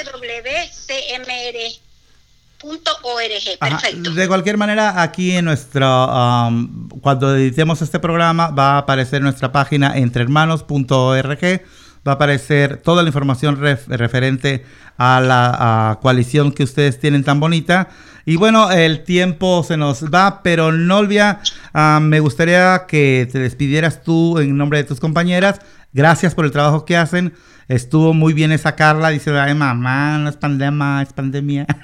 perfecto. 3.59 4.11
De 4.11 4.27
cualquier 4.27 4.57
manera, 4.57 5.01
aquí 5.01 5.33
en 5.33 5.45
nuestro, 5.45 6.07
um, 6.07 6.89
cuando 7.01 7.35
editemos 7.35 7.81
este 7.81 7.99
programa, 7.99 8.49
va 8.49 8.73
a 8.73 8.77
aparecer 8.79 9.21
nuestra 9.21 9.51
página 9.51 9.95
entrehermanos.org, 9.97 11.61
va 12.07 12.11
a 12.11 12.15
aparecer 12.15 12.77
toda 12.77 13.03
la 13.03 13.09
información 13.09 13.59
referente 13.87 14.65
a 14.97 15.19
la 15.21 15.99
coalición 16.01 16.51
que 16.51 16.63
ustedes 16.63 16.99
tienen 16.99 17.23
tan 17.23 17.39
bonita. 17.39 17.89
Y 18.25 18.37
bueno, 18.37 18.71
el 18.71 19.03
tiempo 19.03 19.63
se 19.63 19.77
nos 19.77 20.03
va, 20.05 20.41
pero 20.41 20.71
Nolvia, 20.71 21.41
uh, 21.75 21.99
me 21.99 22.19
gustaría 22.21 22.85
que 22.87 23.29
te 23.31 23.37
despidieras 23.37 24.01
tú 24.01 24.39
en 24.39 24.57
nombre 24.57 24.79
de 24.79 24.85
tus 24.85 24.99
compañeras. 24.99 25.61
Gracias 25.93 26.33
por 26.33 26.45
el 26.45 26.51
trabajo 26.51 26.85
que 26.85 26.97
hacen. 26.97 27.35
Estuvo 27.67 28.13
muy 28.13 28.33
bien 28.33 28.51
esa 28.51 28.75
Carla, 28.75 29.09
dice, 29.09 29.37
ay 29.39 29.55
mamá, 29.55 30.19
no 30.19 30.29
es 30.29 30.37
pandemia, 30.37 31.01
es 31.01 31.13
pandemia. 31.13 31.65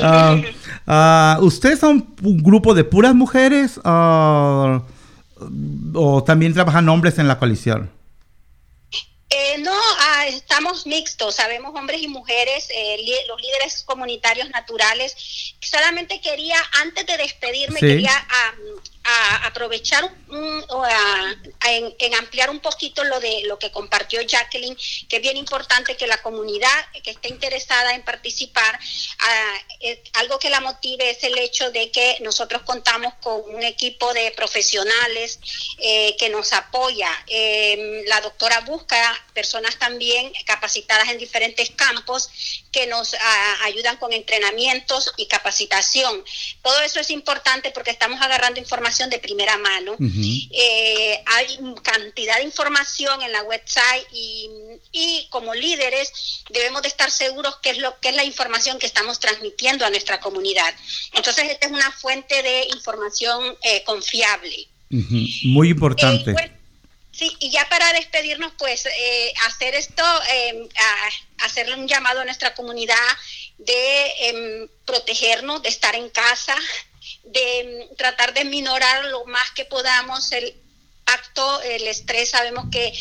Ah, 0.00 0.36
ah, 0.86 1.38
¿Ustedes 1.40 1.78
son 1.78 2.14
un 2.22 2.42
grupo 2.42 2.74
de 2.74 2.84
puras 2.84 3.14
mujeres 3.14 3.80
o 3.82 4.82
también 6.26 6.52
trabajan 6.52 6.86
hombres 6.90 7.18
en 7.18 7.26
la 7.26 7.38
coalición? 7.38 7.88
Eh, 9.30 9.62
no, 9.62 9.72
ah, 10.24 10.28
estamos 10.28 10.86
mixtos, 10.86 11.36
sabemos 11.36 11.74
hombres 11.74 12.02
y 12.02 12.08
mujeres, 12.08 12.68
eh, 12.70 13.24
los 13.28 13.40
líderes 13.40 13.82
comunitarios 13.84 14.50
naturales. 14.50 15.54
Solamente 15.60 16.20
quería, 16.20 16.56
antes 16.80 17.06
de 17.06 17.16
despedirme, 17.16 17.80
quería 17.80 18.12
aprovechar 19.44 20.10
en, 21.66 22.14
ampliar 22.14 22.48
un 22.48 22.60
poquito 22.60 23.04
lo 23.04 23.20
de 23.20 23.42
lo 23.44 23.58
que 23.58 23.70
compartió 23.70 24.20
Jacqueline, 24.22 24.76
que 25.08 25.16
es 25.16 25.22
bien 25.22 25.36
importante 25.36 25.96
que 25.96 26.06
la 26.06 26.22
comunidad 26.22 26.86
que 27.02 27.10
esté 27.10 27.28
interesada 27.28 27.94
en 27.94 28.02
participar, 28.02 28.78
ah, 29.18 29.54
algo 30.14 30.38
que 30.38 30.48
la 30.48 30.60
motive 30.60 31.10
es 31.10 31.22
el 31.24 31.36
hecho 31.38 31.70
de 31.70 31.90
que 31.90 32.18
nosotros 32.20 32.62
contamos 32.62 33.12
con 33.20 33.42
un 33.54 33.62
equipo 33.62 34.12
de 34.14 34.30
profesionales 34.32 35.38
eh, 35.78 36.16
que 36.18 36.30
nos 36.30 36.52
apoya. 36.52 37.10
Em, 37.26 38.04
la 38.06 38.20
doctora 38.22 38.60
busca 38.60 38.98
personas 39.34 39.78
también 39.78 40.13
capacitadas 40.44 41.08
en 41.08 41.18
diferentes 41.18 41.70
campos 41.70 42.28
que 42.70 42.86
nos 42.86 43.14
ah, 43.14 43.56
ayudan 43.64 43.96
con 43.96 44.12
entrenamientos 44.12 45.12
y 45.16 45.26
capacitación. 45.26 46.22
Todo 46.62 46.80
eso 46.82 47.00
es 47.00 47.10
importante 47.10 47.70
porque 47.70 47.90
estamos 47.90 48.20
agarrando 48.20 48.60
información 48.60 49.10
de 49.10 49.18
primera 49.18 49.56
mano. 49.58 49.96
Eh, 50.00 51.22
hay 51.26 51.58
cantidad 51.82 52.36
de 52.36 52.44
información 52.44 53.22
en 53.22 53.32
la 53.32 53.42
website 53.42 54.06
y, 54.12 54.50
y, 54.92 55.26
como 55.30 55.54
líderes 55.54 56.12
debemos 56.50 56.82
de 56.82 56.88
estar 56.88 57.10
seguros 57.10 57.56
que 57.62 57.70
es 57.70 57.78
lo 57.78 57.98
que 58.00 58.10
es 58.10 58.16
la 58.16 58.24
información 58.24 58.78
que 58.78 58.86
estamos 58.86 59.20
transmitiendo 59.20 59.84
a 59.84 59.90
nuestra 59.90 60.20
comunidad. 60.20 60.74
Entonces 61.12 61.50
esta 61.50 61.66
es 61.66 61.72
una 61.72 61.90
fuente 61.92 62.42
de 62.42 62.66
información 62.74 63.56
eh, 63.62 63.82
confiable. 63.84 64.68
Muy 64.90 65.70
importante. 65.70 66.30
Eh, 66.32 66.63
Sí, 67.16 67.36
y 67.38 67.50
ya 67.50 67.68
para 67.68 67.92
despedirnos, 67.92 68.52
pues 68.58 68.86
eh, 68.86 69.32
hacer 69.46 69.76
esto, 69.76 70.02
eh, 70.30 70.68
hacerle 71.38 71.76
un 71.76 71.86
llamado 71.86 72.20
a 72.20 72.24
nuestra 72.24 72.54
comunidad 72.54 72.96
de 73.58 74.12
em, 74.18 74.68
protegernos, 74.84 75.62
de 75.62 75.68
estar 75.68 75.94
en 75.94 76.10
casa, 76.10 76.56
de 77.22 77.60
em, 77.60 77.96
tratar 77.96 78.34
de 78.34 78.44
minorar 78.44 79.04
lo 79.04 79.24
más 79.26 79.50
que 79.52 79.64
podamos 79.64 80.32
el 80.32 80.56
acto, 81.06 81.62
el 81.62 81.86
estrés, 81.86 82.30
sabemos 82.30 82.66
que 82.72 82.92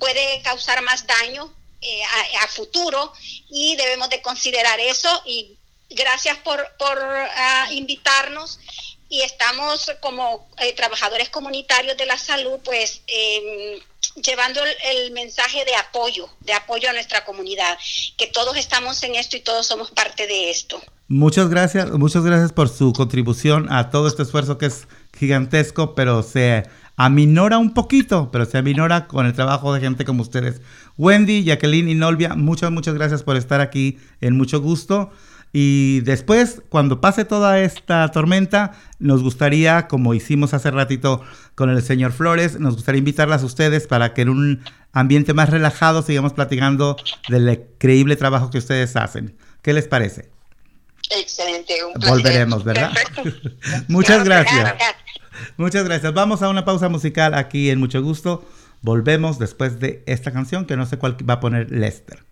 puede 0.00 0.42
causar 0.42 0.82
más 0.82 1.06
daño 1.06 1.54
eh, 1.80 2.02
a, 2.40 2.48
futuro 2.48 3.12
y 3.50 3.76
debemos 3.76 4.10
de 4.10 4.20
considerar 4.20 4.80
eso. 4.80 5.22
Y 5.26 5.56
gracias 5.90 6.38
por, 6.38 6.76
por 6.76 6.98
ah, 7.00 7.68
invitarnos 7.70 8.58
y 9.10 9.22
estamos 9.22 9.90
como 10.00 10.48
eh, 10.58 10.72
trabajadores 10.74 11.28
comunitarios 11.28 11.96
de 11.96 12.06
la 12.06 12.16
salud, 12.16 12.60
pues 12.64 13.02
em, 13.08 13.80
llevando 14.24 14.60
el, 14.64 15.10
mensaje 15.10 15.64
de 15.64 15.74
apoyo, 15.74 16.28
de 16.40 16.52
apoyo 16.52 16.88
a 16.88 16.92
nuestra 16.92 17.24
comunidad, 17.24 17.76
que 18.16 18.28
todos 18.28 18.56
estamos 18.56 19.02
en 19.02 19.16
esto 19.16 19.36
y 19.36 19.40
todos 19.40 19.66
somos 19.66 19.90
parte 19.90 20.28
de 20.28 20.50
esto. 20.50 20.80
Muchas 21.08 21.48
gracias, 21.48 21.90
muchas 21.90 22.22
gracias 22.22 22.52
por 22.52 22.68
su 22.68 22.92
contribución 22.92 23.70
a 23.72 23.90
todo 23.90 24.06
este 24.06 24.22
esfuerzo 24.22 24.58
que 24.58 24.66
es 24.66 24.86
gigantesco, 25.18 25.96
pero 25.96 26.22
se 26.22 26.62
aminora 26.96 27.58
un 27.58 27.74
poquito, 27.74 28.30
pero 28.30 28.44
se 28.44 28.58
aminora 28.58 29.08
con 29.08 29.26
el 29.26 29.32
trabajo 29.32 29.74
de 29.74 29.80
gente 29.80 30.04
como 30.04 30.22
ustedes. 30.22 30.60
Wendy, 30.96 31.42
Jacqueline 31.42 31.88
y 31.88 31.94
Nolvia, 31.94 32.36
muchas, 32.36 32.70
muchas 32.70 32.94
gracias 32.94 33.24
por 33.24 33.36
estar 33.36 33.60
aquí 33.60 33.98
en 34.20 34.36
mucho 34.36 34.60
gusto. 34.60 35.10
Y 35.52 36.00
después, 36.00 36.62
cuando 36.68 37.00
pase 37.00 37.24
toda 37.24 37.60
esta 37.60 38.08
tormenta, 38.12 38.72
nos 39.00 39.22
gustaría, 39.22 39.88
como 39.88 40.14
hicimos 40.14 40.54
hace 40.54 40.70
ratito 40.70 41.22
con 41.56 41.70
el 41.70 41.82
señor 41.82 42.12
Flores, 42.12 42.60
nos 42.60 42.76
gustaría 42.76 43.00
invitarlas 43.00 43.42
a 43.42 43.46
ustedes 43.46 43.88
para 43.88 44.14
que 44.14 44.22
en 44.22 44.28
un 44.28 44.62
ambiente 44.92 45.34
más 45.34 45.50
relajado 45.50 46.02
sigamos 46.02 46.34
platicando 46.34 46.96
del 47.28 47.48
increíble 47.48 48.14
trabajo 48.16 48.50
que 48.50 48.58
ustedes 48.58 48.94
hacen. 48.94 49.36
¿Qué 49.62 49.72
les 49.72 49.88
parece? 49.88 50.30
Excelente, 51.10 51.74
un 51.84 52.00
Volveremos, 52.08 52.62
¿verdad? 52.62 52.92
Muchas 53.88 54.24
gracias. 54.24 54.74
Muchas 55.56 55.84
gracias. 55.84 56.14
Vamos 56.14 56.42
a 56.42 56.48
una 56.48 56.64
pausa 56.64 56.88
musical 56.88 57.34
aquí 57.34 57.70
en 57.70 57.80
Mucho 57.80 58.00
Gusto. 58.02 58.46
Volvemos 58.82 59.38
después 59.38 59.80
de 59.80 60.04
esta 60.06 60.32
canción 60.32 60.64
que 60.64 60.76
no 60.76 60.86
sé 60.86 60.96
cuál 60.98 61.16
va 61.28 61.34
a 61.34 61.40
poner 61.40 61.70
Lester. 61.70 62.29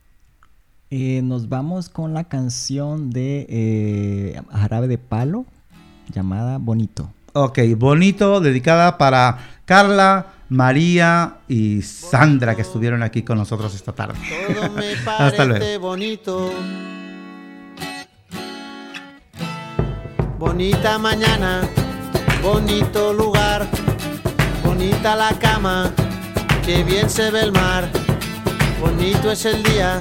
Eh, 0.90 1.20
nos 1.22 1.50
vamos 1.50 1.90
con 1.90 2.14
la 2.14 2.24
canción 2.24 3.10
de 3.10 3.46
eh, 3.50 4.40
Jarabe 4.50 4.88
de 4.88 4.96
Palo 4.96 5.44
llamada 6.14 6.56
Bonito. 6.56 7.12
Ok, 7.34 7.58
Bonito, 7.76 8.40
dedicada 8.40 8.96
para 8.96 9.60
Carla, 9.66 10.28
María 10.48 11.36
y 11.46 11.82
Sandra 11.82 12.54
que 12.54 12.62
estuvieron 12.62 13.02
aquí 13.02 13.22
con 13.22 13.36
nosotros 13.36 13.74
esta 13.74 13.92
tarde. 13.92 14.18
Todo 14.54 14.70
me 14.72 14.92
Hasta 15.18 15.44
luego. 15.44 15.88
bonito. 15.88 16.52
Bonita 20.38 20.98
mañana, 20.98 21.68
bonito 22.42 23.12
lugar, 23.12 23.66
bonita 24.64 25.16
la 25.16 25.36
cama, 25.38 25.92
que 26.64 26.82
bien 26.84 27.10
se 27.10 27.30
ve 27.30 27.42
el 27.42 27.52
mar, 27.52 27.90
bonito 28.80 29.32
es 29.32 29.44
el 29.44 29.62
día 29.64 30.00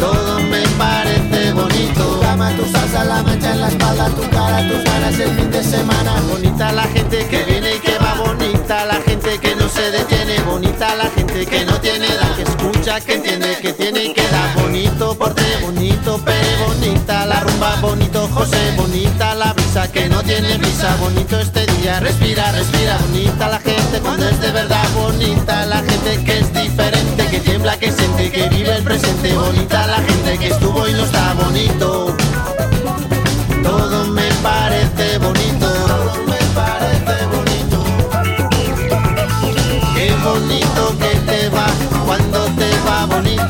Todo 0.00 0.40
me 0.40 0.62
parece 0.78 1.52
bonito. 1.52 2.20
Cama, 2.20 2.50
tu 2.56 2.64
salsa, 2.64 3.04
la 3.04 3.22
mancha 3.22 3.52
en 3.52 3.60
la 3.60 3.68
espalda, 3.68 4.08
tu 4.08 4.28
cara, 4.30 4.68
tus 4.68 4.82
ganas 4.84 5.18
el 5.18 5.30
fin 5.36 5.50
de 5.50 5.62
semana. 5.62 6.14
Bonita 6.28 6.72
la 6.72 6.84
gente 6.84 7.26
que 7.28 7.42
viene 7.44 7.76
y 7.76 7.78
que 7.80 7.98
va, 7.98 8.14
bonita 8.14 8.86
la 8.86 9.00
gente 9.02 9.38
que 9.38 9.54
no 9.56 9.68
se 9.68 9.90
detiene, 9.90 10.40
bonita 10.40 10.94
la 10.96 11.10
gente 11.10 11.44
que 11.46 11.64
no 11.64 11.78
tiene 11.80 12.06
edad, 12.06 12.34
que 12.36 12.42
escucha, 12.42 13.00
que 13.00 13.14
entiende, 13.14 13.58
que 13.60 13.72
tiene 13.72 14.04
y 14.04 14.14
que 14.14 14.22
da. 14.22 14.54
Bonito 14.62 15.14
porte, 15.16 15.42
bonito 15.62 16.18
pere, 16.24 16.56
bonita 16.66 17.26
la 17.26 17.40
rumba, 17.40 17.76
bonito 17.80 18.28
José, 18.28 18.72
bonita 18.76 19.34
la 19.34 19.52
que 19.92 20.08
no 20.08 20.20
tiene 20.24 20.58
brisa, 20.58 20.96
bonito 20.96 21.38
este 21.38 21.64
día, 21.64 22.00
respira, 22.00 22.50
respira, 22.50 22.98
bonita 23.06 23.48
la 23.48 23.60
gente 23.60 24.00
cuando 24.02 24.28
es 24.28 24.40
de 24.40 24.50
verdad. 24.50 24.84
Bonita, 24.96 25.64
la 25.66 25.76
gente 25.76 26.24
que 26.24 26.38
es 26.40 26.52
diferente, 26.52 27.26
que 27.30 27.38
tiembla, 27.38 27.78
que 27.78 27.92
siente, 27.92 28.32
que 28.32 28.48
vive 28.48 28.74
el 28.74 28.82
presente, 28.82 29.32
bonita 29.32 29.86
la 29.86 30.02
gente 30.02 30.38
que 30.38 30.48
estuvo 30.48 30.88
y 30.88 30.92
no 30.92 31.04
está 31.04 31.34
bonito. 31.34 32.16
Todo 33.62 34.06
me 34.06 34.28
parece 34.42 35.18
bonito, 35.18 35.72
todo 35.86 36.14
me 36.26 36.38
parece 36.52 37.26
bonito. 37.26 37.84
Qué 39.94 40.12
bonito 40.24 40.98
que 40.98 41.14
te 41.30 41.48
va 41.50 41.66
cuando 42.04 42.44
te 42.58 42.70
va 42.88 43.06
bonito, 43.06 43.49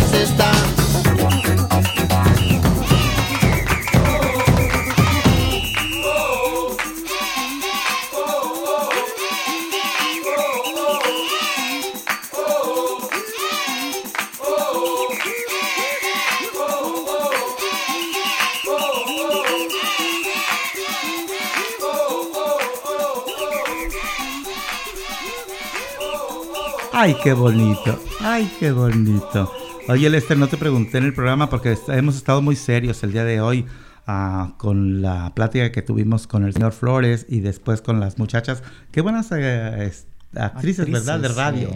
Ay, 27.03 27.17
qué 27.23 27.33
bonito. 27.33 27.99
Ay, 28.19 28.47
qué 28.59 28.71
bonito. 28.71 29.51
Oye, 29.89 30.07
Lester, 30.07 30.37
no 30.37 30.47
te 30.47 30.55
pregunté 30.55 30.99
en 30.99 31.05
el 31.05 31.15
programa 31.15 31.49
porque 31.49 31.75
hemos 31.87 32.15
estado 32.15 32.43
muy 32.43 32.55
serios 32.55 33.01
el 33.01 33.11
día 33.11 33.23
de 33.23 33.41
hoy 33.41 33.65
ah, 34.05 34.53
con 34.59 35.01
la 35.01 35.33
plática 35.33 35.71
que 35.71 35.81
tuvimos 35.81 36.27
con 36.27 36.43
el 36.43 36.53
señor 36.53 36.73
Flores 36.73 37.25
y 37.27 37.39
después 37.39 37.81
con 37.81 37.99
las 37.99 38.19
muchachas. 38.19 38.61
Qué 38.91 39.01
buenas 39.01 39.29
eh, 39.31 39.91
actrices, 40.35 40.91
¿verdad? 40.91 41.19
De 41.19 41.29
radio. 41.29 41.71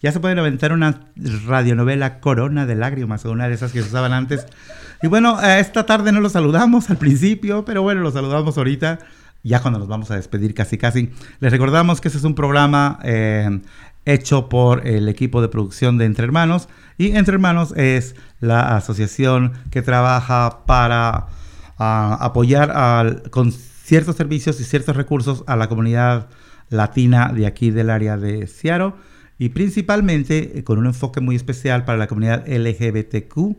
Ya 0.00 0.12
se 0.12 0.18
pueden 0.18 0.38
aventar 0.38 0.72
una 0.72 1.08
radionovela 1.46 2.20
Corona 2.20 2.64
de 2.64 2.74
Lágrimas, 2.74 3.26
una 3.26 3.48
de 3.48 3.56
esas 3.56 3.70
que 3.70 3.82
se 3.82 3.88
usaban 3.88 4.14
antes. 4.14 4.46
Y 5.02 5.08
bueno, 5.08 5.42
esta 5.42 5.84
tarde 5.84 6.10
no 6.10 6.22
los 6.22 6.32
saludamos 6.32 6.88
al 6.88 6.96
principio, 6.96 7.66
pero 7.66 7.82
bueno, 7.82 8.00
los 8.00 8.14
saludamos 8.14 8.56
ahorita. 8.56 8.98
ya 9.42 9.60
cuando 9.60 9.78
nos 9.78 9.88
vamos 9.88 10.10
a 10.10 10.16
despedir 10.16 10.54
casi 10.54 10.78
casi, 10.78 11.10
les 11.40 11.52
recordamos 11.52 12.00
que 12.00 12.08
este 12.08 12.16
es 12.16 12.24
un 12.24 12.34
programa 12.34 12.98
eh, 13.04 13.60
hecho 14.04 14.48
por 14.48 14.86
el 14.86 15.08
equipo 15.08 15.40
de 15.40 15.48
producción 15.48 15.98
de 15.98 16.04
Entre 16.04 16.24
Hermanos. 16.24 16.68
Y 16.98 17.16
Entre 17.16 17.34
Hermanos 17.34 17.72
es 17.76 18.14
la 18.40 18.76
asociación 18.76 19.52
que 19.70 19.82
trabaja 19.82 20.64
para 20.66 21.28
ah, 21.78 22.18
apoyar 22.20 23.30
con 23.30 23.52
ciertos 23.52 24.16
servicios 24.16 24.60
y 24.60 24.64
ciertos 24.64 24.96
recursos 24.96 25.44
a 25.46 25.56
la 25.56 25.68
comunidad 25.68 26.28
latina 26.70 27.32
de 27.34 27.46
aquí 27.46 27.70
del 27.70 27.90
área 27.90 28.16
de 28.16 28.46
Seattle. 28.46 28.92
Y 29.38 29.48
principalmente 29.50 30.62
con 30.64 30.78
un 30.78 30.86
enfoque 30.86 31.20
muy 31.20 31.36
especial 31.36 31.84
para 31.84 31.98
la 31.98 32.06
comunidad 32.06 32.46
LGBTQ 32.46 33.56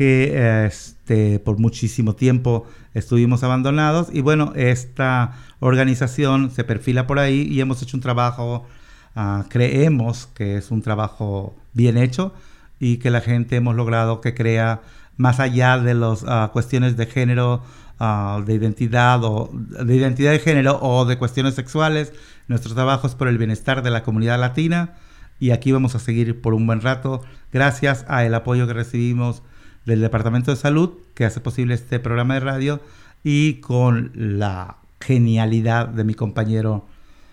que 0.00 0.64
este, 0.66 1.40
por 1.40 1.58
muchísimo 1.58 2.14
tiempo 2.14 2.66
estuvimos 2.94 3.42
abandonados. 3.42 4.08
Y 4.10 4.22
bueno, 4.22 4.54
esta 4.56 5.36
organización 5.58 6.50
se 6.50 6.64
perfila 6.64 7.06
por 7.06 7.18
ahí 7.18 7.42
y 7.42 7.60
hemos 7.60 7.82
hecho 7.82 7.98
un 7.98 8.00
trabajo, 8.00 8.66
ah, 9.14 9.44
creemos 9.48 10.26
que 10.34 10.56
es 10.56 10.70
un 10.70 10.82
trabajo 10.82 11.54
bien 11.72 11.96
hecho 11.96 12.32
y 12.78 12.98
que 12.98 13.10
la 13.10 13.20
gente 13.20 13.56
hemos 13.56 13.76
logrado 13.76 14.20
que 14.20 14.34
crea 14.34 14.80
más 15.16 15.38
allá 15.38 15.78
de 15.78 15.94
las 15.94 16.24
ah, 16.26 16.50
cuestiones 16.52 16.96
de 16.96 17.06
género, 17.06 17.62
ah, 17.98 18.42
de 18.44 18.54
identidad 18.54 19.22
o 19.22 19.50
de 19.52 19.94
identidad 19.94 20.32
de 20.32 20.38
género 20.38 20.78
o 20.80 21.04
de 21.04 21.18
cuestiones 21.18 21.54
sexuales, 21.54 22.12
nuestro 22.48 22.74
trabajo 22.74 23.06
es 23.06 23.14
por 23.14 23.28
el 23.28 23.38
bienestar 23.38 23.82
de 23.82 23.90
la 23.90 24.02
comunidad 24.02 24.40
latina 24.40 24.94
y 25.38 25.50
aquí 25.50 25.72
vamos 25.72 25.94
a 25.94 25.98
seguir 25.98 26.40
por 26.40 26.54
un 26.54 26.66
buen 26.66 26.80
rato. 26.80 27.22
Gracias 27.52 28.04
al 28.08 28.34
apoyo 28.34 28.66
que 28.66 28.72
recibimos 28.72 29.42
del 29.86 30.00
Departamento 30.00 30.50
de 30.50 30.56
Salud 30.56 30.90
que 31.14 31.24
hace 31.24 31.40
posible 31.40 31.74
este 31.74 32.00
programa 32.00 32.34
de 32.34 32.40
radio 32.40 32.80
y 33.22 33.54
con 33.54 34.12
la 34.14 34.76
genialidad 35.00 35.88
de 35.88 36.04
mi 36.04 36.14
compañero 36.14 36.86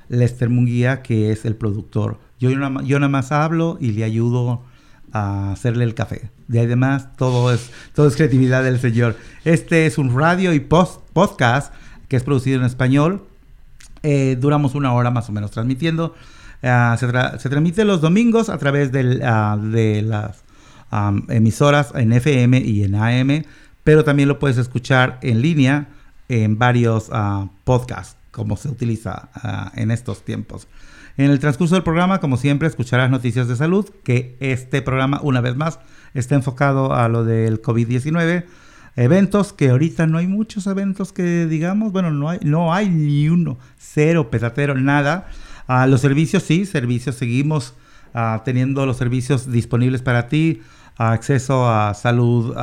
Lester 0.10 0.49
Munguía, 0.49 1.01
que 1.01 1.32
es 1.32 1.45
el 1.45 1.55
productor. 1.55 2.20
Yo, 2.39 2.49
yo 2.49 2.99
nada 2.99 3.10
más 3.10 3.32
hablo 3.32 3.78
y 3.80 3.91
le 3.91 4.03
ayudo 4.03 4.64
a 5.12 5.51
hacerle 5.51 5.84
el 5.84 5.93
café. 5.93 6.30
De 6.47 6.60
ahí 6.60 6.68
demás, 6.68 7.16
todo 7.18 7.51
es, 7.53 7.72
todo 7.93 8.08
es 8.08 8.16
creatividad 8.16 8.64
del 8.64 8.80
señor. 8.80 9.16
Este 9.45 9.86
es 9.86 9.97
un 9.97 10.18
radio 10.18 10.53
y 10.53 10.60
podcast 10.60 11.74
que 12.08 12.16
es 12.16 12.24
producido 12.24 12.60
en 12.60 12.66
español. 12.66 13.24
Eh, 14.03 14.38
duramos 14.39 14.76
una 14.76 14.93
hora 14.93 15.12
más 15.12 15.30
o 15.30 15.32
menos 15.32 15.51
transmitiendo. 15.51 16.16
Uh, 16.64 16.97
se, 16.97 17.08
tra 17.08 17.38
se, 17.38 17.49
transmite 17.49 17.86
los 17.86 18.01
domingos 18.01 18.49
a 18.49 18.58
través 18.58 18.89
uh, 18.89 18.91
de 18.91 20.01
las 20.01 20.43
emisoras 21.30 21.91
en 21.93 22.14
FM 22.14 22.60
y 22.60 22.84
en 22.84 22.95
AM, 22.95 23.43
pero 23.84 24.03
también 24.03 24.28
lo 24.28 24.39
puedes 24.39 24.58
escuchar 24.58 25.20
en 25.22 25.41
línea 25.41 25.89
en 26.30 26.58
varios 26.58 27.10
uh, 27.10 27.49
podcasts, 27.64 28.16
como 28.38 28.56
se 28.56 28.70
utiliza 28.70 29.30
uh, 29.44 29.78
en 29.82 29.90
estos 29.90 30.24
tiempos. 30.24 30.68
En 31.18 31.32
el 31.32 31.40
transcurso 31.40 31.74
del 31.74 31.84
programa, 31.84 32.20
como 32.20 32.38
siempre, 32.38 32.68
escucharás 32.68 33.10
noticias 33.10 33.48
de 33.48 33.56
salud, 33.56 33.90
que 34.04 34.38
este 34.40 34.84
programa, 34.84 35.20
una 35.24 35.42
vez 35.42 35.56
más, 35.56 35.80
está 36.14 36.36
enfocado 36.36 36.94
a 36.94 37.10
lo 37.10 37.26
del 37.26 37.64
COVID-19. 37.64 38.46
Eventos 38.96 39.54
que 39.54 39.70
ahorita 39.72 40.06
no 40.06 40.20
hay 40.20 40.28
muchos 40.28 40.68
eventos 40.68 41.12
que 41.12 41.48
digamos, 41.48 41.92
bueno, 41.92 42.12
no 42.12 42.30
hay, 42.30 42.38
no 42.44 42.72
hay 42.72 42.90
ni 42.90 43.28
uno, 43.28 43.58
cero, 43.80 44.30
petatero, 44.30 44.76
nada. 44.76 45.28
Uh, 45.68 45.88
los 45.88 46.02
servicios, 46.02 46.44
sí, 46.44 46.68
servicios, 46.68 47.16
seguimos 47.16 47.74
teniendo 48.46 48.88
los 48.88 48.98
servicios 48.98 49.52
disponibles 49.52 50.02
para 50.02 50.28
ti 50.28 50.62
acceso 50.96 51.70
a 51.70 51.94
salud, 51.94 52.56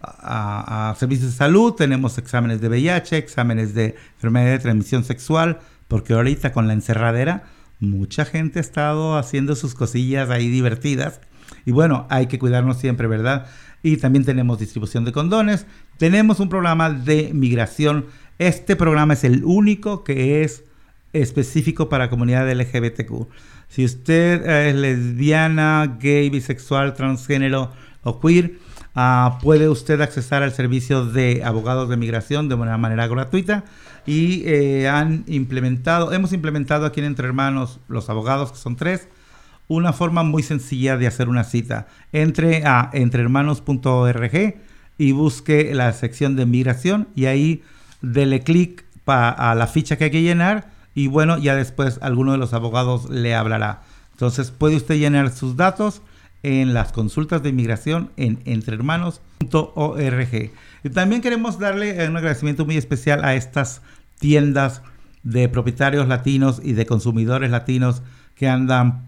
a, 0.00 0.94
servicios 0.98 1.32
de 1.32 1.36
salud, 1.36 1.74
tenemos 1.74 2.18
exámenes 2.18 2.60
de 2.60 2.68
VIH, 2.68 3.16
exámenes 3.16 3.74
de 3.74 3.96
enfermedad 4.14 4.52
de 4.52 4.58
transmisión 4.58 5.04
sexual, 5.04 5.60
porque 5.88 6.14
ahorita 6.14 6.52
con 6.52 6.66
la 6.66 6.74
encerradera 6.74 7.44
mucha 7.80 8.24
gente 8.24 8.58
ha 8.58 8.62
estado 8.62 9.16
haciendo 9.16 9.54
sus 9.54 9.74
cosillas 9.74 10.30
ahí 10.30 10.48
divertidas. 10.48 11.20
Y 11.64 11.72
bueno, 11.72 12.06
hay 12.10 12.26
que 12.26 12.38
cuidarnos 12.38 12.78
siempre, 12.78 13.06
¿verdad? 13.06 13.46
Y 13.82 13.96
también 13.98 14.24
tenemos 14.24 14.58
distribución 14.58 15.04
de 15.04 15.12
condones. 15.12 15.66
Tenemos 15.96 16.40
un 16.40 16.48
programa 16.48 16.90
de 16.90 17.30
migración. 17.32 18.06
Este 18.38 18.76
programa 18.76 19.14
es 19.14 19.24
el 19.24 19.44
único 19.44 20.04
que 20.04 20.42
es 20.42 20.64
específico 21.12 21.88
para 21.88 22.10
comunidad 22.10 22.50
LGBTQ. 22.50 23.28
Si 23.68 23.84
usted 23.84 24.46
es 24.68 24.74
lesbiana, 24.74 25.98
gay, 26.00 26.30
bisexual, 26.30 26.94
transgénero 26.94 27.72
o 28.02 28.20
queer, 28.20 28.54
uh, 28.98 29.38
puede 29.40 29.68
usted 29.68 30.00
accesar 30.00 30.42
al 30.42 30.52
servicio 30.52 31.06
de 31.06 31.42
abogados 31.44 31.88
de 31.88 31.96
migración 31.96 32.48
de 32.48 32.56
una 32.56 32.76
manera 32.76 33.06
gratuita 33.06 33.64
y 34.06 34.42
eh, 34.46 34.88
han 34.88 35.24
implementado, 35.26 36.12
hemos 36.12 36.32
implementado 36.32 36.86
aquí 36.86 37.00
en 37.00 37.06
Entre 37.06 37.26
Hermanos, 37.26 37.78
los 37.88 38.10
abogados 38.10 38.52
que 38.52 38.58
son 38.58 38.76
tres, 38.76 39.08
una 39.68 39.92
forma 39.92 40.22
muy 40.22 40.42
sencilla 40.42 40.96
de 40.96 41.06
hacer 41.06 41.28
una 41.28 41.44
cita. 41.44 41.88
Entre 42.12 42.64
a 42.66 42.90
entrehermanos.org 42.92 44.56
y 44.96 45.12
busque 45.12 45.74
la 45.74 45.92
sección 45.92 46.36
de 46.36 46.46
migración 46.46 47.08
y 47.14 47.26
ahí 47.26 47.62
dele 48.00 48.40
clic 48.40 48.84
a 49.06 49.54
la 49.54 49.66
ficha 49.66 49.96
que 49.96 50.04
hay 50.04 50.10
que 50.10 50.22
llenar 50.22 50.70
y 50.94 51.06
bueno, 51.06 51.38
ya 51.38 51.54
después 51.54 51.98
alguno 52.02 52.32
de 52.32 52.38
los 52.38 52.52
abogados 52.54 53.08
le 53.08 53.34
hablará. 53.34 53.82
Entonces 54.12 54.50
puede 54.50 54.76
usted 54.76 54.96
llenar 54.96 55.30
sus 55.30 55.56
datos 55.56 56.02
en 56.42 56.74
las 56.74 56.92
consultas 56.92 57.42
de 57.42 57.50
inmigración 57.50 58.10
en 58.16 58.40
entrehermanos.org. 58.44 60.50
Y 60.84 60.90
también 60.90 61.20
queremos 61.20 61.58
darle 61.58 62.08
un 62.08 62.16
agradecimiento 62.16 62.64
muy 62.64 62.76
especial 62.76 63.24
a 63.24 63.34
estas 63.34 63.82
tiendas 64.18 64.82
de 65.22 65.48
propietarios 65.48 66.08
latinos 66.08 66.60
y 66.62 66.72
de 66.72 66.86
consumidores 66.86 67.50
latinos 67.50 68.02
que 68.34 68.48
andan 68.48 69.06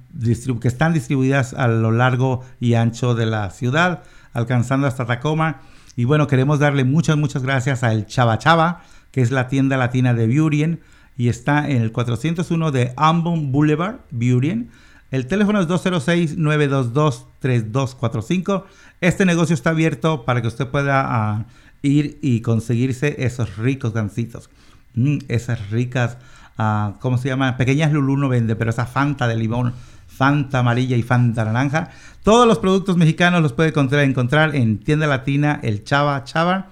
que 0.60 0.68
están 0.68 0.92
distribuidas 0.92 1.54
a 1.54 1.68
lo 1.68 1.92
largo 1.92 2.44
y 2.58 2.74
ancho 2.74 3.14
de 3.14 3.26
la 3.26 3.48
ciudad, 3.50 4.02
alcanzando 4.32 4.88
hasta 4.88 5.06
Tacoma. 5.06 5.60
Y 5.96 6.04
bueno, 6.04 6.26
queremos 6.26 6.58
darle 6.58 6.84
muchas, 6.84 7.16
muchas 7.16 7.42
gracias 7.42 7.84
a 7.84 7.92
El 7.92 8.06
Chava 8.06 8.38
Chava, 8.38 8.82
que 9.12 9.20
es 9.20 9.30
la 9.30 9.48
tienda 9.48 9.76
latina 9.76 10.14
de 10.14 10.26
Burien, 10.26 10.80
y 11.16 11.28
está 11.28 11.70
en 11.70 11.82
el 11.82 11.92
401 11.92 12.72
de 12.72 12.92
Ambon 12.96 13.52
Boulevard, 13.52 14.00
Burien. 14.10 14.70
El 15.10 15.26
teléfono 15.26 15.60
es 15.60 15.66
206-922-3245. 15.66 18.62
Este 19.00 19.24
negocio 19.24 19.54
está 19.54 19.70
abierto 19.70 20.24
para 20.24 20.40
que 20.40 20.48
usted 20.48 20.68
pueda 20.68 21.38
uh, 21.38 21.44
ir 21.82 22.18
y 22.22 22.42
conseguirse 22.42 23.16
esos 23.24 23.56
ricos 23.56 23.92
gancitos. 23.92 24.50
Mm, 24.94 25.18
esas 25.28 25.70
ricas, 25.70 26.18
uh, 26.58 26.92
¿cómo 27.00 27.18
se 27.18 27.28
llama? 27.28 27.56
Pequeñas 27.56 27.92
Lulú 27.92 28.16
no 28.16 28.28
vende, 28.28 28.54
pero 28.54 28.70
esa 28.70 28.86
Fanta 28.86 29.26
de 29.26 29.34
limón, 29.36 29.74
Fanta 30.06 30.60
amarilla 30.60 30.96
y 30.96 31.02
Fanta 31.02 31.44
naranja. 31.44 31.90
Todos 32.22 32.46
los 32.46 32.58
productos 32.58 32.96
mexicanos 32.96 33.42
los 33.42 33.52
puede 33.52 33.72
encontrar 34.04 34.54
en 34.54 34.78
tienda 34.78 35.08
latina 35.08 35.58
El 35.62 35.82
Chava 35.82 36.22
Chava 36.22 36.70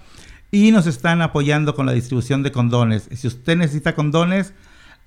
y 0.51 0.70
nos 0.70 0.86
están 0.86 1.22
apoyando 1.22 1.74
con 1.74 1.86
la 1.86 1.93
distribución 1.93 2.43
de 2.43 2.53
condones. 2.53 3.09
Si 3.12 3.26
usted 3.26 3.57
necesita 3.57 3.95
condones, 3.95 4.55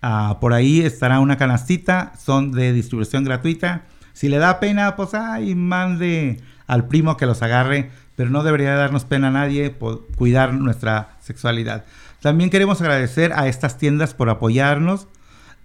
uh, 0.03 0.39
por 0.39 0.53
ahí 0.53 0.81
estará 0.81 1.19
una 1.19 1.37
canastita, 1.37 2.13
son 2.17 2.51
de 2.51 2.73
distribución 2.73 3.23
gratuita. 3.23 3.83
Si 4.13 4.29
le 4.29 4.37
da 4.37 4.59
pena, 4.59 4.95
pues 4.95 5.13
ay, 5.13 5.55
mande 5.55 6.41
al 6.67 6.87
primo 6.87 7.17
que 7.17 7.25
los 7.25 7.41
agarre, 7.41 7.91
pero 8.15 8.29
no 8.29 8.43
debería 8.43 8.75
darnos 8.75 9.05
pena 9.05 9.29
a 9.29 9.31
nadie 9.31 9.69
por 9.71 10.07
cuidar 10.15 10.53
nuestra 10.53 11.17
sexualidad. 11.21 11.85
También 12.21 12.49
queremos 12.49 12.81
agradecer 12.81 13.33
a 13.33 13.47
estas 13.47 13.77
tiendas 13.77 14.13
por 14.13 14.29
apoyarnos 14.29 15.07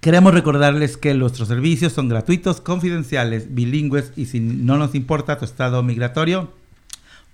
Queremos 0.00 0.34
recordarles 0.34 0.96
que 0.96 1.14
nuestros 1.14 1.46
servicios 1.46 1.92
son 1.92 2.08
gratuitos, 2.08 2.60
confidenciales, 2.60 3.54
bilingües 3.54 4.12
y 4.16 4.26
si 4.26 4.40
no 4.40 4.78
nos 4.78 4.96
importa 4.96 5.38
tu 5.38 5.44
estado 5.44 5.84
migratorio, 5.84 6.52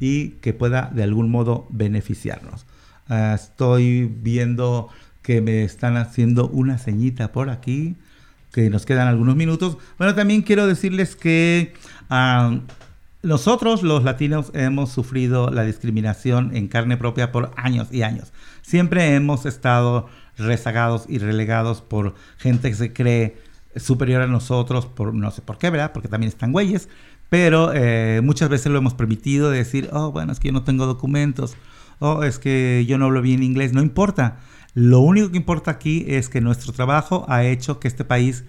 y 0.00 0.30
que 0.40 0.52
pueda 0.52 0.90
de 0.92 1.04
algún 1.04 1.30
modo 1.30 1.66
beneficiarnos. 1.70 2.66
Ah, 3.08 3.32
estoy 3.34 4.06
viendo 4.06 4.88
que 5.22 5.40
me 5.40 5.62
están 5.62 5.96
haciendo 5.96 6.48
una 6.48 6.78
ceñita 6.78 7.30
por 7.30 7.50
aquí, 7.50 7.94
que 8.52 8.68
nos 8.68 8.84
quedan 8.84 9.06
algunos 9.06 9.36
minutos. 9.36 9.78
Bueno, 9.98 10.14
también 10.14 10.42
quiero 10.42 10.66
decirles 10.66 11.14
que 11.14 11.74
ah, 12.10 12.58
nosotros 13.22 13.84
los 13.84 14.02
latinos 14.02 14.50
hemos 14.54 14.90
sufrido 14.90 15.50
la 15.50 15.62
discriminación 15.62 16.56
en 16.56 16.66
carne 16.66 16.96
propia 16.96 17.30
por 17.30 17.52
años 17.56 17.86
y 17.92 18.02
años. 18.02 18.32
Siempre 18.72 19.14
hemos 19.14 19.44
estado 19.44 20.08
rezagados 20.38 21.04
y 21.06 21.18
relegados 21.18 21.82
por 21.82 22.14
gente 22.38 22.70
que 22.70 22.74
se 22.74 22.94
cree 22.94 23.36
superior 23.76 24.22
a 24.22 24.26
nosotros, 24.26 24.86
por 24.86 25.12
no 25.12 25.30
sé 25.30 25.42
por 25.42 25.58
qué, 25.58 25.68
¿verdad? 25.68 25.92
Porque 25.92 26.08
también 26.08 26.32
están 26.32 26.52
güeyes. 26.52 26.88
Pero 27.28 27.74
eh, 27.74 28.22
muchas 28.24 28.48
veces 28.48 28.72
lo 28.72 28.78
hemos 28.78 28.94
permitido 28.94 29.50
de 29.50 29.58
decir, 29.58 29.90
oh, 29.92 30.10
bueno, 30.10 30.32
es 30.32 30.40
que 30.40 30.48
yo 30.48 30.52
no 30.52 30.62
tengo 30.62 30.86
documentos, 30.86 31.54
oh, 31.98 32.22
es 32.22 32.38
que 32.38 32.86
yo 32.88 32.96
no 32.96 33.04
hablo 33.04 33.20
bien 33.20 33.42
inglés, 33.42 33.74
no 33.74 33.82
importa. 33.82 34.38
Lo 34.72 35.00
único 35.00 35.30
que 35.30 35.36
importa 35.36 35.72
aquí 35.72 36.06
es 36.08 36.30
que 36.30 36.40
nuestro 36.40 36.72
trabajo 36.72 37.26
ha 37.28 37.44
hecho 37.44 37.78
que 37.78 37.88
este 37.88 38.06
país 38.06 38.44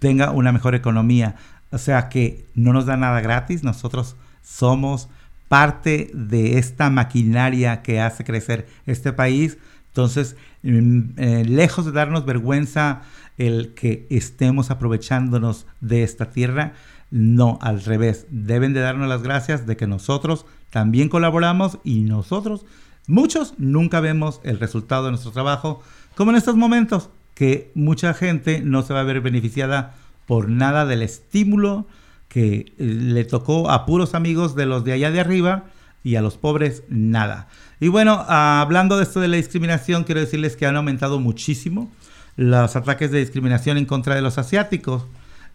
tenga 0.00 0.32
una 0.32 0.50
mejor 0.50 0.74
economía. 0.74 1.36
O 1.70 1.78
sea 1.78 2.08
que 2.08 2.44
no 2.56 2.72
nos 2.72 2.86
da 2.86 2.96
nada 2.96 3.20
gratis, 3.20 3.62
nosotros 3.62 4.16
somos 4.42 5.08
parte 5.50 6.12
de 6.14 6.58
esta 6.58 6.90
maquinaria 6.90 7.82
que 7.82 8.00
hace 8.00 8.22
crecer 8.22 8.68
este 8.86 9.12
país. 9.12 9.58
Entonces, 9.88 10.36
mm, 10.62 11.00
eh, 11.16 11.44
lejos 11.44 11.84
de 11.84 11.90
darnos 11.90 12.24
vergüenza 12.24 13.02
el 13.36 13.74
que 13.74 14.06
estemos 14.10 14.70
aprovechándonos 14.70 15.66
de 15.80 16.04
esta 16.04 16.30
tierra, 16.30 16.74
no, 17.10 17.58
al 17.62 17.82
revés, 17.82 18.28
deben 18.30 18.74
de 18.74 18.80
darnos 18.80 19.08
las 19.08 19.24
gracias 19.24 19.66
de 19.66 19.76
que 19.76 19.88
nosotros 19.88 20.46
también 20.70 21.08
colaboramos 21.08 21.78
y 21.82 22.02
nosotros, 22.02 22.64
muchos, 23.08 23.54
nunca 23.58 23.98
vemos 23.98 24.40
el 24.44 24.60
resultado 24.60 25.06
de 25.06 25.10
nuestro 25.10 25.32
trabajo, 25.32 25.82
como 26.14 26.30
en 26.30 26.36
estos 26.36 26.54
momentos, 26.54 27.10
que 27.34 27.72
mucha 27.74 28.14
gente 28.14 28.60
no 28.60 28.82
se 28.82 28.94
va 28.94 29.00
a 29.00 29.04
ver 29.04 29.20
beneficiada 29.20 29.96
por 30.28 30.48
nada 30.48 30.86
del 30.86 31.02
estímulo 31.02 31.86
que 32.30 32.54
eh, 32.54 32.74
le 32.78 33.24
tocó 33.24 33.70
a 33.70 33.84
puros 33.84 34.14
amigos 34.14 34.54
de 34.54 34.64
los 34.64 34.84
de 34.84 34.92
allá 34.92 35.10
de 35.10 35.20
arriba 35.20 35.64
y 36.02 36.14
a 36.14 36.22
los 36.22 36.38
pobres 36.38 36.84
nada. 36.88 37.48
Y 37.80 37.88
bueno, 37.88 38.24
hablando 38.28 38.96
de 38.96 39.02
esto 39.02 39.20
de 39.20 39.28
la 39.28 39.36
discriminación, 39.36 40.04
quiero 40.04 40.20
decirles 40.20 40.56
que 40.56 40.64
han 40.64 40.76
aumentado 40.76 41.20
muchísimo 41.20 41.90
los 42.36 42.76
ataques 42.76 43.10
de 43.10 43.18
discriminación 43.18 43.76
en 43.76 43.84
contra 43.84 44.14
de 44.14 44.22
los 44.22 44.38
asiáticos. 44.38 45.04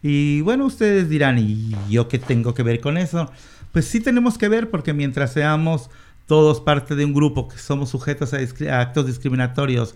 Y 0.04 0.42
bueno, 0.42 0.66
ustedes 0.66 1.10
dirán, 1.10 1.40
¿y 1.40 1.76
yo 1.90 2.08
qué 2.08 2.20
tengo 2.20 2.54
que 2.54 2.62
ver 2.62 2.80
con 2.80 2.98
eso? 2.98 3.32
Pues 3.72 3.88
sí 3.88 4.02
tenemos 4.02 4.38
que 4.38 4.50
ver 4.50 4.70
porque 4.70 4.94
mientras 4.94 5.34
seamos 5.34 5.90
todos 6.28 6.62
parte 6.62 6.96
de 6.96 7.06
un 7.06 7.14
grupo 7.14 7.48
que 7.48 7.58
somos 7.58 7.90
sujetos 7.90 8.34
a 8.34 8.82
actos 8.82 9.08
discriminatorios 9.08 9.96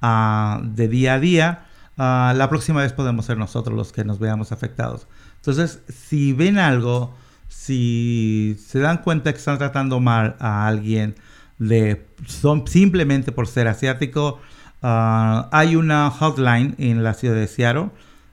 ah, 0.00 0.60
de 0.62 0.88
día 0.88 1.14
a 1.14 1.20
día, 1.20 1.66
ah, 1.98 2.34
la 2.36 2.48
próxima 2.48 2.80
vez 2.80 2.92
podemos 2.92 3.26
ser 3.26 3.36
nosotros 3.36 3.76
los 3.76 3.92
que 3.92 4.04
nos 4.04 4.18
veamos 4.18 4.52
afectados. 4.52 5.06
Entonces, 5.46 5.82
si 5.88 6.32
ven 6.32 6.56
algo, 6.56 7.14
si 7.48 8.56
se 8.66 8.78
dan 8.78 9.02
cuenta 9.02 9.30
que 9.30 9.36
están 9.36 9.58
tratando 9.58 10.00
mal 10.00 10.36
a 10.40 10.66
alguien 10.66 11.16
de 11.58 12.06
son 12.26 12.66
simplemente 12.66 13.30
por 13.30 13.46
ser 13.46 13.68
asiático, 13.68 14.40
ah, 14.80 15.50
hay 15.52 15.76
una 15.76 16.10
hotline 16.10 16.74
en 16.78 17.04
la 17.04 17.12
ciudad 17.12 17.34
de 17.34 17.46
Seattle 17.46 17.90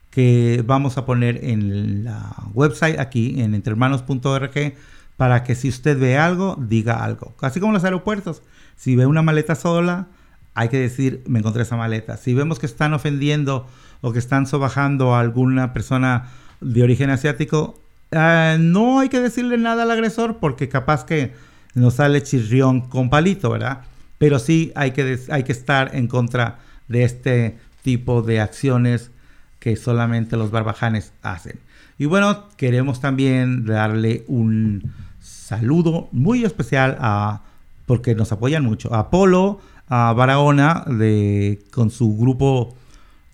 que 0.10 0.64
vamos 0.66 0.98
a 0.98 1.06
poner 1.06 1.44
en 1.44 2.06
la 2.06 2.34
website 2.54 2.98
aquí 2.98 3.42
en 3.42 3.56
entrehermanos.org 3.56 4.74
para 5.18 5.44
que 5.44 5.56
si 5.56 5.68
usted 5.68 6.00
ve 6.00 6.18
algo, 6.18 6.56
diga 6.62 7.04
algo. 7.04 7.36
Así 7.42 7.60
como 7.60 7.72
en 7.72 7.76
los 7.76 7.84
aeropuertos. 7.84 8.42
Si 8.78 8.96
ve 8.96 9.06
una 9.06 9.22
maleta 9.22 9.56
sola, 9.56 10.08
hay 10.54 10.70
que 10.70 10.78
decir, 10.78 11.24
me 11.28 11.40
encontré 11.40 11.64
esa 11.64 11.76
maleta. 11.76 12.16
Si 12.16 12.34
vemos 12.34 12.58
que 12.58 12.68
están 12.68 12.94
ofendiendo 12.94 13.68
o 14.00 14.14
que 14.14 14.20
están 14.20 14.48
sobajando 14.48 15.14
a 15.14 15.20
alguna 15.20 15.74
persona 15.74 16.30
de 16.62 16.84
origen 16.84 17.10
asiático, 17.10 17.80
ah, 18.12 18.56
no 18.60 19.00
hay 19.00 19.10
que 19.10 19.20
decirle 19.20 19.58
nada 19.58 19.84
al 19.84 19.92
agresor 19.92 20.38
porque 20.38 20.70
capaz 20.70 21.06
que 21.06 21.34
nos 21.74 21.96
sale 21.96 22.24
chirrión 22.24 22.82
con 22.82 23.10
palito, 23.10 23.50
¿verdad? 23.50 23.82
Pero 24.18 24.40
sí 24.40 24.72
hay 24.76 24.92
que, 24.92 25.20
hay 25.30 25.44
que 25.44 25.52
estar 25.52 25.96
en 25.96 26.08
contra 26.08 26.60
de 26.88 27.04
este 27.04 27.58
tipo 27.82 28.22
de 28.22 28.40
acciones 28.40 29.12
que 29.60 29.76
solamente 29.76 30.38
los 30.38 30.52
barbajanes 30.52 31.14
hacen. 31.22 31.60
Y 31.98 32.06
bueno, 32.06 32.48
queremos 32.58 33.00
también 33.00 33.66
darle 33.66 34.24
un 34.28 34.92
saludo 35.22 36.10
muy 36.12 36.44
especial 36.44 36.98
a, 37.00 37.42
porque 37.86 38.16
nos 38.16 38.32
apoyan 38.32 38.64
mucho, 38.64 38.94
a 38.94 39.10
Polo, 39.10 39.62
a 39.88 40.14
Barahona, 40.14 40.84
de, 40.88 41.62
con 41.72 41.92
su 41.92 42.18
grupo 42.18 42.76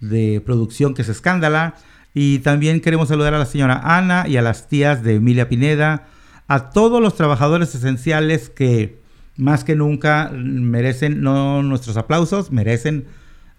de 0.02 0.42
producción 0.46 0.94
que 0.94 1.04
es 1.04 1.10
Escándala. 1.10 1.76
Y 2.20 2.40
también 2.40 2.82
queremos 2.82 3.10
saludar 3.10 3.36
a 3.36 3.38
la 3.38 3.46
señora 3.46 3.80
Ana 3.84 4.28
y 4.28 4.38
a 4.38 4.42
las 4.42 4.68
tías 4.68 5.04
de 5.04 5.18
Emilia 5.18 5.50
Pineda, 5.50 6.08
a 6.48 6.72
todos 6.72 7.00
los 7.00 7.14
trabajadores 7.14 7.76
esenciales 7.76 8.50
que 8.50 9.00
más 9.36 9.64
que 9.64 9.76
nunca 9.76 10.32
merecen 10.34 11.22
no 11.22 11.62
nuestros 11.62 11.96
aplausos, 11.96 12.52
merecen 12.52 13.06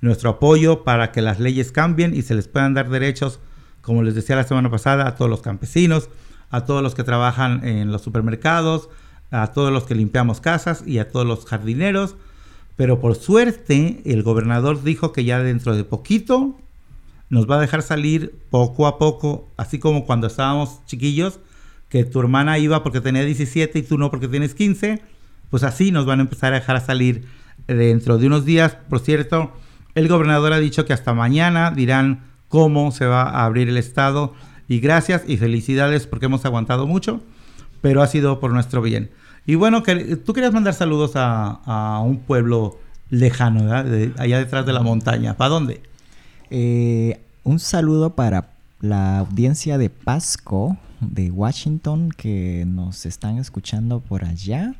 nuestro 0.00 0.30
apoyo 0.30 0.82
para 0.82 1.12
que 1.12 1.22
las 1.22 1.38
leyes 1.38 1.70
cambien 1.70 2.16
y 2.16 2.22
se 2.22 2.34
les 2.34 2.48
puedan 2.48 2.74
dar 2.74 2.90
derechos, 2.90 3.38
como 3.80 4.02
les 4.02 4.16
decía 4.16 4.34
la 4.34 4.42
semana 4.42 4.72
pasada, 4.72 5.06
a 5.06 5.14
todos 5.14 5.30
los 5.30 5.40
campesinos, 5.40 6.10
a 6.50 6.64
todos 6.64 6.82
los 6.82 6.96
que 6.96 7.04
trabajan 7.04 7.64
en 7.64 7.92
los 7.92 8.02
supermercados, 8.02 8.88
a 9.30 9.52
todos 9.52 9.72
los 9.72 9.84
que 9.84 9.94
limpiamos 9.94 10.40
casas 10.40 10.82
y 10.84 10.98
a 10.98 11.08
todos 11.08 11.28
los 11.28 11.46
jardineros. 11.46 12.16
Pero 12.74 12.98
por 12.98 13.14
suerte, 13.14 14.02
el 14.04 14.24
gobernador 14.24 14.82
dijo 14.82 15.12
que 15.12 15.22
ya 15.22 15.38
dentro 15.38 15.76
de 15.76 15.84
poquito 15.84 16.58
nos 17.30 17.48
va 17.48 17.56
a 17.56 17.60
dejar 17.60 17.82
salir 17.82 18.34
poco 18.50 18.86
a 18.86 18.98
poco, 18.98 19.48
así 19.56 19.78
como 19.78 20.06
cuando 20.06 20.26
estábamos 20.26 20.84
chiquillos, 20.86 21.40
que 21.88 22.04
tu 22.04 22.20
hermana 22.20 22.58
iba 22.58 22.82
porque 22.82 23.00
tenía 23.00 23.24
17 23.24 23.78
y 23.78 23.82
tú 23.82 23.98
no 23.98 24.10
porque 24.10 24.28
tienes 24.28 24.54
15, 24.54 25.02
pues 25.50 25.62
así 25.62 25.90
nos 25.90 26.06
van 26.06 26.20
a 26.20 26.22
empezar 26.22 26.52
a 26.52 26.60
dejar 26.60 26.80
salir 26.84 27.26
dentro 27.66 28.18
de 28.18 28.26
unos 28.26 28.44
días. 28.44 28.76
Por 28.88 29.00
cierto, 29.00 29.52
el 29.94 30.08
gobernador 30.08 30.52
ha 30.52 30.58
dicho 30.58 30.84
que 30.84 30.92
hasta 30.92 31.14
mañana 31.14 31.70
dirán 31.70 32.24
cómo 32.48 32.92
se 32.92 33.06
va 33.06 33.22
a 33.22 33.44
abrir 33.44 33.68
el 33.68 33.76
estado. 33.76 34.34
Y 34.68 34.80
gracias 34.80 35.22
y 35.26 35.38
felicidades 35.38 36.06
porque 36.06 36.26
hemos 36.26 36.44
aguantado 36.44 36.86
mucho, 36.86 37.22
pero 37.80 38.02
ha 38.02 38.06
sido 38.06 38.38
por 38.38 38.52
nuestro 38.52 38.82
bien. 38.82 39.10
Y 39.46 39.54
bueno, 39.54 39.82
tú 39.82 40.34
querías 40.34 40.52
mandar 40.52 40.74
saludos 40.74 41.12
a, 41.14 42.02
un 42.04 42.18
pueblo 42.18 42.78
lejano, 43.08 43.72
allá 43.72 44.38
detrás 44.38 44.66
de 44.66 44.74
la 44.74 44.82
montaña. 44.82 45.38
¿Para 45.38 45.48
dónde? 45.48 45.80
Eh, 46.50 47.20
un 47.44 47.58
saludo 47.58 48.10
para 48.14 48.50
la 48.80 49.18
audiencia 49.20 49.78
de 49.78 49.90
Pasco 49.90 50.76
de 51.00 51.30
Washington 51.30 52.10
que 52.10 52.64
nos 52.66 53.06
están 53.06 53.38
escuchando 53.38 54.00
por 54.00 54.24
allá. 54.24 54.74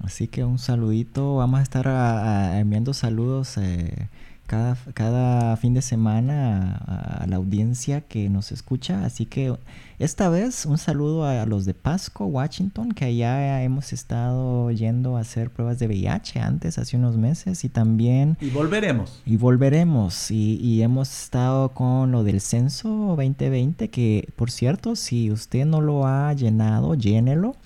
Así 0.00 0.26
que 0.28 0.44
un 0.44 0.58
saludito. 0.58 1.36
Vamos 1.36 1.60
a 1.60 1.62
estar 1.62 1.88
a- 1.88 2.50
a- 2.52 2.60
enviando 2.60 2.92
saludos 2.94 3.56
eh, 3.58 4.08
cada, 4.46 4.76
cada 4.94 5.56
fin 5.56 5.74
de 5.74 5.82
semana 5.82 6.76
a, 6.86 7.26
la 7.26 7.36
audiencia 7.36 8.00
que 8.02 8.28
nos 8.28 8.52
escucha. 8.52 9.04
Así 9.04 9.26
que 9.26 9.54
esta 9.98 10.28
vez 10.28 10.66
un 10.66 10.78
saludo 10.78 11.24
a, 11.24 11.46
los 11.46 11.64
de 11.64 11.74
Pasco, 11.74 12.26
Washington, 12.26 12.92
que 12.92 13.06
allá 13.06 13.62
hemos 13.62 13.92
estado 13.92 14.70
yendo 14.70 15.16
a 15.16 15.20
hacer 15.20 15.50
pruebas 15.50 15.78
de 15.78 15.86
VIH 15.86 16.40
antes, 16.40 16.78
hace 16.78 16.96
unos 16.96 17.16
meses, 17.16 17.64
y 17.64 17.68
también... 17.68 18.36
Y 18.40 18.50
volveremos. 18.50 19.22
Y 19.24 19.36
volveremos. 19.36 20.30
Y, 20.30 20.56
y 20.56 20.82
hemos 20.82 21.10
estado 21.10 21.70
con 21.70 22.12
lo 22.12 22.24
del 22.24 22.40
censo 22.40 22.88
2020, 23.16 23.88
que 23.90 24.28
por 24.36 24.50
cierto, 24.50 24.96
si 24.96 25.30
usted 25.30 25.64
no 25.64 25.80
lo 25.80 26.06
ha 26.06 26.32
llenado, 26.32 26.94
llénelo. 26.94 27.56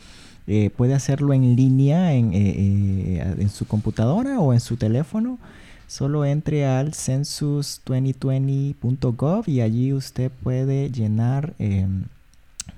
Eh, 0.50 0.70
puede 0.74 0.94
hacerlo 0.94 1.34
en 1.34 1.56
línea 1.56 2.14
en, 2.14 2.32
eh, 2.32 2.54
eh, 2.56 3.34
en 3.38 3.50
su 3.50 3.66
computadora 3.66 4.40
o 4.40 4.54
en 4.54 4.60
su 4.60 4.78
teléfono 4.78 5.38
solo 5.88 6.24
entre 6.24 6.66
al 6.66 6.92
census2020.gov 6.92 9.48
y 9.48 9.62
allí 9.62 9.92
usted 9.92 10.30
puede 10.30 10.90
llenar 10.90 11.54
em, 11.58 12.04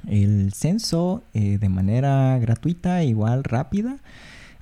el 0.09 0.55
censo 0.55 1.23
eh, 1.35 1.59
de 1.59 1.69
manera 1.69 2.39
gratuita, 2.39 3.05
igual 3.05 3.45
rápida. 3.45 3.99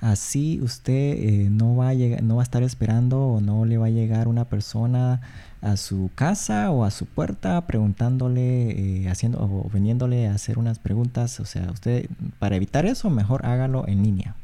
Así 0.01 0.59
usted 0.61 0.93
eh, 0.93 1.47
no, 1.51 1.75
va 1.75 1.89
a 1.89 1.93
no 1.93 2.37
va 2.37 2.41
a 2.41 2.43
estar 2.43 2.63
esperando 2.63 3.27
o 3.27 3.41
no 3.41 3.65
le 3.65 3.77
va 3.77 3.87
a 3.87 3.89
llegar 3.89 4.27
una 4.27 4.45
persona 4.45 5.21
a 5.61 5.77
su 5.77 6.09
casa 6.15 6.71
o 6.71 6.85
a 6.85 6.91
su 6.91 7.05
puerta 7.05 7.65
preguntándole, 7.67 9.03
eh, 9.03 9.09
haciendo 9.09 9.39
o 9.41 9.69
veniéndole 9.71 10.27
a 10.27 10.33
hacer 10.33 10.57
unas 10.57 10.79
preguntas. 10.79 11.39
O 11.39 11.45
sea, 11.45 11.69
usted 11.71 12.09
para 12.39 12.55
evitar 12.55 12.85
eso, 12.85 13.09
mejor 13.09 13.45
hágalo 13.45 13.87
en 13.87 14.03
línea. 14.03 14.35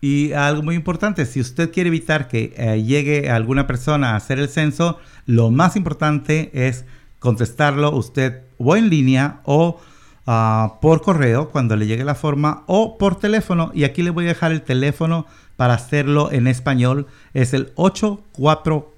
Y 0.00 0.32
algo 0.32 0.62
muy 0.62 0.76
importante, 0.76 1.26
si 1.26 1.40
usted 1.40 1.70
quiere 1.70 1.88
evitar 1.88 2.26
que 2.26 2.54
eh, 2.56 2.82
llegue 2.82 3.28
alguna 3.30 3.66
persona 3.66 4.12
a 4.12 4.16
hacer 4.16 4.38
el 4.38 4.48
censo, 4.48 4.98
lo 5.26 5.50
más 5.50 5.76
importante 5.76 6.50
es 6.54 6.86
contestarlo 7.18 7.94
usted 7.94 8.40
o 8.56 8.76
en 8.76 8.88
línea 8.88 9.40
o 9.44 9.78
ah, 10.26 10.78
por 10.80 11.02
correo 11.02 11.50
cuando 11.50 11.76
le 11.76 11.86
llegue 11.86 12.04
la 12.04 12.14
forma 12.14 12.64
o 12.66 12.96
por 12.96 13.16
teléfono. 13.16 13.72
Y 13.74 13.84
aquí 13.84 14.02
le 14.02 14.08
voy 14.08 14.24
a 14.24 14.28
dejar 14.28 14.52
el 14.52 14.62
teléfono 14.62 15.26
para 15.56 15.74
hacerlo 15.74 16.32
en 16.32 16.46
español. 16.46 17.06
Es 17.34 17.52
el 17.52 17.72
844 17.74 18.94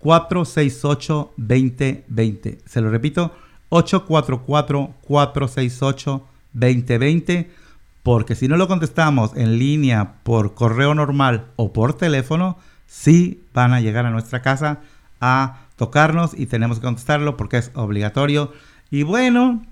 468 0.00 1.32
2020. 1.36 2.58
Se 2.66 2.80
lo 2.80 2.90
repito, 2.90 3.32
844 3.68 4.94
468 5.06 6.26
2020 6.52 7.59
porque 8.02 8.34
si 8.34 8.48
no 8.48 8.56
lo 8.56 8.68
contestamos 8.68 9.32
en 9.36 9.58
línea 9.58 10.14
por 10.22 10.54
correo 10.54 10.94
normal 10.94 11.46
o 11.56 11.72
por 11.72 11.94
teléfono, 11.94 12.58
sí 12.86 13.42
van 13.52 13.72
a 13.72 13.80
llegar 13.80 14.06
a 14.06 14.10
nuestra 14.10 14.42
casa 14.42 14.80
a 15.20 15.66
tocarnos 15.76 16.32
y 16.38 16.46
tenemos 16.46 16.78
que 16.78 16.86
contestarlo 16.86 17.36
porque 17.36 17.58
es 17.58 17.70
obligatorio. 17.74 18.52
Y 18.90 19.02
bueno, 19.02 19.62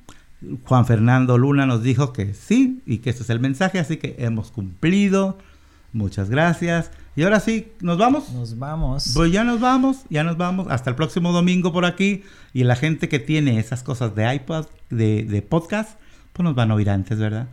Juan 0.65 0.87
Fernando 0.87 1.39
Luna 1.39 1.67
nos 1.67 1.83
dijo 1.83 2.13
que 2.13 2.35
sí 2.35 2.83
y 2.87 2.99
que 2.99 3.11
ese 3.11 3.23
es 3.23 3.31
el 3.31 3.41
mensaje, 3.41 3.79
así 3.79 3.97
que 3.97 4.17
hemos 4.19 4.51
cumplido. 4.51 5.39
Muchas 5.93 6.29
gracias. 6.29 6.91
Y 7.17 7.25
ahora 7.25 7.41
sí, 7.41 7.73
¿nos 7.81 7.99
vamos? 7.99 8.31
Nos 8.33 8.59
vamos. 8.59 9.13
Pues 9.15 9.33
ya 9.33 9.43
nos 9.43 9.59
vamos, 9.59 10.05
ya 10.11 10.23
nos 10.23 10.37
vamos. 10.37 10.69
Hasta 10.71 10.91
el 10.91 10.97
próximo 10.97 11.33
domingo 11.33 11.73
por 11.73 11.85
aquí. 11.85 12.23
Y 12.53 12.65
la 12.65 12.77
gente 12.77 13.09
que 13.09 13.19
tiene 13.19 13.59
esas 13.59 13.83
cosas 13.83 14.15
de 14.15 14.33
iPod, 14.35 14.67
de, 14.91 15.25
de 15.25 15.43
podcast, 15.43 15.99
pues 16.33 16.45
nos 16.45 16.55
van 16.55 16.71
a 16.71 16.75
oír 16.75 16.91
antes, 16.91 17.19
¿verdad? 17.19 17.49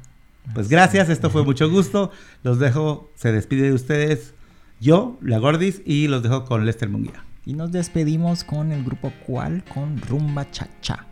Pues 0.54 0.70
gracias, 0.70 1.10
esto 1.10 1.30
fue 1.30 1.44
mucho 1.44 1.70
gusto. 1.70 2.12
Los 2.44 2.60
dejo, 2.60 3.12
se 3.16 3.32
despide 3.32 3.64
de 3.64 3.74
ustedes 3.74 4.34
yo, 4.80 5.18
La 5.22 5.40
Gordis, 5.40 5.82
y 5.86 6.08
los 6.08 6.22
dejo 6.24 6.46
con 6.46 6.66
Lester 6.66 6.90
Munguía. 6.90 7.24
Y 7.46 7.54
nos 7.54 7.72
despedimos 7.72 8.44
con 8.44 8.72
el 8.72 8.84
grupo 8.84 9.12
Cual 9.26 9.64
con 9.74 10.02
Rumba 10.02 10.50
Cha 10.52 10.68
Cha. 10.82 11.06